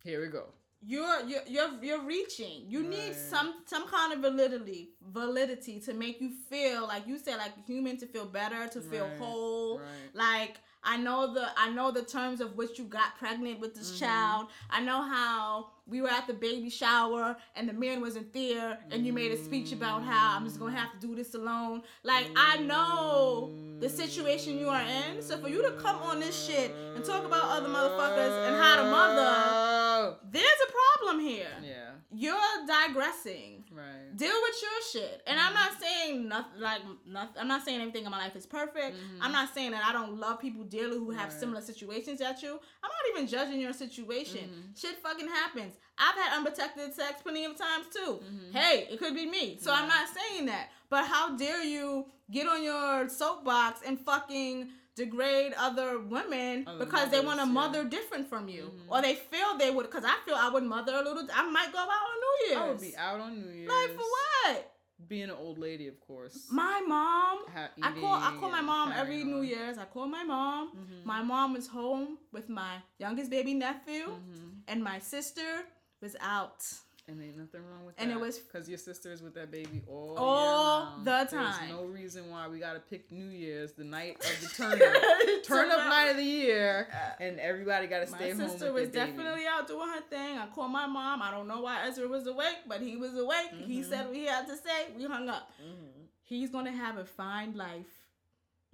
[0.03, 0.45] Here we go.
[0.85, 2.65] You're you're you're, you're reaching.
[2.67, 7.37] You need some some kind of validity validity to make you feel like you said
[7.37, 9.79] like human to feel better, to feel Right, whole.
[9.79, 9.87] right.
[10.13, 13.91] Like I know the I know the terms of which you got pregnant with this
[13.91, 14.05] Mm-hmm.
[14.05, 14.47] child.
[14.69, 19.05] I know how we were at the baby shower and the man wasn't there and
[19.05, 21.81] you made a speech about how I'm just gonna have to do this alone.
[22.03, 25.21] Like I know the situation you are in.
[25.21, 28.75] So for you to come on this shit and talk about other motherfuckers and how
[28.77, 31.47] to mother, there's a problem here.
[31.61, 31.89] Yeah.
[32.15, 32.35] You're
[32.67, 34.15] digressing Right.
[34.15, 35.23] deal with your shit.
[35.25, 37.33] And I'm not saying nothing like nothing.
[37.39, 38.95] I'm not saying everything in my life is perfect.
[38.95, 39.23] Mm-hmm.
[39.23, 41.39] I'm not saying that I don't love people dearly who have Right.
[41.39, 42.51] similar situations at you.
[42.83, 44.41] I'm not even judging your situation.
[44.47, 44.73] Mm-hmm.
[44.79, 45.72] Shit fucking happens.
[45.97, 48.19] I've had unprotected sex plenty of times too.
[48.23, 48.57] Mm-hmm.
[48.57, 49.57] Hey, it could be me.
[49.61, 50.69] So I'm not saying that.
[50.89, 57.09] But how dare you get on your soapbox and fucking degrade other women Other because
[57.09, 57.81] they want to mothers, yeah.
[57.81, 58.91] mother different from you mm-hmm.
[58.91, 61.73] or they feel they would because i feel i would mother a little i might
[61.73, 63.69] go out on new year's I would be out on New Year's.
[63.69, 64.72] like for what?
[65.07, 66.47] Being an old lady, of course.
[66.51, 67.39] My mom.
[67.81, 69.41] I call I call my mom every New.
[69.41, 69.77] Year's.
[69.77, 70.69] I call my mom.
[70.69, 71.07] Mm-hmm.
[71.07, 74.49] My mom was home with my youngest baby nephew, Mm-hmm.
[74.69, 75.63] and my sister
[76.01, 76.63] was out.
[77.05, 78.15] And ain't nothing wrong with And that.
[78.17, 81.67] it was- because your sister is with that baby all All the time.
[81.67, 85.43] There's no reason why we gotta pick New Year's, the night of the turn up,
[85.43, 86.87] turn up night of the year,
[87.19, 89.17] and everybody gotta My stay home sister with was their baby.
[89.17, 90.37] definitely out doing her thing.
[90.37, 91.21] I called my mom.
[91.21, 93.51] I don't know why Ezra was awake, but he was awake.
[93.51, 93.89] He Mm-hmm.
[93.89, 94.93] said what he had to say.
[94.95, 95.51] We hung up.
[96.21, 97.85] He's gonna have a fine life,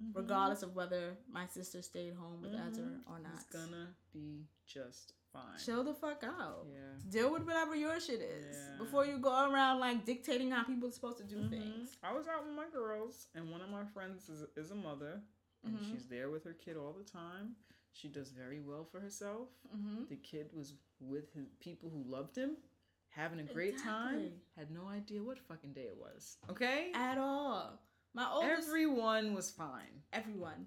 [0.02, 0.16] Mm-hmm.
[0.16, 3.32] regardless of whether my sister stayed home with Ezra or not.
[3.34, 5.58] It's gonna be just fine.
[5.64, 6.66] Chill the fuck out.
[6.70, 6.78] Yeah.
[7.10, 8.78] Deal with whatever your shit is Yeah.
[8.78, 11.50] before you go around like dictating how people are supposed to do Mm-hmm.
[11.50, 11.96] things.
[12.02, 15.20] I was out with my girls, and one of my friends is, is a mother,
[15.64, 15.92] and Mm-hmm.
[15.92, 17.56] she's there with her kid all the time.
[17.92, 19.48] She does very well for herself.
[19.76, 20.04] Mm-hmm.
[20.08, 22.56] The kid was with his people who loved him,
[23.08, 24.30] having a great time.
[24.56, 26.36] Had no idea what fucking day it was.
[26.48, 27.80] Okay, At all.
[28.14, 28.68] My oldest.
[28.68, 30.02] everyone was fine.
[30.12, 30.66] everyone.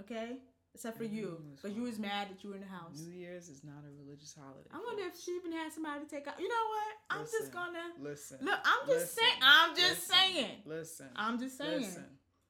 [0.00, 0.38] Okay,
[0.76, 3.00] except for you, was you was mad that you were in the house.
[3.00, 4.68] New Year's is not a religious holiday.
[4.70, 6.38] I wonder if she even had somebody to take out.
[6.38, 6.92] You know what?
[7.08, 8.38] I'm Listen, just gonna listen.
[8.42, 8.60] look.
[8.62, 9.40] I'm just listen, saying.
[9.40, 10.56] I'm just listen, saying.
[10.66, 11.06] Listen.
[11.16, 11.80] I'm just saying.
[11.80, 12.04] Listen.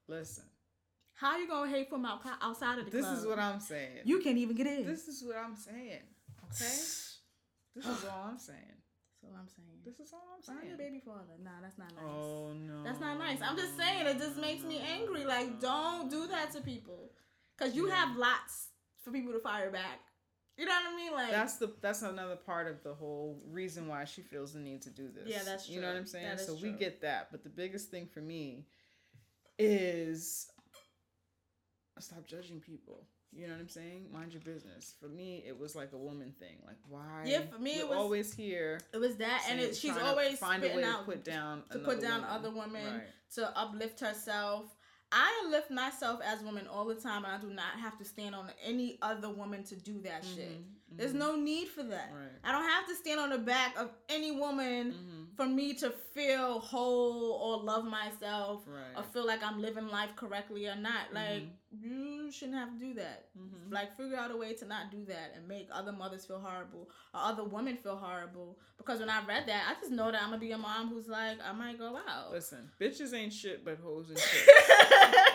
[0.09, 0.43] Listen.
[1.13, 3.17] How you gonna hate from out, outside of the This club?
[3.17, 4.03] is what I'm saying.
[4.03, 4.85] You can't even get in.
[4.85, 6.03] This is what I'm saying.
[6.51, 6.75] Okay.
[7.77, 8.73] This is all I'm saying.
[9.21, 9.77] That's all I'm saying.
[9.85, 10.57] This is all I'm saying.
[10.57, 11.37] Find your baby father.
[11.43, 12.03] Nah, that's not nice.
[12.03, 12.83] Oh no.
[12.83, 13.37] That's not nice.
[13.39, 15.25] I'm just saying it just makes me angry.
[15.25, 17.11] Like, don't do that to people.
[17.57, 18.67] Cause you have lots
[19.03, 19.99] for people to fire back.
[20.57, 21.11] You know what I mean?
[21.13, 24.81] Like That's the that's another part of the whole reason why she feels the need
[24.83, 25.27] to do this.
[25.27, 25.97] Yeah, that's You know what.
[25.97, 26.37] I'm saying?
[26.39, 28.65] So we get that, but the biggest thing for me
[29.59, 30.47] is
[31.99, 33.03] stop judging people.
[33.33, 34.07] You know what I'm saying?
[34.11, 34.93] Mind your business.
[34.99, 36.57] For me, it was like a woman thing.
[36.65, 37.23] Like why?
[37.25, 38.79] Yeah, for me, it was- always here.
[38.93, 41.79] it was that, and it, she's always find a way out to put down to
[41.79, 42.29] put down woman.
[42.29, 43.03] other women Right.
[43.35, 44.65] to uplift herself.
[45.11, 48.05] I lift myself as a woman all the time, and I do not have to
[48.05, 50.61] stand on any other woman to do that shit.
[50.91, 52.09] There's no need for that.
[52.09, 52.15] Mm-hmm.
[52.17, 52.31] Right.
[52.43, 55.23] I don't have to stand on the back of any woman Mm-hmm.
[55.35, 58.95] for me to feel whole or love myself or Right.
[58.95, 59.11] Mm-hmm.
[59.11, 61.13] feel like I'm living life correctly or not.
[61.13, 63.25] Like you shouldn't have to do that.
[63.69, 66.89] Like figure out a way to not do that and make other mothers feel horrible
[67.13, 68.57] or other women feel horrible.
[68.77, 71.07] Because when I read that, I just know that I'm gonna be a mom who's
[71.07, 72.31] like, I might go out.
[72.31, 74.47] Listen, bitches ain't shit but hoes and shit.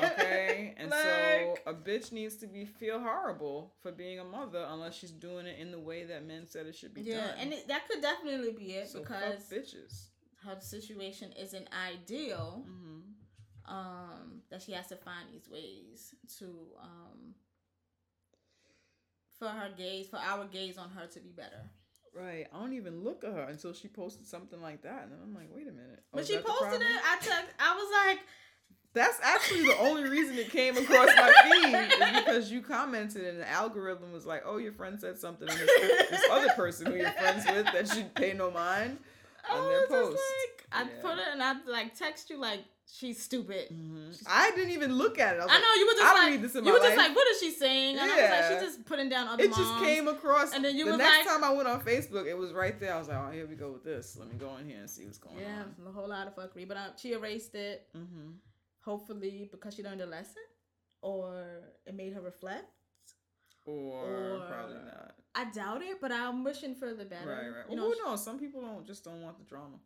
[0.05, 4.95] Okay, and so a bitch needs to be feel horrible for being a mother unless
[4.97, 7.35] she's doing it in the way that men said it should be yeah, done.
[7.41, 10.07] and it, that could definitely be it so because bitches.
[10.45, 12.65] her situation isn't ideal.
[12.67, 12.92] hmm
[13.67, 16.47] Um, that she has to find these ways to
[16.83, 17.35] um
[19.39, 21.63] for her gaze, for our gaze on her to be better.
[22.15, 22.47] Right.
[22.53, 25.35] I don't even look at her until she posted something like that, and then I'm
[25.35, 26.01] like, wait a minute.
[26.13, 26.87] Oh, But she posted it.
[27.05, 27.45] I took.
[27.59, 28.19] I was like,
[28.93, 33.41] That's actually the only reason it came across my feed is because you commented and
[33.41, 36.97] the algorithm was like, "Oh, your friend said something," and this, this other person who
[36.99, 38.99] you're friends with that you pay no mind
[39.51, 40.21] on their post.
[40.21, 42.61] like, I put it and I like text you like
[42.95, 43.69] she's stupid.
[43.71, 44.23] Mhm.
[44.27, 45.41] I didn't even look at it.
[45.41, 46.97] I, I like, know you were just I like need this in you were just
[46.97, 47.09] life.
[47.09, 47.97] like, what is she saying?
[47.99, 48.31] And I was Yeah.
[48.51, 49.63] like, she's just putting down other It moms.
[49.63, 50.53] just came across.
[50.55, 52.95] And then you the next like- time I went on Facebook, it was right there.
[52.95, 54.17] I was like, "Oh, here we go with this.
[54.19, 56.27] Let me go in here and see what's going Yeah, on." Yeah, a whole lot
[56.29, 56.69] of fuckery.
[56.69, 58.31] But uh, she erased it, Mm-hmm.
[58.85, 60.43] hopefully because she learned a lesson,
[61.01, 62.67] or it made her reflect.
[63.65, 65.15] Or, Or- probably not.
[65.35, 67.29] I doubt it, but I'm wishing for the better.
[67.31, 67.65] Right, right.
[67.71, 68.23] You Well, know, who knows?
[68.23, 69.79] Some people don't just don't want the drama.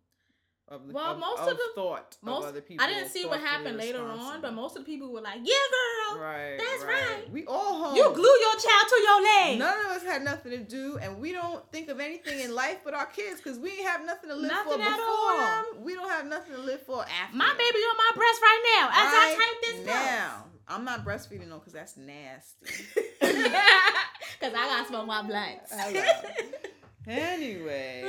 [0.68, 2.84] Of the, Well, of, most of, of the- thought most of other people.
[2.84, 5.54] I didn't see what happened later on, but most of the people were like, "Yeah,
[6.10, 7.20] girl, Right, that's right.
[7.20, 7.30] right.
[7.30, 7.94] We all home.
[7.94, 11.20] You glue your child to your leg." None of us had nothing to do, and
[11.20, 14.28] we don't think of anything in life but our kids because we ain't have nothing
[14.28, 15.36] to live for Nothing at before all.
[15.38, 15.84] them.
[15.84, 17.36] We don't have nothing to live for after.
[17.36, 19.86] My baby on my breast right now as I type this.
[19.86, 22.66] Now I'm not breastfeeding though, because that's nasty.
[24.38, 25.72] Because I gotta smoke my blunts.
[27.06, 28.08] Anyway, Oh,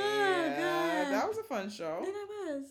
[1.06, 2.00] uh, that was a fun show.
[2.02, 2.14] It
[2.54, 2.64] was.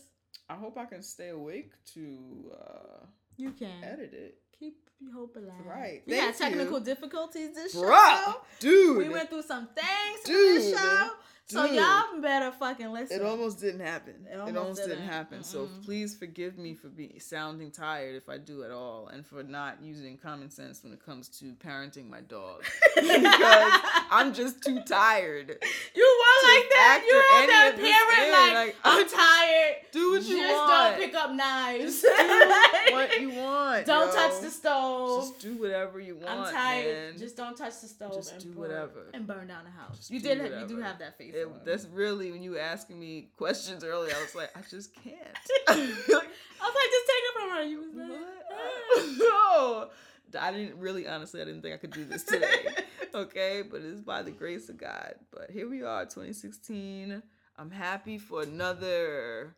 [0.49, 3.05] I hope I can stay awake to uh,
[3.37, 4.37] You can edit it.
[4.57, 4.75] keep
[5.13, 5.53] hope alive.
[5.65, 6.01] Right.
[6.07, 6.57] We had Thank you.
[6.59, 8.35] technical difficulties this Bruh, show.
[8.59, 8.97] dude.
[8.97, 10.77] We went through some things for this Dude.
[10.77, 11.09] show.
[11.49, 13.21] So y'all better fucking listen.
[13.21, 14.15] It almost didn't happen.
[14.29, 14.97] It It almost almost, didn't.
[14.97, 15.09] didn't.
[15.13, 15.43] happen.
[15.43, 15.85] So Mm-mm.
[15.85, 19.81] please forgive me for be sounding tired if I do at all, and for not
[19.81, 22.63] using common sense when it comes to parenting my dog,
[22.95, 25.57] because I'm just too tired.
[25.95, 27.05] You were like that.
[27.07, 29.75] You were that parent like, like, I'm tired.
[29.93, 30.69] Do what you Just want.
[30.69, 32.01] Just don't pick up knives.
[32.01, 32.07] do
[32.93, 33.85] what you want.
[33.85, 34.13] Don't yo.
[34.13, 35.21] touch the stove.
[35.21, 36.27] Just do whatever you want.
[36.29, 36.95] I'm tired.
[37.11, 37.17] man.
[37.17, 38.13] Just don't touch the stove.
[38.15, 39.05] Just and do burn, whatever.
[39.13, 39.97] and burn down the house.
[39.97, 40.39] Just you did.
[40.39, 41.33] have- You do have that face.
[41.37, 44.13] It, that's really when you were asking me questions earlier.
[44.15, 45.17] I was like, I just can't.
[45.67, 47.63] I was like, just take it from her.
[47.63, 49.89] You was like, What?
[50.33, 51.07] no, I didn't really.
[51.07, 52.65] Honestly, I didn't think I could do this today.
[53.13, 55.13] okay, but it's by the grace of God.
[55.31, 57.21] But here we are, 2016.
[57.57, 59.55] I'm happy for another.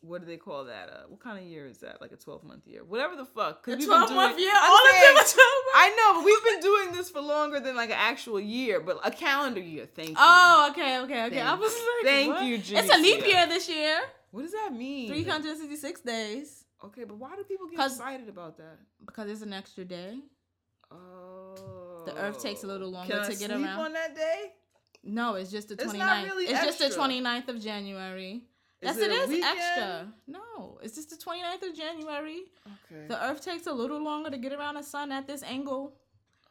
[0.00, 0.88] What do they call that?
[0.90, 2.00] Uh, what kind of year is that?
[2.00, 2.84] Like a 12 month year?
[2.84, 3.64] Whatever the fuck.
[3.66, 4.52] Been 12 month year.
[4.54, 5.74] I'm All of them saying- are 12 months.
[5.74, 9.00] I know, but we've been doing this for longer than like an actual year, but
[9.04, 9.86] a calendar year.
[9.86, 10.14] Thank you.
[10.18, 11.40] Oh, okay, okay, okay.
[11.42, 12.44] I Thank- was like, thank what?
[12.44, 13.26] you, It's a leap Janicia.
[13.28, 13.98] year this year.
[14.30, 15.08] What does that mean?
[15.08, 16.64] 366 days.
[16.84, 18.78] Okay, but why do people get excited about that?
[19.04, 20.20] Because it's an extra day.
[20.92, 22.02] Oh.
[22.06, 23.80] The Earth takes a little longer Can I to get sleep around.
[23.80, 24.52] on that day?
[25.02, 25.98] No, it's just the It's 29th.
[25.98, 27.02] not really it's just the extra.
[27.04, 28.42] 29th of January.
[28.80, 29.58] Yes, it it is weekend?
[29.58, 30.12] extra.
[30.26, 32.42] No, it's just the 29th of January.
[32.66, 33.06] Okay.
[33.08, 35.94] The Earth takes a little longer to get around the sun at this angle,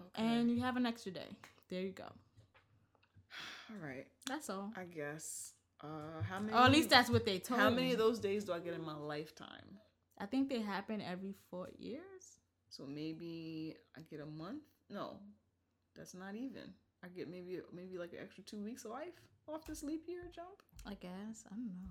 [0.01, 0.27] okay.
[0.27, 1.29] and you have an extra day.
[1.69, 2.03] There you go.
[3.71, 4.71] all right, That's all.
[4.75, 5.53] I guess.
[5.81, 6.53] Uh, how many?
[6.53, 7.63] Or at least that's what they told me.
[7.63, 7.75] How me.
[7.75, 9.77] many of those days do I get in my lifetime?
[10.17, 12.39] I think they happen every four years.
[12.69, 14.63] So maybe I get a month.
[14.89, 15.17] No,
[15.95, 16.73] that's not even.
[17.03, 19.13] I get maybe maybe like an extra two weeks of life
[19.47, 20.61] off this leap year jump.
[20.85, 21.45] I guess.
[21.49, 21.89] I don't know.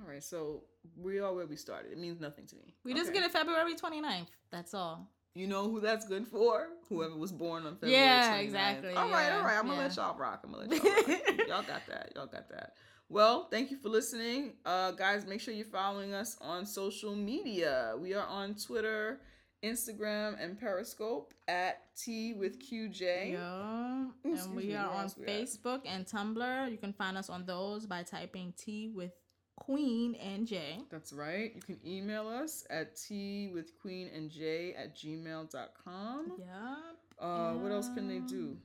[0.00, 0.64] All right, so
[0.96, 1.92] we are where we started.
[1.92, 2.74] It means nothing to me.
[2.84, 4.26] We just get it February 29th.
[4.50, 5.08] That's all.
[5.36, 6.68] You know who that's good for?
[6.88, 8.00] Whoever was born on February.
[8.00, 8.42] Yeah, 29th.
[8.44, 9.58] exactly, All right, yeah, all right.
[9.58, 10.42] I'm gonna let y'all rock.
[10.44, 11.38] I'm gonna let y'all rock.
[11.48, 12.12] y'all got that.
[12.14, 12.74] Y'all got that.
[13.08, 14.52] Well, thank you for listening.
[14.64, 17.94] Uh guys, make sure you're following us on social media.
[17.98, 19.20] We are on Twitter,
[19.64, 23.32] Instagram, and Periscope at Tea with QJ.
[23.32, 24.04] Yeah.
[24.24, 25.30] Excuse And we me, are on we at?
[25.42, 26.70] Facebook and Tumblr.
[26.70, 29.12] You can find us on those by typing Tea with
[29.56, 30.80] Queen and J.
[30.90, 31.52] That's right.
[31.54, 36.32] You can email us at Tea with Queen and J at gmail.com.
[36.38, 36.76] Yeah.
[37.18, 38.56] Uh what else can they do?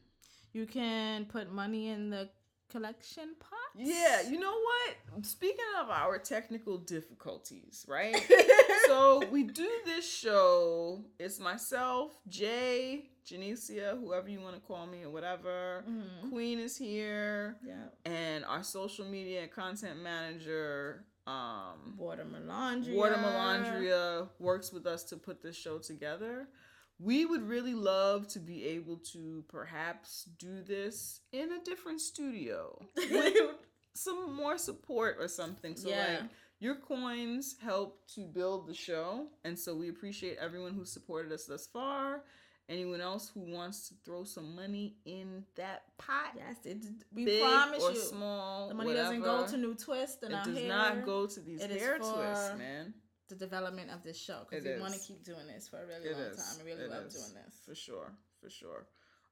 [0.53, 2.29] You can put money in the
[2.69, 3.59] collection pot.
[3.75, 5.25] Yeah, you know what?
[5.25, 8.15] Speaking of our technical difficulties, right?
[8.87, 11.03] so we do this show.
[11.19, 15.83] It's myself, Jay, Janicia, whoever you want to call me or whatever.
[15.87, 16.29] Mhm.
[16.29, 17.89] Queen is here, Yeah.
[18.05, 22.95] and our social media content manager, um, Water Melandria.
[22.95, 26.47] Water Melandria, works with us to put this show together.
[26.97, 32.83] We would really love to be able to perhaps do this in a different studio
[32.95, 33.55] with
[33.93, 35.75] some more support or something.
[35.75, 36.19] So Yeah.
[36.21, 36.29] like
[36.61, 41.45] Your coins help to build the show, and so we appreciate everyone who supported us
[41.45, 42.25] thus far.
[42.69, 47.41] Anyone else who wants to throw some money in that pot, Yes, it, we big
[47.41, 47.99] promise or you.
[47.99, 51.39] small, the money doesn't go to new twist and It does hair, not go to
[51.39, 52.93] these It is hair twists, man.
[53.27, 56.05] the development of this show because we want to keep doing this for a really
[56.09, 56.37] It long is.
[56.37, 56.57] time.
[56.61, 57.13] I really It love is.
[57.15, 57.55] doing this.
[57.65, 58.13] For sure.
[58.39, 58.87] For sure.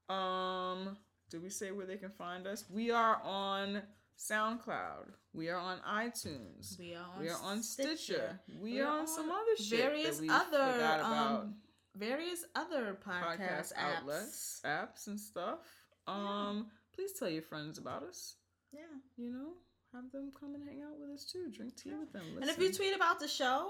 [0.09, 0.97] Um,
[1.29, 2.65] did we say where they can find us?
[2.69, 3.83] We are on
[4.17, 5.11] SoundCloud.
[5.33, 6.79] We are on iTunes.
[6.79, 7.95] We are on, We are on Stitcher.
[7.97, 8.39] Stitcher.
[8.59, 9.79] We We're are on some other shit.
[9.79, 11.41] various we other forgot about.
[11.41, 11.55] um,
[11.97, 13.97] various other podcast, podcast apps.
[13.97, 15.59] outlets, apps and stuff.
[16.07, 18.35] Um, please tell your friends about us.
[18.73, 18.81] Yeah.
[19.17, 19.53] You know,
[19.93, 21.51] have them come and hang out with us too.
[21.51, 22.23] Drink tea with them.
[22.41, 23.69] And if you tweet about the show,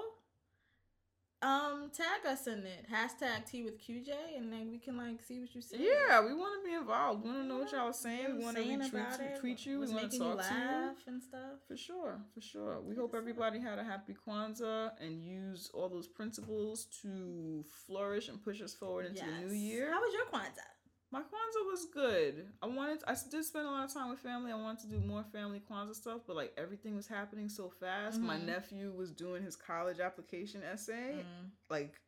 [1.41, 2.87] um, tag us in it.
[2.91, 5.77] Hashtag tea with QJ, and then we can like see what you say.
[5.79, 7.23] Yeah, we want to be involved.
[7.23, 8.37] We want to know what y'all are saying.
[8.37, 9.79] We want to retweet, tweet you.
[9.79, 10.59] We want to talk to you.
[10.59, 11.59] laugh and stuff.
[11.67, 12.81] For sure, for sure.
[12.81, 18.43] We hope everybody had a happy Kwanzaa and used all those principles to flourish and
[18.43, 19.91] push us forward into the new year.
[19.91, 20.76] How was your Kwanzaa?
[21.11, 22.47] My Kwanzaa was good.
[22.61, 24.51] I wanted, I did spend a lot of time with family.
[24.51, 28.19] I wanted to do more family Kwanzaa stuff, but like everything was happening so fast.
[28.19, 28.45] My Mhm.
[28.45, 31.51] nephew was doing his college application essay, Mm.
[31.69, 32.01] like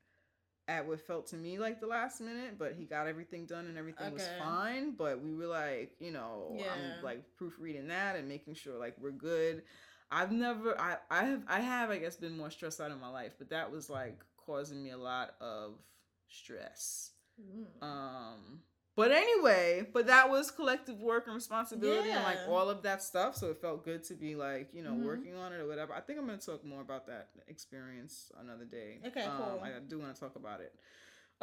[0.67, 3.77] at what felt to me like the last minute, but he got everything done and
[3.77, 4.91] everything was fine.
[4.95, 6.73] But we were like, you know, Yeah.
[6.73, 9.63] I'm like proofreading that and making sure like we're good.
[10.11, 13.09] I've never, I, I have, I have, I guess, been more stressed out in my
[13.09, 15.79] life, but that was like causing me a lot of
[16.27, 17.11] stress.
[17.39, 17.81] Mm.
[17.81, 18.63] Um,
[18.99, 19.65] but anyway,
[19.95, 23.31] but that was collective work and responsibility and like all of that stuff.
[23.39, 25.05] So it felt good to be like, you know, Mhm.
[25.11, 25.91] working on it or whatever.
[25.99, 28.91] I think I'm gonna talk more about that experience another day.
[29.09, 29.59] Okay, um, cool.
[29.67, 30.73] I do want to talk about it.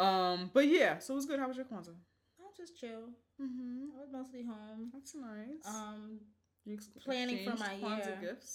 [0.06, 1.38] Um, but yeah, so it was good.
[1.40, 1.96] How was your Kwanzaa?
[2.40, 3.04] I was just chill.
[3.40, 3.96] Mm-hmm.
[3.96, 4.90] I was mostly home.
[4.92, 5.66] That's nice.
[5.66, 6.20] Um,
[6.66, 8.32] you planning for my Kwanzaa year.
[8.32, 8.52] gifts.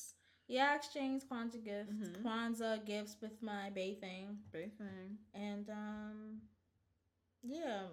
[0.47, 2.21] yeah, I exchanged Kwanzaa gifts, Mhm.
[2.23, 5.17] Kwanzaa gifts with my bathing, Bathing.
[5.33, 6.41] and um,
[7.41, 7.83] yeah,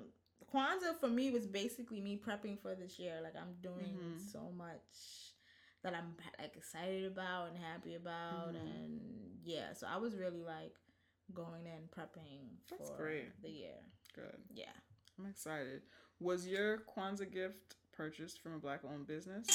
[0.47, 3.20] Kwanzaa for me was basically me prepping for this year.
[3.23, 4.32] Like I'm doing Mhm.
[4.32, 5.35] so much
[5.82, 8.60] that I'm like excited about and happy about, Mhm.
[8.60, 10.77] and yeah, so I was really like
[11.35, 13.40] going in prepping That's for great.
[13.43, 13.78] the year.
[14.15, 14.43] Good.
[14.51, 14.73] Yeah.
[15.19, 15.82] I'm excited.
[16.20, 19.47] Was your Kwanzaa gift purchased from a black-owned business?